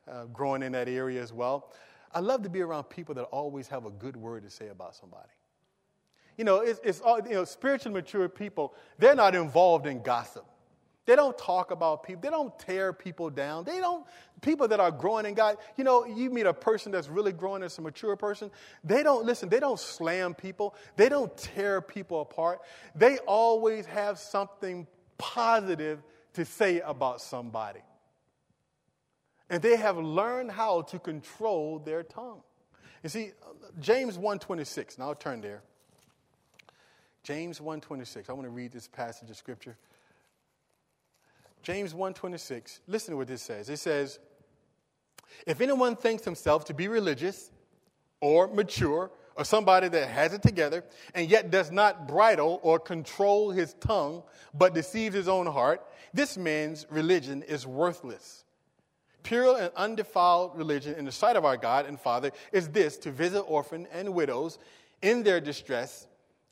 uh, 0.10 0.26
growing 0.26 0.64
in 0.64 0.72
that 0.72 0.88
area 0.88 1.22
as 1.22 1.34
well. 1.34 1.74
I 2.14 2.20
love 2.20 2.42
to 2.44 2.50
be 2.50 2.62
around 2.62 2.86
people 2.86 3.14
that 3.16 3.24
always 3.24 3.68
have 3.68 3.86
a 3.86 3.90
good 3.90 4.16
word 4.16 4.44
to 4.44 4.50
say 4.50 4.70
about 4.70 4.96
somebody. 4.96 5.30
You 6.38 6.46
know, 6.46 6.62
it's, 6.62 6.80
it's 6.84 7.02
all, 7.02 7.20
you 7.20 7.34
know, 7.34 7.44
spiritually 7.44 7.94
mature 7.94 8.30
people, 8.30 8.74
they're 8.98 9.16
not 9.16 9.36
involved 9.36 9.86
in 9.86 10.02
gossip. 10.02 10.46
They 11.06 11.16
don't 11.16 11.38
talk 11.38 11.72
about 11.72 12.04
people. 12.04 12.22
They 12.22 12.30
don't 12.30 12.58
tear 12.60 12.94
people 12.94 13.30
down. 13.30 13.66
They 13.66 13.80
don't, 13.80 14.06
people 14.42 14.68
that 14.70 14.80
are 14.80 14.92
growing 14.92 15.26
in 15.26 15.34
God, 15.34 15.58
you 15.76 15.84
know, 15.84 16.06
you 16.06 16.30
meet 16.30 16.46
a 16.46 16.54
person 16.54 16.92
that's 16.92 17.10
really 17.10 17.34
growing 17.34 17.62
as 17.64 17.78
a 17.78 17.82
mature 17.82 18.16
person, 18.16 18.50
they 18.84 19.04
don't, 19.04 19.26
listen, 19.26 19.50
they 19.50 19.60
don't 19.60 19.80
slam 19.80 20.34
people. 20.34 20.76
They 20.96 21.10
don't 21.10 21.36
tear 21.36 21.82
people 21.82 22.22
apart. 22.22 22.62
They 22.96 23.18
always 23.20 23.86
have 23.88 24.18
something 24.18 24.88
positive 25.18 26.02
to 26.34 26.46
say 26.46 26.80
about 26.80 27.22
somebody 27.22 27.82
and 29.54 29.62
they 29.62 29.76
have 29.76 30.00
learned 30.00 30.52
how 30.52 30.82
to 30.82 30.98
control 30.98 31.78
their 31.78 32.02
tongue. 32.02 32.42
You 33.04 33.10
see, 33.10 33.32
James 33.80 34.18
1.26, 34.18 34.98
now 34.98 35.10
I'll 35.10 35.16
turn 35.16 35.42
there. 35.42 35.62
James 37.22 37.60
1.26, 37.60 38.32
I 38.32 38.34
want 38.34 38.46
to 38.46 38.50
read 38.50 38.72
this 38.72 38.88
passage 38.88 39.30
of 39.30 39.38
scripture. 39.38 39.78
James 41.64 41.94
1.26, 41.94 42.82
listen 42.88 43.14
to 43.14 43.18
what 43.18 43.28
this 43.28 43.42
says. 43.42 43.70
It 43.70 43.78
says, 43.78 44.20
if 45.48 45.62
anyone 45.62 45.96
thinks 45.96 46.26
himself 46.26 46.66
to 46.66 46.74
be 46.74 46.90
religious 46.90 47.52
or 48.20 48.48
mature 48.48 49.10
or 49.36 49.46
somebody 49.46 49.88
that 49.88 50.10
has 50.10 50.34
it 50.34 50.42
together 50.42 50.84
and 51.16 51.30
yet 51.30 51.50
does 51.50 51.72
not 51.72 52.08
bridle 52.08 52.60
or 52.64 52.80
control 52.80 53.50
his 53.50 53.74
tongue 53.76 54.24
but 54.54 54.74
deceives 54.74 55.16
his 55.16 55.28
own 55.28 55.48
heart, 55.48 55.82
this 56.14 56.38
man's 56.38 56.86
religion 56.90 57.42
is 57.44 57.66
worthless. 57.66 58.44
Pure 59.24 59.58
and 59.62 59.72
undefiled 59.78 60.52
religion 60.58 60.96
in 60.96 61.06
the 61.06 61.12
sight 61.12 61.38
of 61.38 61.46
our 61.46 61.56
God 61.56 61.86
and 61.86 62.00
Father 62.00 62.32
is 62.52 62.68
this 62.68 62.98
to 62.98 63.12
visit 63.12 63.42
orphans 63.42 63.88
and 63.94 64.14
widows 64.14 64.60
in 65.02 65.24
their 65.24 65.40
distress 65.40 66.08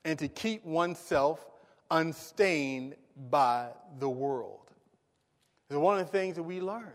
and 0.05 0.17
to 0.17 0.29
keep 0.29 0.65
oneself 0.65 1.45
unstained 1.91 2.95
by 3.29 3.67
the 3.99 4.09
world. 4.09 4.70
It's 5.71 5.77
one 5.77 5.97
of 5.97 6.05
the 6.05 6.11
things 6.11 6.35
that 6.35 6.43
we 6.43 6.59
learn 6.59 6.91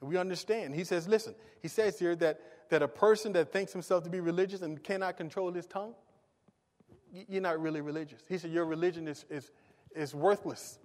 and 0.00 0.10
we 0.10 0.16
understand. 0.16 0.74
He 0.74 0.82
says, 0.82 1.06
listen, 1.06 1.36
he 1.62 1.68
says 1.68 2.00
here 2.00 2.16
that, 2.16 2.40
that 2.68 2.82
a 2.82 2.88
person 2.88 3.32
that 3.34 3.52
thinks 3.52 3.72
himself 3.72 4.02
to 4.02 4.10
be 4.10 4.18
religious 4.18 4.62
and 4.62 4.82
cannot 4.82 5.16
control 5.16 5.52
his 5.52 5.68
tongue, 5.68 5.94
you're 7.12 7.40
not 7.40 7.60
really 7.60 7.80
religious. 7.80 8.20
He 8.28 8.36
said, 8.36 8.50
your 8.50 8.64
religion 8.64 9.06
is, 9.06 9.24
is, 9.30 9.52
is 9.94 10.16
worthless 10.16 10.80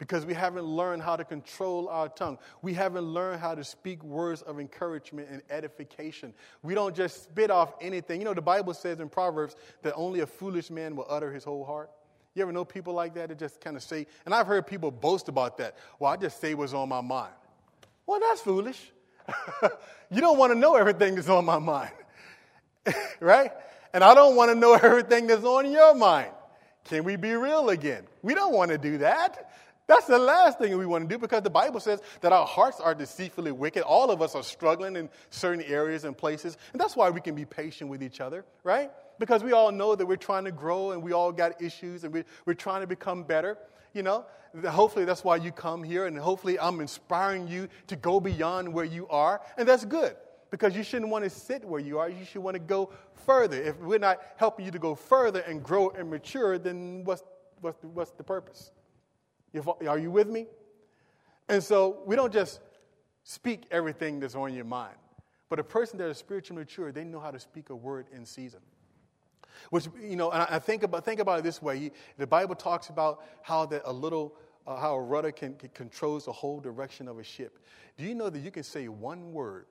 because 0.00 0.26
we 0.26 0.34
haven't 0.34 0.64
learned 0.64 1.00
how 1.00 1.14
to 1.14 1.24
control 1.24 1.88
our 1.88 2.08
tongue. 2.08 2.38
We 2.60 2.74
haven't 2.74 3.04
learned 3.04 3.40
how 3.40 3.54
to 3.54 3.62
speak 3.62 4.02
words 4.02 4.42
of 4.42 4.58
encouragement 4.58 5.28
and 5.30 5.42
edification. 5.48 6.34
We 6.64 6.74
don't 6.74 6.96
just 6.96 7.22
spit 7.22 7.52
off 7.52 7.74
anything. 7.80 8.20
You 8.20 8.24
know, 8.24 8.34
the 8.34 8.42
Bible 8.42 8.74
says 8.74 8.98
in 8.98 9.08
Proverbs 9.08 9.54
that 9.82 9.94
only 9.94 10.20
a 10.20 10.26
foolish 10.26 10.70
man 10.70 10.96
will 10.96 11.06
utter 11.08 11.32
his 11.32 11.44
whole 11.44 11.64
heart. 11.64 11.88
You 12.36 12.42
ever 12.42 12.52
know 12.52 12.66
people 12.66 12.92
like 12.92 13.14
that 13.14 13.30
that 13.30 13.38
just 13.38 13.62
kind 13.62 13.78
of 13.78 13.82
say, 13.82 14.06
and 14.26 14.34
I've 14.34 14.46
heard 14.46 14.66
people 14.66 14.90
boast 14.90 15.28
about 15.28 15.56
that. 15.56 15.74
Well, 15.98 16.12
I 16.12 16.18
just 16.18 16.38
say 16.38 16.52
what's 16.52 16.74
on 16.74 16.86
my 16.86 17.00
mind. 17.00 17.32
Well, 18.06 18.20
that's 18.20 18.42
foolish. 18.42 18.92
you 20.10 20.20
don't 20.20 20.36
want 20.36 20.52
to 20.52 20.58
know 20.58 20.76
everything 20.76 21.14
that's 21.14 21.30
on 21.30 21.46
my 21.46 21.58
mind, 21.58 21.92
right? 23.20 23.52
And 23.94 24.04
I 24.04 24.14
don't 24.14 24.36
want 24.36 24.50
to 24.50 24.54
know 24.54 24.74
everything 24.82 25.26
that's 25.28 25.44
on 25.44 25.72
your 25.72 25.94
mind. 25.94 26.30
Can 26.84 27.04
we 27.04 27.16
be 27.16 27.32
real 27.32 27.70
again? 27.70 28.04
We 28.20 28.34
don't 28.34 28.52
want 28.52 28.70
to 28.70 28.76
do 28.76 28.98
that. 28.98 29.50
That's 29.86 30.06
the 30.06 30.18
last 30.18 30.58
thing 30.58 30.76
we 30.76 30.84
want 30.84 31.08
to 31.08 31.14
do 31.14 31.18
because 31.18 31.40
the 31.40 31.48
Bible 31.48 31.80
says 31.80 32.02
that 32.20 32.34
our 32.34 32.46
hearts 32.46 32.80
are 32.80 32.94
deceitfully 32.94 33.52
wicked. 33.52 33.82
All 33.82 34.10
of 34.10 34.20
us 34.20 34.34
are 34.34 34.42
struggling 34.42 34.96
in 34.96 35.08
certain 35.30 35.62
areas 35.62 36.04
and 36.04 36.14
places. 36.14 36.58
And 36.72 36.80
that's 36.80 36.96
why 36.96 37.08
we 37.08 37.22
can 37.22 37.34
be 37.34 37.46
patient 37.46 37.88
with 37.88 38.02
each 38.02 38.20
other, 38.20 38.44
right? 38.62 38.90
Because 39.18 39.42
we 39.42 39.52
all 39.52 39.72
know 39.72 39.94
that 39.94 40.06
we're 40.06 40.16
trying 40.16 40.44
to 40.44 40.52
grow 40.52 40.92
and 40.92 41.02
we 41.02 41.12
all 41.12 41.32
got 41.32 41.60
issues 41.62 42.04
and 42.04 42.12
we, 42.12 42.24
we're 42.44 42.54
trying 42.54 42.82
to 42.82 42.86
become 42.86 43.22
better. 43.22 43.58
You 43.94 44.02
know, 44.02 44.26
hopefully 44.68 45.04
that's 45.04 45.24
why 45.24 45.36
you 45.36 45.52
come 45.52 45.82
here 45.82 46.06
and 46.06 46.18
hopefully 46.18 46.58
I'm 46.58 46.80
inspiring 46.80 47.48
you 47.48 47.68
to 47.86 47.96
go 47.96 48.20
beyond 48.20 48.72
where 48.72 48.84
you 48.84 49.08
are. 49.08 49.40
And 49.56 49.66
that's 49.66 49.84
good 49.84 50.16
because 50.50 50.76
you 50.76 50.82
shouldn't 50.82 51.10
want 51.10 51.24
to 51.24 51.30
sit 51.30 51.64
where 51.64 51.80
you 51.80 51.98
are. 51.98 52.08
You 52.08 52.24
should 52.24 52.42
want 52.42 52.54
to 52.54 52.60
go 52.60 52.90
further. 53.24 53.60
If 53.60 53.78
we're 53.78 53.98
not 53.98 54.20
helping 54.36 54.64
you 54.64 54.70
to 54.70 54.78
go 54.78 54.94
further 54.94 55.40
and 55.40 55.62
grow 55.62 55.90
and 55.90 56.10
mature, 56.10 56.58
then 56.58 57.04
what's, 57.04 57.22
what's, 57.60 57.78
the, 57.78 57.88
what's 57.88 58.12
the 58.12 58.24
purpose? 58.24 58.70
Are 59.86 59.98
you 59.98 60.10
with 60.10 60.28
me? 60.28 60.46
And 61.48 61.62
so 61.62 62.02
we 62.06 62.16
don't 62.16 62.32
just 62.32 62.60
speak 63.24 63.64
everything 63.70 64.20
that's 64.20 64.34
on 64.34 64.54
your 64.54 64.64
mind. 64.64 64.96
But 65.48 65.58
a 65.58 65.64
person 65.64 65.98
that 65.98 66.08
is 66.08 66.18
spiritually 66.18 66.62
mature, 66.62 66.92
they 66.92 67.04
know 67.04 67.20
how 67.20 67.30
to 67.30 67.38
speak 67.38 67.70
a 67.70 67.76
word 67.76 68.06
in 68.12 68.24
season. 68.24 68.60
Which, 69.70 69.86
you 70.00 70.16
know, 70.16 70.30
and 70.30 70.42
I 70.42 70.58
think 70.58 70.82
about, 70.82 71.04
think 71.04 71.20
about 71.20 71.38
it 71.38 71.42
this 71.42 71.60
way. 71.60 71.90
The 72.18 72.26
Bible 72.26 72.54
talks 72.54 72.88
about 72.88 73.24
how 73.42 73.66
that 73.66 73.82
a 73.84 73.92
little, 73.92 74.36
uh, 74.66 74.76
how 74.76 74.94
a 74.94 75.00
rudder 75.00 75.32
can, 75.32 75.54
can 75.54 75.70
controls 75.70 76.24
the 76.26 76.32
whole 76.32 76.60
direction 76.60 77.08
of 77.08 77.18
a 77.18 77.24
ship. 77.24 77.58
Do 77.96 78.04
you 78.04 78.14
know 78.14 78.30
that 78.30 78.40
you 78.40 78.50
can 78.50 78.62
say 78.62 78.88
one 78.88 79.32
word, 79.32 79.66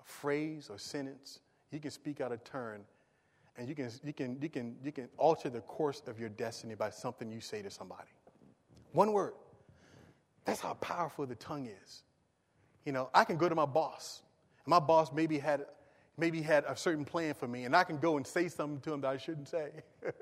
a 0.00 0.04
phrase 0.04 0.68
or 0.70 0.78
sentence, 0.78 1.40
you 1.70 1.80
can 1.80 1.90
speak 1.90 2.20
out 2.20 2.32
of 2.32 2.44
turn, 2.44 2.82
and 3.56 3.68
you 3.68 3.74
can, 3.74 3.90
you 4.04 4.12
can, 4.12 4.38
you 4.40 4.48
can, 4.48 4.76
you 4.84 4.92
can 4.92 5.08
alter 5.16 5.50
the 5.50 5.60
course 5.60 6.02
of 6.06 6.18
your 6.18 6.28
destiny 6.28 6.74
by 6.74 6.90
something 6.90 7.30
you 7.30 7.40
say 7.40 7.62
to 7.62 7.70
somebody. 7.70 8.10
One 8.92 9.12
word. 9.12 9.32
That's 10.44 10.60
how 10.60 10.74
powerful 10.74 11.26
the 11.26 11.36
tongue 11.36 11.66
is. 11.84 12.02
You 12.84 12.92
know, 12.92 13.10
I 13.14 13.24
can 13.24 13.36
go 13.36 13.48
to 13.48 13.54
my 13.54 13.66
boss. 13.66 14.22
My 14.66 14.80
boss 14.80 15.12
maybe 15.12 15.38
had, 15.38 15.66
maybe 16.16 16.42
had 16.42 16.64
a 16.66 16.76
certain 16.76 17.04
plan 17.04 17.34
for 17.34 17.48
me, 17.48 17.64
and 17.64 17.74
I 17.74 17.84
can 17.84 17.98
go 17.98 18.16
and 18.16 18.26
say 18.26 18.48
something 18.48 18.80
to 18.80 18.92
him 18.92 19.00
that 19.02 19.08
I 19.08 19.16
shouldn't 19.16 19.48
say. 19.48 19.70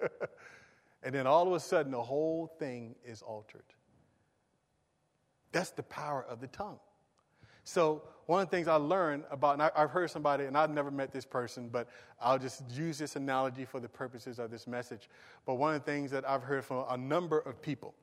and 1.02 1.14
then 1.14 1.26
all 1.26 1.46
of 1.46 1.52
a 1.52 1.60
sudden, 1.60 1.92
the 1.92 2.02
whole 2.02 2.46
thing 2.58 2.94
is 3.04 3.22
altered. 3.22 3.64
That's 5.52 5.70
the 5.70 5.82
power 5.82 6.24
of 6.28 6.40
the 6.40 6.46
tongue. 6.46 6.78
So, 7.64 8.02
one 8.26 8.42
of 8.42 8.48
the 8.48 8.56
things 8.56 8.68
I 8.68 8.76
learned 8.76 9.24
about, 9.30 9.54
and 9.54 9.62
I, 9.62 9.70
have 9.74 9.90
heard 9.90 10.08
somebody, 10.10 10.44
and 10.44 10.56
I've 10.56 10.70
never 10.70 10.92
met 10.92 11.10
this 11.12 11.26
person, 11.26 11.68
but 11.68 11.88
I'll 12.20 12.38
just 12.38 12.62
use 12.70 12.96
this 12.96 13.16
analogy 13.16 13.64
for 13.64 13.80
the 13.80 13.88
purposes 13.88 14.38
of 14.38 14.52
this 14.52 14.68
message. 14.68 15.08
But 15.44 15.54
one 15.54 15.74
of 15.74 15.84
the 15.84 15.90
things 15.90 16.12
that 16.12 16.28
I've 16.28 16.44
heard 16.44 16.64
from 16.64 16.84
a 16.88 16.96
number 16.96 17.40
of 17.40 17.60
people 17.60 17.94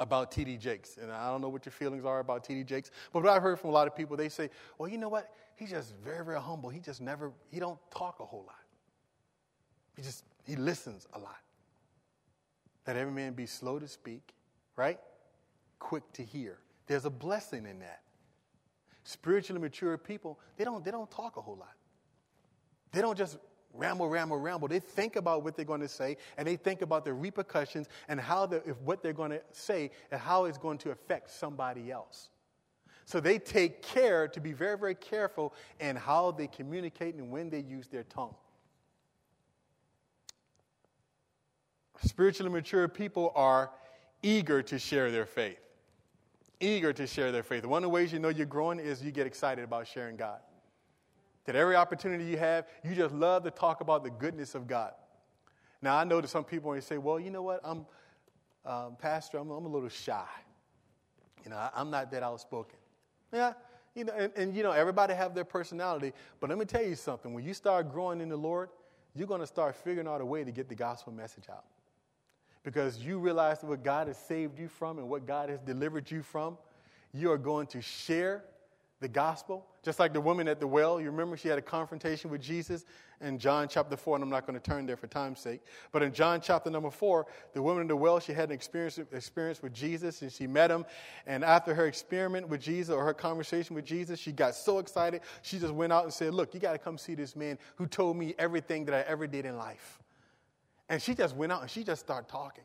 about 0.00 0.32
T.D. 0.32 0.56
Jakes. 0.56 0.96
And 1.00 1.12
I 1.12 1.30
don't 1.30 1.42
know 1.42 1.48
what 1.48 1.64
your 1.64 1.72
feelings 1.72 2.04
are 2.04 2.18
about 2.18 2.42
T.D. 2.42 2.64
Jakes, 2.64 2.90
but 3.12 3.22
what 3.22 3.32
I've 3.32 3.42
heard 3.42 3.60
from 3.60 3.70
a 3.70 3.72
lot 3.72 3.86
of 3.86 3.94
people, 3.94 4.16
they 4.16 4.30
say, 4.30 4.50
well, 4.78 4.88
you 4.88 4.98
know 4.98 5.10
what? 5.10 5.30
He's 5.60 5.68
just 5.68 5.94
very, 6.02 6.24
very 6.24 6.40
humble. 6.40 6.70
He 6.70 6.80
just 6.80 7.02
never, 7.02 7.32
he 7.50 7.60
don't 7.60 7.78
talk 7.90 8.20
a 8.20 8.24
whole 8.24 8.44
lot. 8.46 8.56
He 9.94 10.00
just, 10.00 10.24
he 10.46 10.56
listens 10.56 11.06
a 11.12 11.18
lot. 11.18 11.36
That 12.86 12.96
every 12.96 13.12
man 13.12 13.34
be 13.34 13.44
slow 13.44 13.78
to 13.78 13.86
speak, 13.86 14.32
right? 14.74 14.98
Quick 15.78 16.10
to 16.14 16.22
hear. 16.22 16.56
There's 16.86 17.04
a 17.04 17.10
blessing 17.10 17.66
in 17.66 17.80
that. 17.80 18.00
Spiritually 19.04 19.60
mature 19.60 19.98
people, 19.98 20.40
they 20.56 20.64
don't, 20.64 20.82
they 20.82 20.90
don't 20.90 21.10
talk 21.10 21.36
a 21.36 21.42
whole 21.42 21.56
lot. 21.56 21.74
They 22.92 23.02
don't 23.02 23.18
just 23.18 23.36
ramble, 23.74 24.08
ramble, 24.08 24.38
ramble. 24.38 24.66
They 24.66 24.80
think 24.80 25.16
about 25.16 25.44
what 25.44 25.56
they're 25.56 25.66
going 25.66 25.82
to 25.82 25.88
say 25.88 26.16
and 26.38 26.48
they 26.48 26.56
think 26.56 26.80
about 26.80 27.04
the 27.04 27.12
repercussions 27.12 27.86
and 28.08 28.18
how 28.18 28.46
the, 28.46 28.62
if 28.66 28.80
what 28.80 29.02
they're 29.02 29.12
going 29.12 29.32
to 29.32 29.42
say 29.52 29.90
and 30.10 30.18
how 30.18 30.46
it's 30.46 30.56
going 30.56 30.78
to 30.78 30.90
affect 30.90 31.30
somebody 31.30 31.90
else. 31.90 32.30
So 33.10 33.18
they 33.18 33.40
take 33.40 33.82
care 33.82 34.28
to 34.28 34.40
be 34.40 34.52
very, 34.52 34.78
very 34.78 34.94
careful 34.94 35.52
in 35.80 35.96
how 35.96 36.30
they 36.30 36.46
communicate 36.46 37.16
and 37.16 37.28
when 37.28 37.50
they 37.50 37.58
use 37.58 37.88
their 37.88 38.04
tongue. 38.04 38.36
Spiritually 42.04 42.52
mature 42.52 42.86
people 42.86 43.32
are 43.34 43.72
eager 44.22 44.62
to 44.62 44.78
share 44.78 45.10
their 45.10 45.26
faith. 45.26 45.58
Eager 46.60 46.92
to 46.92 47.04
share 47.04 47.32
their 47.32 47.42
faith. 47.42 47.66
One 47.66 47.82
of 47.82 47.88
the 47.88 47.92
ways 47.92 48.12
you 48.12 48.20
know 48.20 48.28
you're 48.28 48.46
growing 48.46 48.78
is 48.78 49.02
you 49.02 49.10
get 49.10 49.26
excited 49.26 49.64
about 49.64 49.88
sharing 49.88 50.16
God. 50.16 50.38
That 51.46 51.56
every 51.56 51.74
opportunity 51.74 52.22
you 52.22 52.38
have, 52.38 52.68
you 52.84 52.94
just 52.94 53.12
love 53.12 53.42
to 53.42 53.50
talk 53.50 53.80
about 53.80 54.04
the 54.04 54.10
goodness 54.10 54.54
of 54.54 54.68
God. 54.68 54.92
Now, 55.82 55.96
I 55.96 56.04
know 56.04 56.20
that 56.20 56.28
some 56.28 56.44
people 56.44 56.72
may 56.72 56.80
say, 56.80 56.96
well, 56.96 57.18
you 57.18 57.30
know 57.30 57.42
what? 57.42 57.60
I'm, 57.64 57.86
um, 58.64 58.94
Pastor, 59.00 59.38
I'm, 59.38 59.50
I'm, 59.50 59.66
a 59.66 59.68
little 59.68 59.88
shy. 59.88 60.28
You 61.42 61.50
know, 61.50 61.56
I, 61.56 61.80
am 61.80 61.90
not 61.90 62.12
that 62.12 62.22
outspoken. 62.22 62.76
Yeah, 63.32 63.52
you 63.94 64.04
know, 64.04 64.12
and, 64.16 64.32
and, 64.36 64.56
you 64.56 64.62
know, 64.62 64.72
everybody 64.72 65.14
have 65.14 65.34
their 65.34 65.44
personality. 65.44 66.12
But 66.40 66.50
let 66.50 66.58
me 66.58 66.64
tell 66.64 66.82
you 66.82 66.94
something. 66.94 67.32
When 67.32 67.44
you 67.44 67.54
start 67.54 67.90
growing 67.90 68.20
in 68.20 68.28
the 68.28 68.36
Lord, 68.36 68.68
you're 69.14 69.26
going 69.26 69.40
to 69.40 69.46
start 69.46 69.74
figuring 69.76 70.06
out 70.06 70.20
a 70.20 70.24
way 70.24 70.44
to 70.44 70.50
get 70.50 70.68
the 70.68 70.74
gospel 70.74 71.12
message 71.12 71.44
out. 71.50 71.64
Because 72.62 72.98
you 72.98 73.18
realize 73.18 73.62
what 73.62 73.82
God 73.82 74.06
has 74.06 74.18
saved 74.18 74.58
you 74.58 74.68
from 74.68 74.98
and 74.98 75.08
what 75.08 75.26
God 75.26 75.48
has 75.48 75.60
delivered 75.60 76.10
you 76.10 76.22
from. 76.22 76.58
You 77.12 77.32
are 77.32 77.38
going 77.38 77.66
to 77.68 77.80
share 77.80 78.44
the 79.00 79.08
gospel. 79.08 79.66
Just 79.82 79.98
like 79.98 80.12
the 80.12 80.20
woman 80.20 80.46
at 80.46 80.60
the 80.60 80.66
well, 80.66 81.00
you 81.00 81.10
remember 81.10 81.36
she 81.36 81.48
had 81.48 81.58
a 81.58 81.62
confrontation 81.62 82.30
with 82.30 82.42
Jesus 82.42 82.84
in 83.22 83.38
John 83.38 83.66
chapter 83.66 83.96
4, 83.96 84.16
and 84.16 84.22
I'm 84.22 84.28
not 84.28 84.46
going 84.46 84.58
to 84.58 84.70
turn 84.70 84.84
there 84.84 84.96
for 84.96 85.06
time's 85.06 85.40
sake. 85.40 85.62
But 85.90 86.02
in 86.02 86.12
John 86.12 86.40
chapter 86.42 86.68
number 86.70 86.90
4, 86.90 87.26
the 87.54 87.62
woman 87.62 87.82
at 87.82 87.88
the 87.88 87.96
well, 87.96 88.20
she 88.20 88.34
had 88.34 88.50
an 88.50 88.54
experience, 88.54 88.98
experience 88.98 89.62
with 89.62 89.72
Jesus, 89.72 90.20
and 90.20 90.30
she 90.30 90.46
met 90.46 90.70
him. 90.70 90.84
And 91.26 91.42
after 91.42 91.74
her 91.74 91.86
experiment 91.86 92.46
with 92.48 92.60
Jesus 92.60 92.94
or 92.94 93.02
her 93.02 93.14
conversation 93.14 93.74
with 93.74 93.86
Jesus, 93.86 94.20
she 94.20 94.32
got 94.32 94.54
so 94.54 94.78
excited, 94.78 95.22
she 95.40 95.58
just 95.58 95.72
went 95.72 95.94
out 95.94 96.04
and 96.04 96.12
said, 96.12 96.34
Look, 96.34 96.52
you 96.52 96.60
got 96.60 96.72
to 96.72 96.78
come 96.78 96.98
see 96.98 97.14
this 97.14 97.34
man 97.34 97.58
who 97.76 97.86
told 97.86 98.18
me 98.18 98.34
everything 98.38 98.84
that 98.84 98.94
I 98.94 99.00
ever 99.10 99.26
did 99.26 99.46
in 99.46 99.56
life. 99.56 99.98
And 100.90 101.00
she 101.00 101.14
just 101.14 101.34
went 101.34 101.52
out 101.52 101.62
and 101.62 101.70
she 101.70 101.84
just 101.84 102.02
started 102.02 102.28
talking. 102.28 102.64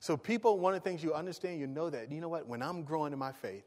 So, 0.00 0.16
people, 0.16 0.60
one 0.60 0.74
of 0.74 0.84
the 0.84 0.88
things 0.88 1.02
you 1.02 1.14
understand, 1.14 1.58
you 1.58 1.66
know 1.66 1.90
that, 1.90 2.12
you 2.12 2.20
know 2.20 2.28
what, 2.28 2.46
when 2.46 2.62
I'm 2.62 2.84
growing 2.84 3.12
in 3.12 3.18
my 3.18 3.32
faith, 3.32 3.64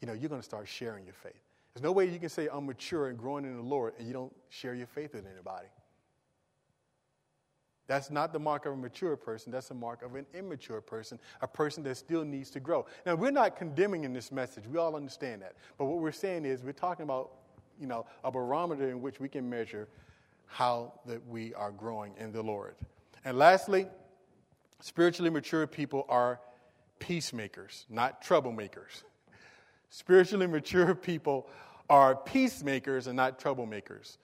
you 0.00 0.06
know, 0.06 0.12
you're 0.12 0.28
going 0.28 0.40
to 0.40 0.44
start 0.44 0.66
sharing 0.68 1.04
your 1.04 1.14
faith. 1.14 1.40
There's 1.74 1.82
no 1.82 1.92
way 1.92 2.06
you 2.06 2.18
can 2.18 2.28
say 2.28 2.48
I'm 2.50 2.66
mature 2.66 3.08
and 3.08 3.18
growing 3.18 3.44
in 3.44 3.56
the 3.56 3.62
Lord 3.62 3.94
and 3.98 4.06
you 4.06 4.12
don't 4.12 4.34
share 4.48 4.74
your 4.74 4.86
faith 4.86 5.14
with 5.14 5.26
anybody. 5.26 5.68
That's 7.86 8.08
not 8.08 8.32
the 8.32 8.38
mark 8.38 8.66
of 8.66 8.74
a 8.74 8.76
mature 8.76 9.16
person. 9.16 9.50
That's 9.50 9.66
the 9.66 9.74
mark 9.74 10.02
of 10.02 10.14
an 10.14 10.24
immature 10.32 10.80
person, 10.80 11.18
a 11.42 11.48
person 11.48 11.82
that 11.82 11.96
still 11.96 12.24
needs 12.24 12.48
to 12.50 12.60
grow. 12.60 12.86
Now, 13.04 13.16
we're 13.16 13.32
not 13.32 13.56
condemning 13.56 14.04
in 14.04 14.12
this 14.12 14.30
message. 14.30 14.64
We 14.68 14.78
all 14.78 14.94
understand 14.94 15.42
that. 15.42 15.56
But 15.76 15.86
what 15.86 15.98
we're 15.98 16.12
saying 16.12 16.44
is 16.44 16.62
we're 16.62 16.70
talking 16.70 17.02
about, 17.02 17.32
you 17.80 17.88
know, 17.88 18.06
a 18.22 18.30
barometer 18.30 18.88
in 18.90 19.02
which 19.02 19.18
we 19.18 19.28
can 19.28 19.50
measure 19.50 19.88
how 20.46 20.92
that 21.06 21.26
we 21.26 21.52
are 21.54 21.72
growing 21.72 22.12
in 22.16 22.30
the 22.30 22.42
Lord. 22.42 22.76
And 23.24 23.36
lastly, 23.36 23.88
spiritually 24.78 25.30
mature 25.30 25.66
people 25.66 26.06
are 26.08 26.40
peacemakers, 27.00 27.86
not 27.90 28.22
troublemakers. 28.22 29.02
Spiritually 29.90 30.46
mature 30.46 30.94
people 30.94 31.46
are 31.88 32.14
peacemakers 32.14 33.08
and 33.08 33.16
not 33.16 33.38
troublemakers. 33.38 34.16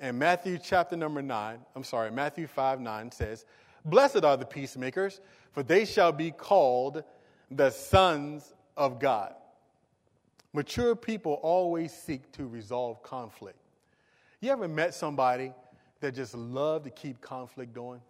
And 0.00 0.18
Matthew 0.18 0.58
chapter 0.58 0.96
number 0.96 1.22
9, 1.22 1.58
I'm 1.76 1.84
sorry, 1.84 2.10
Matthew 2.10 2.48
5 2.48 2.80
9 2.80 3.12
says, 3.12 3.46
Blessed 3.84 4.24
are 4.24 4.36
the 4.36 4.44
peacemakers, 4.44 5.20
for 5.52 5.62
they 5.62 5.84
shall 5.84 6.12
be 6.12 6.30
called 6.32 7.04
the 7.50 7.70
sons 7.70 8.52
of 8.76 8.98
God. 8.98 9.34
Mature 10.52 10.94
people 10.94 11.34
always 11.42 11.92
seek 11.92 12.30
to 12.32 12.46
resolve 12.46 13.02
conflict. 13.02 13.58
You 14.40 14.50
ever 14.50 14.68
met 14.68 14.92
somebody 14.92 15.52
that 16.00 16.14
just 16.14 16.34
love 16.34 16.82
to 16.82 16.90
keep 16.90 17.20
conflict 17.20 17.72
going? 17.72 18.00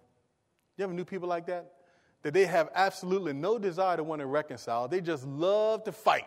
You 0.77 0.85
ever 0.85 0.95
knew 0.95 1.05
people 1.05 1.29
like 1.29 1.47
that? 1.47 1.73
That 2.23 2.33
they 2.33 2.47
have 2.47 2.71
absolutely 2.75 3.33
no 3.33 3.59
desire 3.59 3.97
to 3.97 4.03
want 4.03 4.21
to 4.21 4.27
reconcile. 4.27 4.89
They 4.89 5.01
just 5.01 5.27
love 5.27 5.85
to 5.85 5.93
fight. 5.93 6.27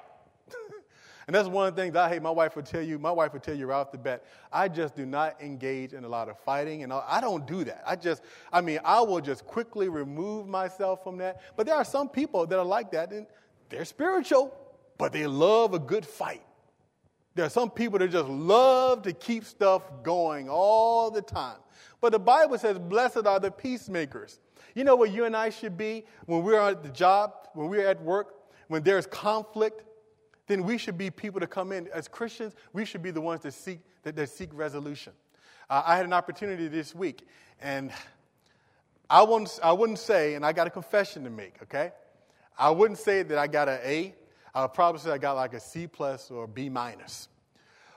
And 1.28 1.36
that's 1.36 1.48
one 1.48 1.68
of 1.68 1.76
the 1.76 1.82
things 1.82 1.96
I 1.96 2.08
hate. 2.08 2.22
My 2.22 2.30
wife 2.30 2.56
would 2.56 2.66
tell 2.66 2.82
you, 2.82 3.00
my 3.00 3.12
wife 3.12 3.34
would 3.34 3.42
tell 3.42 3.56
you 3.56 3.66
right 3.66 3.80
off 3.80 3.92
the 3.92 3.98
bat, 3.98 4.24
I 4.52 4.68
just 4.68 4.96
do 4.96 5.06
not 5.06 5.42
engage 5.42 5.94
in 5.94 6.04
a 6.04 6.08
lot 6.08 6.30
of 6.30 6.38
fighting. 6.40 6.84
And 6.84 6.94
I 6.94 7.20
don't 7.20 7.48
do 7.48 7.64
that. 7.64 7.84
I 7.86 7.96
just, 7.96 8.22
I 8.54 8.62
mean, 8.62 8.80
I 8.86 9.02
will 9.02 9.22
just 9.22 9.46
quickly 9.46 9.90
remove 9.90 10.48
myself 10.48 11.04
from 11.04 11.18
that. 11.18 11.42
But 11.56 11.66
there 11.66 11.76
are 11.76 11.86
some 11.86 12.10
people 12.10 12.46
that 12.46 12.60
are 12.60 12.66
like 12.66 12.92
that, 12.92 13.12
and 13.12 13.26
they're 13.70 13.86
spiritual, 13.86 14.56
but 15.00 15.12
they 15.12 15.26
love 15.26 15.74
a 15.74 15.80
good 15.80 16.06
fight. 16.06 16.44
There 17.34 17.46
are 17.46 17.50
some 17.50 17.72
people 17.72 18.00
that 18.00 18.12
just 18.12 18.30
love 18.30 19.02
to 19.04 19.12
keep 19.12 19.46
stuff 19.46 19.82
going 20.04 20.48
all 20.48 21.10
the 21.10 21.22
time. 21.22 21.58
But 22.02 22.12
the 22.12 22.20
Bible 22.20 22.58
says, 22.58 22.78
Blessed 22.78 23.26
are 23.26 23.40
the 23.40 23.52
peacemakers. 23.52 24.40
You 24.76 24.84
know 24.84 24.96
what 24.96 25.12
you 25.12 25.26
and 25.26 25.36
I 25.36 25.50
should 25.50 25.78
be 25.78 26.06
when 26.28 26.44
we're 26.44 26.60
at 26.60 26.84
the 26.84 26.90
job, 26.90 27.34
when 27.54 27.68
we're 27.68 27.88
at 27.88 28.02
work, 28.02 28.36
when 28.68 28.84
there's 28.84 29.08
conflict? 29.08 29.84
Then 30.48 30.64
we 30.64 30.78
should 30.78 30.98
be 30.98 31.10
people 31.10 31.40
to 31.40 31.48
come 31.48 31.72
in. 31.72 31.88
As 31.94 32.08
Christians, 32.08 32.54
we 32.74 32.86
should 32.86 33.02
be 33.02 33.12
the 33.12 33.22
ones 33.22 33.42
that 33.42 33.54
seek, 33.54 33.80
that, 34.04 34.16
that 34.16 34.30
seek 34.30 34.50
resolution. 34.54 35.14
Uh, 35.70 35.84
I 35.86 35.96
had 35.98 36.06
an 36.06 36.14
opportunity 36.14 36.68
this 36.68 36.94
week, 36.94 37.28
and 37.62 37.92
I 39.10 39.24
wouldn't, 39.24 39.60
I 39.64 39.72
wouldn't 39.72 40.00
say, 40.00 40.36
and 40.36 40.46
I 40.46 40.54
got 40.54 40.68
a 40.68 40.70
confession 40.70 41.24
to 41.24 41.30
make, 41.30 41.56
okay? 41.64 41.92
I 42.58 42.70
wouldn't 42.70 43.00
say 43.00 43.24
that 43.24 43.38
I 43.38 43.48
got 43.48 43.68
an 43.68 43.80
A. 43.84 44.16
I 44.54 44.62
would 44.62 44.74
probably 44.74 45.02
say 45.02 45.12
I 45.12 45.18
got 45.18 45.34
like 45.34 45.54
a 45.54 45.60
C 45.60 45.88
plus 45.88 46.32
or 46.32 46.48
B 46.48 46.70
minus. 46.70 47.28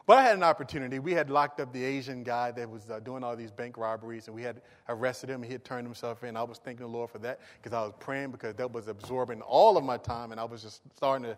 But 0.07 0.17
I 0.17 0.23
had 0.23 0.37
an 0.37 0.43
opportunity. 0.43 0.99
We 0.99 1.13
had 1.13 1.29
locked 1.29 1.61
up 1.61 1.71
the 1.71 1.85
Asian 1.85 2.23
guy 2.23 2.51
that 2.53 2.69
was 2.69 2.89
uh, 2.91 2.99
doing 3.01 3.23
all 3.23 3.37
these 3.37 3.51
bank 3.51 3.77
robberies, 3.77 4.27
and 4.27 4.35
we 4.35 4.43
had 4.43 4.63
arrested 4.89 5.29
him. 5.29 5.43
He 5.43 5.53
had 5.53 5.65
turned 5.65 5.87
himself 5.87 6.25
in. 6.25 6.35
I 6.35 6.43
was 6.45 6.57
thanking 6.57 6.87
the 6.87 6.91
Lord 6.91 7.11
for 7.11 7.19
that 7.19 7.41
because 7.63 7.77
I 7.77 7.83
was 7.83 7.93
praying 8.01 8.31
because 8.31 8.55
that 8.55 8.73
was 8.73 8.89
absorbing 8.89 9.43
all 9.43 9.77
of 9.77 9.85
my 9.85 9.99
time, 9.99 10.33
and 10.33 10.41
I 10.41 10.45
was 10.45 10.63
just 10.63 10.81
starting 10.97 11.25
to 11.25 11.37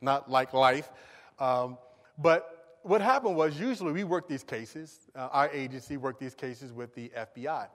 not 0.00 0.30
like 0.30 0.52
life. 0.52 0.90
Um, 1.38 1.78
but 2.18 2.78
what 2.82 3.00
happened 3.00 3.36
was 3.36 3.58
usually 3.58 3.92
we 3.92 4.04
work 4.04 4.28
these 4.28 4.42
cases, 4.42 5.08
uh, 5.14 5.28
our 5.32 5.50
agency 5.50 5.96
worked 5.96 6.20
these 6.20 6.34
cases 6.34 6.72
with 6.72 6.94
the 6.94 7.10
FBI. 7.16 7.68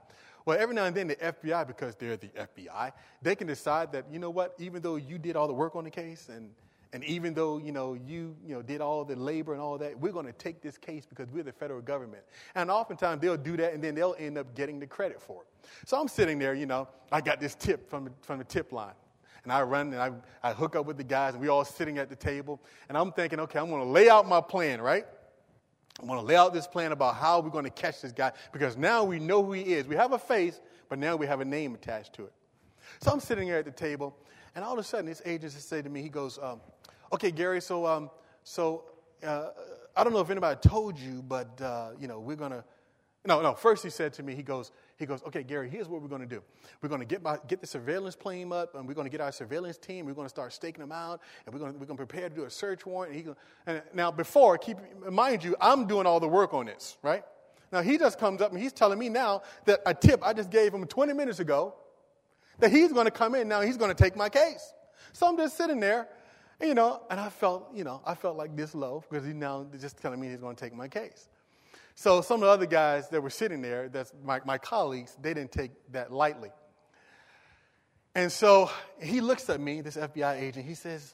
Well, 0.46 0.58
every 0.60 0.76
now 0.76 0.86
and 0.86 0.96
then 0.96 1.08
the 1.08 1.16
FBI, 1.16 1.68
because 1.68 1.96
they're 1.96 2.18
the 2.18 2.28
FBI, 2.28 2.92
they 3.22 3.36
can 3.36 3.48
decide 3.48 3.94
that, 3.94 4.06
you 4.12 4.20
know 4.20 4.30
what, 4.30 4.56
even 4.60 4.82
though 4.82 4.98
you 4.98 5.18
did 5.18 5.36
all 5.36 5.48
the 5.48 5.54
work 5.54 5.76
on 5.76 5.86
the 5.86 5.90
case 5.90 6.30
and 6.30 6.50
and 6.94 7.04
even 7.06 7.34
though 7.34 7.58
you 7.58 7.72
know 7.72 7.96
you 7.96 8.36
you 8.46 8.54
know 8.54 8.62
did 8.62 8.80
all 8.80 9.04
the 9.04 9.16
labor 9.16 9.54
and 9.54 9.62
all 9.62 9.78
that, 9.80 10.00
we're 10.00 10.12
going 10.12 10.28
to 10.28 10.34
take 10.34 10.62
this 10.62 10.78
case 10.78 11.06
because 11.06 11.28
we're 11.32 11.44
the 11.44 11.52
federal 11.52 11.82
government. 11.82 12.24
And 12.54 12.70
oftentimes 12.70 13.20
they'll 13.20 13.36
do 13.36 13.58
that, 13.58 13.74
and 13.74 13.84
then 13.84 13.96
they'll 13.96 14.16
end 14.20 14.38
up 14.38 14.56
getting 14.56 14.80
the 14.80 14.86
credit 14.86 15.20
for 15.20 15.42
it. 15.42 15.68
So 15.86 16.00
I'm 16.00 16.08
sitting 16.08 16.38
there, 16.38 16.54
you 16.54 16.68
know, 16.68 16.88
I 17.12 17.20
got 17.20 17.42
this 17.42 17.56
tip 17.56 17.90
from 17.90 18.12
from 18.22 18.38
the 18.38 18.44
tip 18.44 18.72
line, 18.72 18.94
And 19.44 19.52
I 19.52 19.62
run 19.62 19.94
and 19.94 20.02
I, 20.02 20.12
I 20.42 20.54
hook 20.54 20.76
up 20.76 20.86
with 20.86 20.98
the 20.98 21.04
guys, 21.04 21.34
and 21.34 21.42
we 21.42 21.50
all 21.50 21.66
sitting 21.66 21.98
at 21.98 22.10
the 22.10 22.16
table. 22.16 22.62
And 22.88 22.98
I'm 22.98 23.12
thinking, 23.12 23.40
okay, 23.42 23.60
I'm 23.60 23.70
going 23.70 23.82
to 23.82 23.90
lay 23.90 24.10
out 24.10 24.28
my 24.28 24.40
plan, 24.42 24.82
right? 24.82 25.06
I'm 26.00 26.08
going 26.08 26.20
to 26.20 26.26
lay 26.26 26.36
out 26.36 26.54
this 26.54 26.66
plan 26.66 26.92
about 26.92 27.16
how 27.16 27.40
we're 27.40 27.50
going 27.50 27.66
to 27.66 27.70
catch 27.70 28.02
this 28.02 28.12
guy 28.12 28.32
because 28.52 28.78
now 28.78 29.04
we 29.04 29.20
know 29.20 29.44
who 29.44 29.54
he 29.54 29.74
is. 29.74 29.86
We 29.86 29.96
have 29.96 30.14
a 30.14 30.20
face, 30.20 30.60
but 30.90 30.98
now 30.98 31.16
we 31.16 31.28
have 31.28 31.40
a 31.42 31.46
name 31.46 31.76
attached 31.76 32.14
to 32.14 32.24
it. 32.26 32.34
So 33.02 33.12
I'm 33.12 33.20
sitting 33.20 33.48
there 33.48 33.60
at 33.60 33.66
the 33.66 33.72
table, 33.72 34.16
and 34.56 34.64
all 34.64 34.74
of 34.74 34.80
a 34.80 34.84
sudden, 34.84 35.06
this 35.06 35.22
agent 35.26 35.52
said 35.54 35.84
to 35.84 35.90
me, 35.90 36.02
he 36.02 36.10
goes, 36.10 36.40
um, 36.42 36.62
"Okay, 37.12 37.32
Gary, 37.32 37.62
so 37.62 37.86
um, 37.86 38.10
so 38.44 38.86
uh, 39.26 39.50
I 39.96 40.04
don't 40.04 40.14
know 40.14 40.20
if 40.20 40.30
anybody 40.30 40.60
told 40.62 41.00
you, 41.00 41.22
but 41.22 41.60
uh, 41.62 41.92
you 42.00 42.08
know 42.08 42.20
we're 42.20 42.36
gonna." 42.36 42.64
No, 43.26 43.42
no. 43.42 43.54
First, 43.54 43.84
he 43.84 43.90
said 43.90 44.14
to 44.14 44.24
me, 44.24 44.36
he 44.36 44.44
goes, 44.44 44.72
he 44.98 45.06
goes, 45.06 45.24
okay, 45.24 45.44
Gary, 45.44 45.70
here's 45.70 45.88
what 45.88 46.02
we're 46.02 46.08
going 46.08 46.22
to 46.22 46.28
do. 46.28 46.42
We're 46.82 46.90
going 46.90 47.02
to 47.02 47.06
get, 47.06 47.24
my, 47.24 47.38
get 47.48 47.62
the 47.62 47.68
surveillance 47.68 48.16
plane 48.16 48.52
up, 48.52 48.76
and 48.76 48.88
we're 48.88 48.94
going 48.94 49.06
to 49.06 49.12
get 49.12 49.22
our 49.22 49.32
surveillance 49.32 49.78
team. 49.78 50.06
We're 50.06 50.14
going 50.14 50.26
to 50.26 50.30
start 50.30 50.54
staking 50.54 50.82
them 50.82 50.92
out, 50.92 51.22
and 51.46 51.54
we're 51.54 51.60
going 51.60 51.74
to, 51.74 51.80
we're 51.80 51.86
to 51.86 51.96
prepare 51.96 52.30
to 52.30 52.36
do 52.36 52.44
a 52.44 52.50
search 52.50 52.86
warrant. 52.86 53.16
And, 53.16 53.26
he, 53.26 53.32
and 53.66 53.82
now, 53.94 54.12
before, 54.12 54.58
keep 54.58 54.78
mind 55.10 55.44
you, 55.44 55.56
I'm 55.60 55.88
doing 55.88 56.06
all 56.06 56.20
the 56.20 56.28
work 56.28 56.54
on 56.54 56.68
this, 56.68 56.98
right? 57.02 57.24
Now, 57.72 57.82
he 57.82 57.98
just 57.98 58.20
comes 58.20 58.40
up 58.40 58.52
and 58.52 58.62
he's 58.62 58.72
telling 58.72 59.00
me 59.00 59.10
now 59.10 59.42
that 59.66 59.82
a 59.88 59.96
tip 59.96 60.22
I 60.24 60.34
just 60.34 60.52
gave 60.52 60.72
him 60.72 60.86
20 60.86 61.12
minutes 61.14 61.40
ago 61.40 61.74
that 62.60 62.72
he's 62.72 62.94
going 62.94 63.06
to 63.06 63.12
come 63.12 63.34
in 63.34 63.48
now, 63.48 63.62
he's 63.62 63.78
going 63.78 63.90
to 63.90 63.96
take 63.96 64.16
my 64.16 64.30
case. 64.30 64.74
So 65.12 65.28
I'm 65.28 65.36
just 65.38 65.58
sitting 65.58 65.80
there, 65.80 66.08
you 66.62 66.76
know, 66.76 67.02
and 67.10 67.20
I 67.20 67.30
felt, 67.30 67.70
you 67.74 67.84
know, 67.84 68.02
I 68.06 68.14
felt 68.14 68.38
like 68.38 68.56
this 68.56 68.76
low 68.76 69.04
because 69.10 69.26
he's 69.26 69.34
now 69.34 69.66
just 69.80 69.98
telling 69.98 70.20
me 70.20 70.30
he's 70.30 70.40
going 70.40 70.56
to 70.56 70.64
take 70.64 70.76
my 70.76 70.88
case. 70.88 71.30
So 71.96 72.22
some 72.22 72.42
of 72.42 72.48
the 72.48 72.52
other 72.52 72.66
guys 72.66 73.10
that 73.10 73.22
were 73.22 73.30
sitting 73.30 73.62
there, 73.62 73.88
that's 73.88 74.14
my, 74.24 74.42
my 74.46 74.58
colleagues, 74.58 75.16
they 75.22 75.34
didn't 75.34 75.52
take 75.52 75.72
that 75.92 76.12
lightly. 76.12 76.50
And 78.16 78.32
so 78.32 78.70
he 79.02 79.22
looks 79.22 79.50
at 79.50 79.60
me, 79.60 79.82
this 79.82 79.98
FBI 79.98 80.42
agent, 80.42 80.66
he 80.66 80.76
says, 80.76 81.14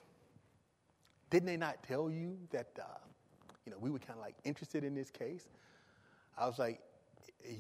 Didn't 1.29 1.47
they 1.47 1.57
not 1.57 1.83
tell 1.83 2.09
you 2.09 2.37
that, 2.51 2.67
uh, 2.79 2.83
you 3.65 3.71
know, 3.71 3.77
we 3.79 3.89
were 3.89 3.99
kind 3.99 4.17
of 4.17 4.23
like 4.25 4.35
interested 4.43 4.83
in 4.83 4.95
this 4.95 5.09
case? 5.09 5.47
I 6.37 6.45
was 6.47 6.57
like, 6.59 6.79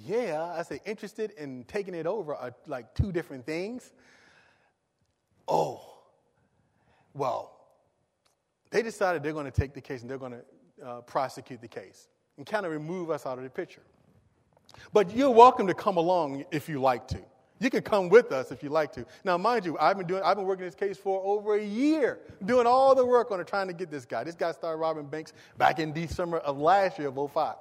yeah, 0.05 0.41
I 0.41 0.63
said, 0.63 0.79
interested 0.85 1.31
in 1.37 1.65
taking 1.65 1.93
it 1.93 2.05
over 2.05 2.35
are 2.35 2.53
like 2.67 2.93
two 2.95 3.11
different 3.11 3.45
things. 3.45 3.91
Oh, 5.47 5.81
well, 7.13 7.59
they 8.71 8.81
decided 8.81 9.23
they're 9.23 9.33
going 9.33 9.45
to 9.45 9.51
take 9.51 9.73
the 9.73 9.81
case 9.81 10.01
and 10.01 10.09
they're 10.09 10.17
going 10.17 10.33
to 10.33 10.85
uh, 10.85 11.01
prosecute 11.01 11.61
the 11.61 11.67
case 11.67 12.07
and 12.39 12.47
kind 12.47 12.65
of 12.65 12.71
remove 12.71 13.11
us 13.11 13.25
out 13.25 13.37
of 13.37 13.43
the 13.43 13.49
picture. 13.49 13.81
But 14.93 15.13
you're 15.15 15.29
welcome 15.29 15.67
to 15.67 15.73
come 15.73 15.97
along 15.97 16.45
if 16.51 16.69
you 16.69 16.79
like 16.79 17.07
to. 17.09 17.19
You 17.59 17.69
can 17.69 17.81
come 17.81 18.07
with 18.07 18.31
us 18.31 18.53
if 18.53 18.63
you 18.63 18.69
like 18.69 18.93
to. 18.93 19.05
Now, 19.25 19.37
mind 19.37 19.65
you, 19.65 19.77
I've 19.77 19.97
been 19.97 20.07
doing, 20.07 20.23
I've 20.23 20.37
been 20.37 20.45
working 20.45 20.63
this 20.63 20.75
case 20.75 20.97
for 20.97 21.21
over 21.21 21.55
a 21.55 21.63
year, 21.63 22.19
doing 22.45 22.65
all 22.65 22.95
the 22.95 23.05
work 23.05 23.31
on 23.31 23.41
it, 23.41 23.47
trying 23.47 23.67
to 23.67 23.73
get 23.73 23.91
this 23.91 24.05
guy. 24.05 24.23
This 24.23 24.35
guy 24.35 24.53
started 24.53 24.77
robbing 24.77 25.07
banks 25.07 25.33
back 25.57 25.79
in 25.79 25.91
December 25.91 26.37
of 26.37 26.57
last 26.57 26.97
year 26.97 27.09
of 27.09 27.31
05. 27.31 27.55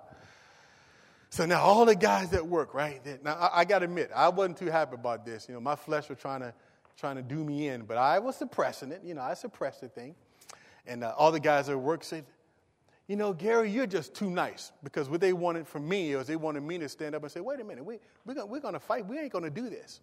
So 1.30 1.44
now 1.44 1.60
all 1.60 1.84
the 1.84 1.96
guys 1.96 2.32
at 2.32 2.46
work, 2.46 2.72
right? 2.72 3.02
Now 3.24 3.34
I, 3.34 3.60
I 3.60 3.64
got 3.64 3.80
to 3.80 3.86
admit, 3.86 4.12
I 4.14 4.28
wasn't 4.28 4.58
too 4.58 4.70
happy 4.70 4.94
about 4.94 5.26
this. 5.26 5.48
You 5.48 5.54
know, 5.54 5.60
my 5.60 5.74
flesh 5.74 6.08
was 6.08 6.18
trying 6.18 6.40
to 6.40 6.54
trying 6.96 7.16
to 7.16 7.22
do 7.22 7.44
me 7.44 7.68
in, 7.68 7.82
but 7.82 7.96
I 7.96 8.18
was 8.18 8.36
suppressing 8.36 8.90
it. 8.92 9.02
You 9.04 9.14
know, 9.14 9.22
I 9.22 9.34
suppressed 9.34 9.80
the 9.80 9.88
thing. 9.88 10.14
And 10.86 11.04
uh, 11.04 11.14
all 11.16 11.30
the 11.30 11.38
guys 11.40 11.68
at 11.68 11.78
work 11.78 12.02
said, 12.02 12.24
you 13.08 13.16
know, 13.16 13.32
Gary, 13.32 13.70
you're 13.70 13.86
just 13.86 14.14
too 14.14 14.30
nice. 14.30 14.70
Because 14.84 15.08
what 15.08 15.20
they 15.20 15.32
wanted 15.32 15.66
from 15.66 15.88
me 15.88 16.14
was 16.14 16.26
they 16.26 16.36
wanted 16.36 16.62
me 16.62 16.76
to 16.78 16.88
stand 16.88 17.14
up 17.14 17.22
and 17.22 17.32
say, 17.32 17.40
wait 17.40 17.58
a 17.58 17.64
minute, 17.64 17.84
we, 17.84 17.98
we're 18.26 18.34
going 18.34 18.50
we're 18.50 18.60
to 18.60 18.78
fight. 18.78 19.06
We 19.06 19.18
ain't 19.18 19.32
going 19.32 19.44
to 19.44 19.50
do 19.50 19.70
this. 19.70 20.00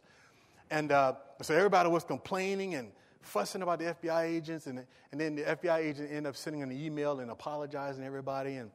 And 0.71 0.91
uh, 0.91 1.13
so 1.43 1.53
everybody 1.53 1.87
was 1.87 2.03
complaining 2.03 2.73
and 2.73 2.91
fussing 3.21 3.61
about 3.61 3.77
the 3.77 3.95
FBI 4.01 4.23
agents. 4.23 4.65
And, 4.65 4.83
and 5.11 5.21
then 5.21 5.35
the 5.35 5.43
FBI 5.43 5.77
agent 5.77 6.09
ended 6.09 6.25
up 6.25 6.35
sending 6.35 6.63
an 6.63 6.71
email 6.71 7.19
and 7.19 7.29
apologizing 7.29 8.01
to 8.01 8.07
everybody. 8.07 8.55
And 8.55 8.71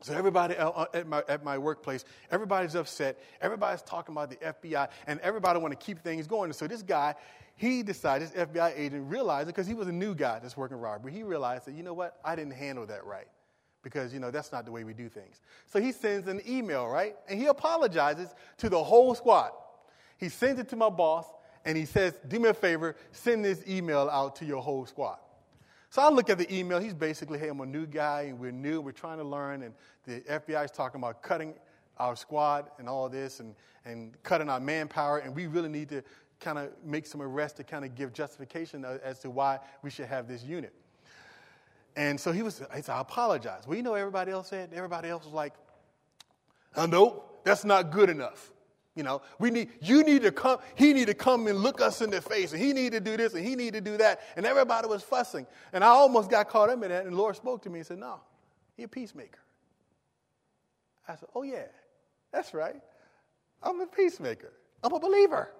so 0.00 0.14
everybody 0.14 0.56
uh, 0.56 0.70
uh, 0.70 0.86
at 0.94 1.06
my, 1.06 1.22
at 1.28 1.44
my 1.44 1.58
workplace, 1.58 2.06
everybody's 2.30 2.74
upset. 2.74 3.20
Everybody's 3.42 3.82
talking 3.82 4.14
about 4.14 4.30
the 4.30 4.36
FBI, 4.36 4.88
and 5.06 5.20
everybody 5.20 5.60
want 5.60 5.78
to 5.78 5.84
keep 5.84 6.02
things 6.02 6.26
going. 6.26 6.46
And 6.46 6.56
so 6.56 6.66
this 6.66 6.82
guy, 6.82 7.14
he 7.54 7.82
decided, 7.82 8.30
this 8.30 8.48
FBI 8.48 8.72
agent 8.78 9.10
realized 9.10 9.46
because 9.46 9.66
he 9.66 9.74
was 9.74 9.88
a 9.88 9.92
new 9.92 10.14
guy 10.14 10.38
that's 10.38 10.56
working 10.56 10.78
robbery. 10.78 11.12
He 11.12 11.22
realized 11.22 11.66
that, 11.66 11.74
you 11.74 11.82
know 11.82 11.92
what, 11.92 12.18
I 12.24 12.34
didn't 12.34 12.54
handle 12.54 12.86
that 12.86 13.04
right 13.04 13.28
because, 13.82 14.12
you 14.12 14.20
know, 14.20 14.30
that's 14.30 14.52
not 14.52 14.64
the 14.64 14.72
way 14.72 14.84
we 14.84 14.94
do 14.94 15.08
things. 15.08 15.40
So 15.66 15.80
he 15.80 15.92
sends 15.92 16.28
an 16.28 16.40
email, 16.48 16.86
right? 16.88 17.16
And 17.28 17.40
he 17.40 17.46
apologizes 17.46 18.28
to 18.58 18.68
the 18.68 18.82
whole 18.82 19.14
squad. 19.14 19.50
He 20.16 20.28
sends 20.28 20.60
it 20.60 20.68
to 20.68 20.76
my 20.76 20.88
boss, 20.88 21.26
and 21.64 21.76
he 21.76 21.84
says, 21.84 22.18
do 22.28 22.38
me 22.38 22.48
a 22.48 22.54
favor, 22.54 22.96
send 23.10 23.44
this 23.44 23.62
email 23.68 24.08
out 24.10 24.36
to 24.36 24.44
your 24.44 24.62
whole 24.62 24.86
squad. 24.86 25.18
So 25.90 26.00
I 26.00 26.08
look 26.08 26.30
at 26.30 26.38
the 26.38 26.52
email. 26.54 26.78
He's 26.78 26.94
basically, 26.94 27.38
hey, 27.38 27.48
I'm 27.48 27.60
a 27.60 27.66
new 27.66 27.86
guy, 27.86 28.22
and 28.22 28.38
we're 28.38 28.50
new. 28.50 28.80
We're 28.80 28.92
trying 28.92 29.18
to 29.18 29.24
learn. 29.24 29.62
And 29.62 29.74
the 30.06 30.20
FBI 30.20 30.64
is 30.64 30.70
talking 30.70 30.98
about 30.98 31.22
cutting 31.22 31.54
our 31.98 32.16
squad 32.16 32.70
and 32.78 32.88
all 32.88 33.10
this 33.10 33.40
and, 33.40 33.54
and 33.84 34.16
cutting 34.22 34.48
our 34.48 34.58
manpower. 34.58 35.18
And 35.18 35.36
we 35.36 35.48
really 35.48 35.68
need 35.68 35.90
to 35.90 36.02
kind 36.40 36.58
of 36.58 36.70
make 36.82 37.06
some 37.06 37.20
arrests 37.20 37.58
to 37.58 37.64
kind 37.64 37.84
of 37.84 37.94
give 37.94 38.12
justification 38.12 38.84
as 38.84 39.18
to 39.20 39.30
why 39.30 39.58
we 39.82 39.90
should 39.90 40.06
have 40.06 40.26
this 40.26 40.42
unit. 40.42 40.72
And 41.96 42.18
so 42.18 42.32
he 42.32 42.42
was, 42.42 42.58
he 42.74 42.82
said, 42.82 42.92
I 42.92 43.00
apologize. 43.00 43.64
Well, 43.66 43.76
you 43.76 43.82
know 43.82 43.94
everybody 43.94 44.32
else 44.32 44.48
said? 44.48 44.70
Everybody 44.72 45.08
else 45.08 45.24
was 45.24 45.34
like, 45.34 45.52
uh, 46.74 46.82
oh, 46.82 46.86
no, 46.86 47.24
that's 47.44 47.64
not 47.64 47.90
good 47.90 48.08
enough. 48.08 48.50
You 48.94 49.02
know, 49.02 49.22
we 49.38 49.50
need 49.50 49.70
you 49.80 50.04
need 50.04 50.22
to 50.22 50.32
come, 50.32 50.58
he 50.74 50.92
need 50.92 51.06
to 51.06 51.14
come 51.14 51.46
and 51.46 51.58
look 51.58 51.80
us 51.80 52.02
in 52.02 52.10
the 52.10 52.20
face, 52.20 52.52
and 52.52 52.60
he 52.60 52.74
need 52.74 52.92
to 52.92 53.00
do 53.00 53.16
this 53.16 53.32
and 53.32 53.44
he 53.44 53.56
need 53.56 53.72
to 53.72 53.80
do 53.80 53.96
that. 53.96 54.20
And 54.36 54.44
everybody 54.44 54.86
was 54.86 55.02
fussing. 55.02 55.46
And 55.72 55.82
I 55.82 55.88
almost 55.88 56.30
got 56.30 56.50
caught 56.50 56.68
up 56.68 56.82
in 56.82 56.90
that, 56.90 57.04
and 57.04 57.14
the 57.14 57.16
Lord 57.16 57.34
spoke 57.36 57.62
to 57.62 57.70
me 57.70 57.78
and 57.78 57.86
said, 57.86 57.98
No, 57.98 58.20
you're 58.76 58.86
a 58.86 58.88
peacemaker. 58.88 59.38
I 61.08 61.16
said, 61.16 61.28
Oh 61.34 61.42
yeah, 61.42 61.64
that's 62.32 62.52
right. 62.52 62.80
I'm 63.62 63.80
a 63.80 63.86
peacemaker. 63.86 64.52
I'm 64.82 64.92
a 64.92 65.00
believer. 65.00 65.50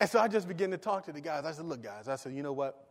And 0.00 0.08
so 0.08 0.18
I 0.18 0.28
just 0.28 0.48
began 0.48 0.70
to 0.70 0.78
talk 0.78 1.04
to 1.06 1.12
the 1.12 1.20
guys. 1.20 1.44
I 1.44 1.52
said, 1.52 1.66
Look, 1.66 1.82
guys, 1.82 2.08
I 2.08 2.16
said, 2.16 2.32
you 2.32 2.42
know 2.42 2.54
what? 2.54 2.89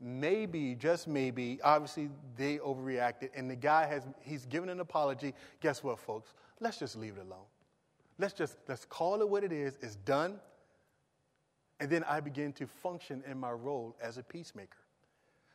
Maybe, 0.00 0.74
just 0.76 1.08
maybe, 1.08 1.58
obviously 1.64 2.08
they 2.36 2.58
overreacted, 2.58 3.30
and 3.34 3.50
the 3.50 3.56
guy 3.56 3.86
has 3.86 4.04
he's 4.20 4.46
given 4.46 4.68
an 4.68 4.80
apology. 4.80 5.34
Guess 5.60 5.82
what, 5.82 5.98
folks? 5.98 6.34
Let's 6.60 6.78
just 6.78 6.96
leave 6.96 7.16
it 7.16 7.26
alone. 7.26 7.46
Let's 8.18 8.34
just 8.34 8.58
let's 8.68 8.84
call 8.84 9.20
it 9.22 9.28
what 9.28 9.42
it 9.42 9.52
is. 9.52 9.76
It's 9.80 9.96
done. 9.96 10.38
And 11.80 11.88
then 11.90 12.04
I 12.04 12.20
begin 12.20 12.52
to 12.54 12.66
function 12.66 13.22
in 13.28 13.38
my 13.38 13.52
role 13.52 13.96
as 14.02 14.18
a 14.18 14.22
peacemaker. 14.22 14.78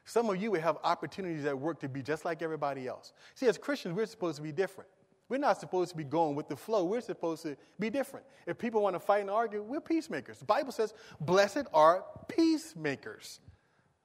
Some 0.05 0.29
of 0.29 0.41
you 0.41 0.51
will 0.51 0.61
have 0.61 0.77
opportunities 0.83 1.45
at 1.45 1.57
work 1.57 1.79
to 1.81 1.89
be 1.89 2.01
just 2.01 2.25
like 2.25 2.41
everybody 2.41 2.87
else. 2.87 3.13
See, 3.35 3.47
as 3.47 3.57
Christians, 3.57 3.95
we're 3.95 4.05
supposed 4.05 4.37
to 4.37 4.41
be 4.41 4.51
different. 4.51 4.89
We're 5.29 5.37
not 5.37 5.59
supposed 5.59 5.91
to 5.91 5.97
be 5.97 6.03
going 6.03 6.35
with 6.35 6.49
the 6.49 6.55
flow. 6.55 6.83
We're 6.83 7.01
supposed 7.01 7.43
to 7.43 7.55
be 7.79 7.89
different. 7.89 8.25
If 8.45 8.57
people 8.57 8.81
want 8.81 8.95
to 8.95 8.99
fight 8.99 9.21
and 9.21 9.29
argue, 9.29 9.63
we're 9.63 9.81
peacemakers. 9.81 10.37
The 10.37 10.45
Bible 10.45 10.71
says, 10.71 10.93
Blessed 11.21 11.65
are 11.73 12.03
peacemakers, 12.27 13.39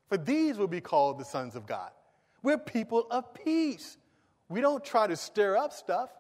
for 0.09 0.17
these 0.17 0.59
will 0.59 0.69
be 0.69 0.81
called 0.81 1.19
the 1.19 1.25
sons 1.25 1.55
of 1.55 1.67
God. 1.67 1.91
We're 2.43 2.59
people 2.59 3.07
of 3.11 3.35
peace. 3.35 3.97
We 4.49 4.61
don't 4.61 4.85
try 4.85 5.07
to 5.07 5.17
stir 5.17 5.57
up 5.57 5.73
stuff. 5.73 6.11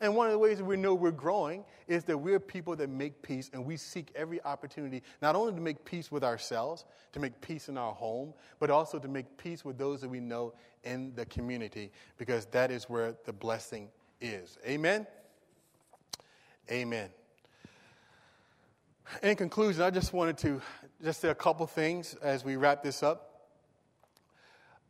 And 0.00 0.14
one 0.14 0.26
of 0.26 0.32
the 0.32 0.38
ways 0.38 0.58
that 0.58 0.64
we 0.64 0.76
know 0.76 0.94
we're 0.94 1.10
growing 1.10 1.64
is 1.88 2.04
that 2.04 2.18
we're 2.18 2.40
people 2.40 2.76
that 2.76 2.90
make 2.90 3.22
peace 3.22 3.50
and 3.52 3.64
we 3.64 3.78
seek 3.78 4.10
every 4.14 4.42
opportunity 4.44 5.02
not 5.22 5.34
only 5.34 5.54
to 5.54 5.60
make 5.60 5.84
peace 5.84 6.12
with 6.12 6.22
ourselves, 6.22 6.84
to 7.12 7.20
make 7.20 7.40
peace 7.40 7.68
in 7.68 7.78
our 7.78 7.94
home, 7.94 8.34
but 8.58 8.70
also 8.70 8.98
to 8.98 9.08
make 9.08 9.38
peace 9.38 9.64
with 9.64 9.78
those 9.78 10.02
that 10.02 10.08
we 10.08 10.20
know 10.20 10.52
in 10.84 11.14
the 11.14 11.24
community 11.26 11.90
because 12.18 12.44
that 12.46 12.70
is 12.70 12.84
where 12.90 13.14
the 13.24 13.32
blessing 13.32 13.88
is. 14.20 14.58
Amen? 14.66 15.06
Amen. 16.70 17.08
In 19.22 19.36
conclusion, 19.36 19.82
I 19.82 19.90
just 19.90 20.12
wanted 20.12 20.36
to 20.38 20.60
just 21.02 21.24
a 21.24 21.34
couple 21.34 21.66
things 21.66 22.14
as 22.22 22.44
we 22.44 22.56
wrap 22.56 22.82
this 22.82 23.02
up. 23.02 23.48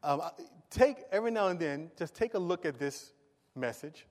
Um, 0.02 0.22
take 0.70 0.98
every 1.10 1.30
now 1.30 1.48
and 1.48 1.58
then, 1.58 1.90
just 1.98 2.14
take 2.14 2.34
a 2.34 2.38
look 2.38 2.64
at 2.64 2.78
this 2.78 3.12
message 3.54 4.06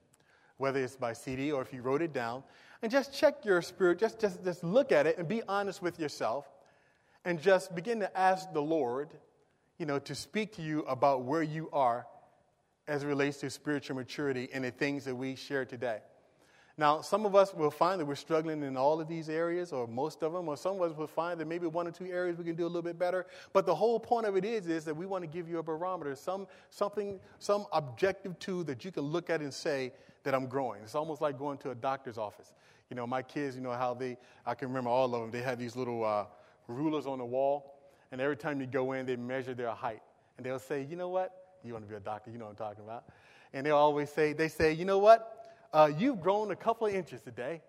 whether 0.58 0.82
it's 0.82 0.96
by 0.96 1.14
CD 1.14 1.52
or 1.52 1.62
if 1.62 1.74
you 1.74 1.82
wrote 1.82 2.02
it 2.02 2.14
down, 2.14 2.44
and 2.82 2.92
just 2.92 3.14
check 3.14 3.44
your 3.44 3.62
spirit, 3.62 4.00
just, 4.00 4.20
just, 4.20 4.44
just 4.44 4.64
look 4.64 4.92
at 4.92 5.08
it 5.08 5.18
and 5.18 5.28
be 5.28 5.42
honest 5.48 5.82
with 5.82 6.00
yourself, 6.00 6.50
and 7.26 7.42
just 7.42 7.74
begin 7.76 8.00
to 8.00 8.18
ask 8.18 8.52
the 8.54 8.62
Lord, 8.62 9.10
you 9.78 9.86
know, 9.86 10.00
to 10.00 10.16
speak 10.16 10.56
to 10.56 10.62
you 10.62 10.82
about 10.82 11.24
where 11.24 11.44
you 11.44 11.70
are 11.74 12.06
as 12.88 13.04
it 13.04 13.08
relates 13.08 13.38
to 13.38 13.50
spiritual 13.50 13.96
maturity 13.96 14.48
and 14.54 14.64
the 14.64 14.72
things 14.72 15.04
that 15.06 15.16
we 15.16 15.36
share 15.36 15.66
today. 15.66 16.00
Now, 16.78 17.00
some 17.00 17.26
of 17.26 17.36
us 17.36 17.54
will 17.54 17.72
find 17.72 18.02
that 18.02 18.06
we're 18.06 18.16
struggling 18.16 18.62
in 18.62 18.76
all 18.76 19.00
of 19.00 19.08
these 19.08 19.30
areas, 19.30 19.72
or 19.72 19.88
most 19.88 20.24
of 20.24 20.34
them, 20.34 20.50
or 20.50 20.58
some 20.58 20.76
of 20.76 20.92
us 20.92 20.98
will 20.98 21.08
find 21.08 21.40
that 21.40 21.48
maybe 21.48 21.68
one 21.68 21.88
or 21.88 21.92
two 21.92 22.06
areas 22.06 22.38
we 22.38 22.44
can 22.44 22.56
do 22.56 22.66
a 22.66 22.68
little 22.68 22.82
bit 22.82 23.00
better. 23.00 23.26
But 23.54 23.66
the 23.66 23.76
whole 23.76 23.98
point 23.98 24.26
of 24.26 24.36
it 24.36 24.44
is, 24.44 24.68
is 24.68 24.84
that 24.84 24.96
we 24.96 25.06
want 25.06 25.24
to 25.24 25.28
give 25.28 25.48
you 25.48 25.60
a 25.60 25.64
barometer, 25.64 26.16
some, 26.16 26.48
something, 26.70 27.20
some 27.40 27.66
objective 27.72 28.38
tool 28.40 28.66
that 28.66 28.84
you 28.84 28.92
can 28.92 29.04
look 29.04 29.30
at 29.30 29.40
and 29.40 29.54
say, 29.54 29.94
that 30.26 30.36
I'm 30.36 30.48
growing. 30.48 30.82
It's 30.84 30.96
almost 30.96 31.22
like 31.22 31.40
going 31.40 31.58
to 31.60 31.70
a 31.70 31.76
doctor's 31.76 32.18
office. 32.18 32.52
You 32.90 32.96
know, 32.96 33.08
my 33.08 33.22
kids, 33.22 33.56
you 33.56 33.62
know 33.62 33.72
how 33.72 33.94
they, 33.94 34.18
I 34.46 34.54
can 34.54 34.68
remember 34.68 34.90
all 34.90 35.16
of 35.16 35.22
them, 35.22 35.32
they 35.32 35.42
had 35.42 35.58
these 35.58 35.76
little 35.76 36.04
uh, 36.04 36.26
rulers 36.68 37.08
on 37.08 37.20
the 37.20 37.26
wall, 37.26 37.80
and 38.12 38.20
every 38.20 38.36
time 38.36 38.60
you 38.60 38.68
go 38.68 38.92
in, 38.92 39.06
they 39.06 39.16
measure 39.16 39.54
their 39.54 39.72
height. 39.72 40.02
And 40.38 40.46
they'll 40.46 40.60
say, 40.60 40.86
you 40.90 40.96
know 40.96 41.10
what? 41.10 41.32
You 41.64 41.74
want 41.74 41.86
to 41.86 41.90
be 41.90 41.96
a 41.96 42.00
doctor, 42.00 42.32
you 42.32 42.38
know 42.38 42.46
what 42.46 42.52
I'm 42.52 42.58
talking 42.58 42.84
about. 42.84 43.06
And 43.54 43.66
they'll 43.66 43.78
always 43.78 44.10
say, 44.10 44.34
they 44.34 44.50
say, 44.50 44.74
you 44.74 44.84
know 44.84 45.00
what? 45.00 45.35
Uh, 45.76 45.92
you've 45.98 46.22
grown 46.22 46.52
a 46.52 46.56
couple 46.56 46.88
of 46.88 46.94
inches 46.94 47.20
today, 47.20 47.62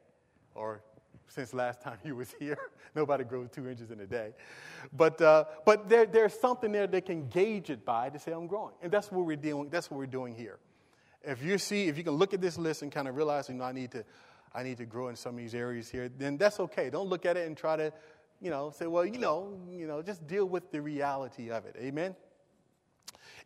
or 0.54 0.80
since 1.26 1.52
last 1.52 1.80
time 1.80 1.98
you 2.04 2.14
was 2.14 2.32
here. 2.38 2.57
Nobody 2.94 3.24
grows 3.24 3.48
two 3.50 3.68
inches 3.68 3.90
in 3.90 3.98
a 3.98 4.07
day. 4.07 4.32
But, 4.92 5.20
uh, 5.20 5.46
but 5.64 5.88
there, 5.88 6.07
there's 6.07 6.32
something 6.32 6.70
there 6.70 6.86
they 6.86 7.00
can 7.00 7.28
gauge 7.28 7.68
it 7.68 7.84
by 7.84 8.11
to 8.11 8.18
say, 8.20 8.30
I'm 8.30 8.46
growing. 8.46 8.74
And 8.80 8.92
that's 8.92 9.11
what 9.11 9.26
we're 9.26 9.34
doing, 9.34 9.70
that's 9.70 9.90
what 9.90 9.98
we're 9.98 10.07
doing 10.07 10.36
here. 10.36 10.61
If 11.24 11.42
you 11.42 11.59
see, 11.59 11.88
if 11.88 11.98
you 11.98 12.04
can 12.04 12.12
look 12.12 12.32
at 12.32 12.40
this 12.40 12.57
list 12.57 12.82
and 12.82 12.92
kind 12.92 13.09
of 13.09 13.16
realize, 13.16 13.48
you 13.48 13.57
know, 13.57 13.64
I 13.64 13.72
need 13.72 13.90
to, 13.90 14.04
I 14.54 14.62
need 14.62 14.78
to 14.78 14.86
grow 14.86 15.09
in 15.09 15.16
some 15.16 15.34
of 15.34 15.38
these 15.38 15.57
areas 15.57 15.88
here, 15.88 16.09
then 16.09 16.36
that's 16.36 16.61
okay. 16.61 16.90
Don't 16.90 17.09
look 17.09 17.26
at 17.26 17.36
it 17.36 17.48
and 17.48 17.57
try 17.57 17.74
to, 17.74 17.92
you 18.40 18.50
know, 18.50 18.70
say, 18.70 18.86
well, 18.86 19.04
you 19.04 19.18
know, 19.18 19.59
you 19.68 19.88
know, 19.88 20.00
just 20.00 20.24
deal 20.28 20.44
with 20.46 20.70
the 20.70 20.80
reality 20.80 21.50
of 21.50 21.66
it. 21.66 21.74
Amen. 21.76 22.14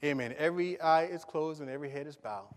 Amen. 0.05 0.35
Every 0.37 0.79
eye 0.83 1.05
is 1.05 1.25
closed 1.25 1.63
and 1.63 1.71
every 1.71 1.89
head 1.89 2.07
is 2.07 2.17
bowed. 2.17 2.55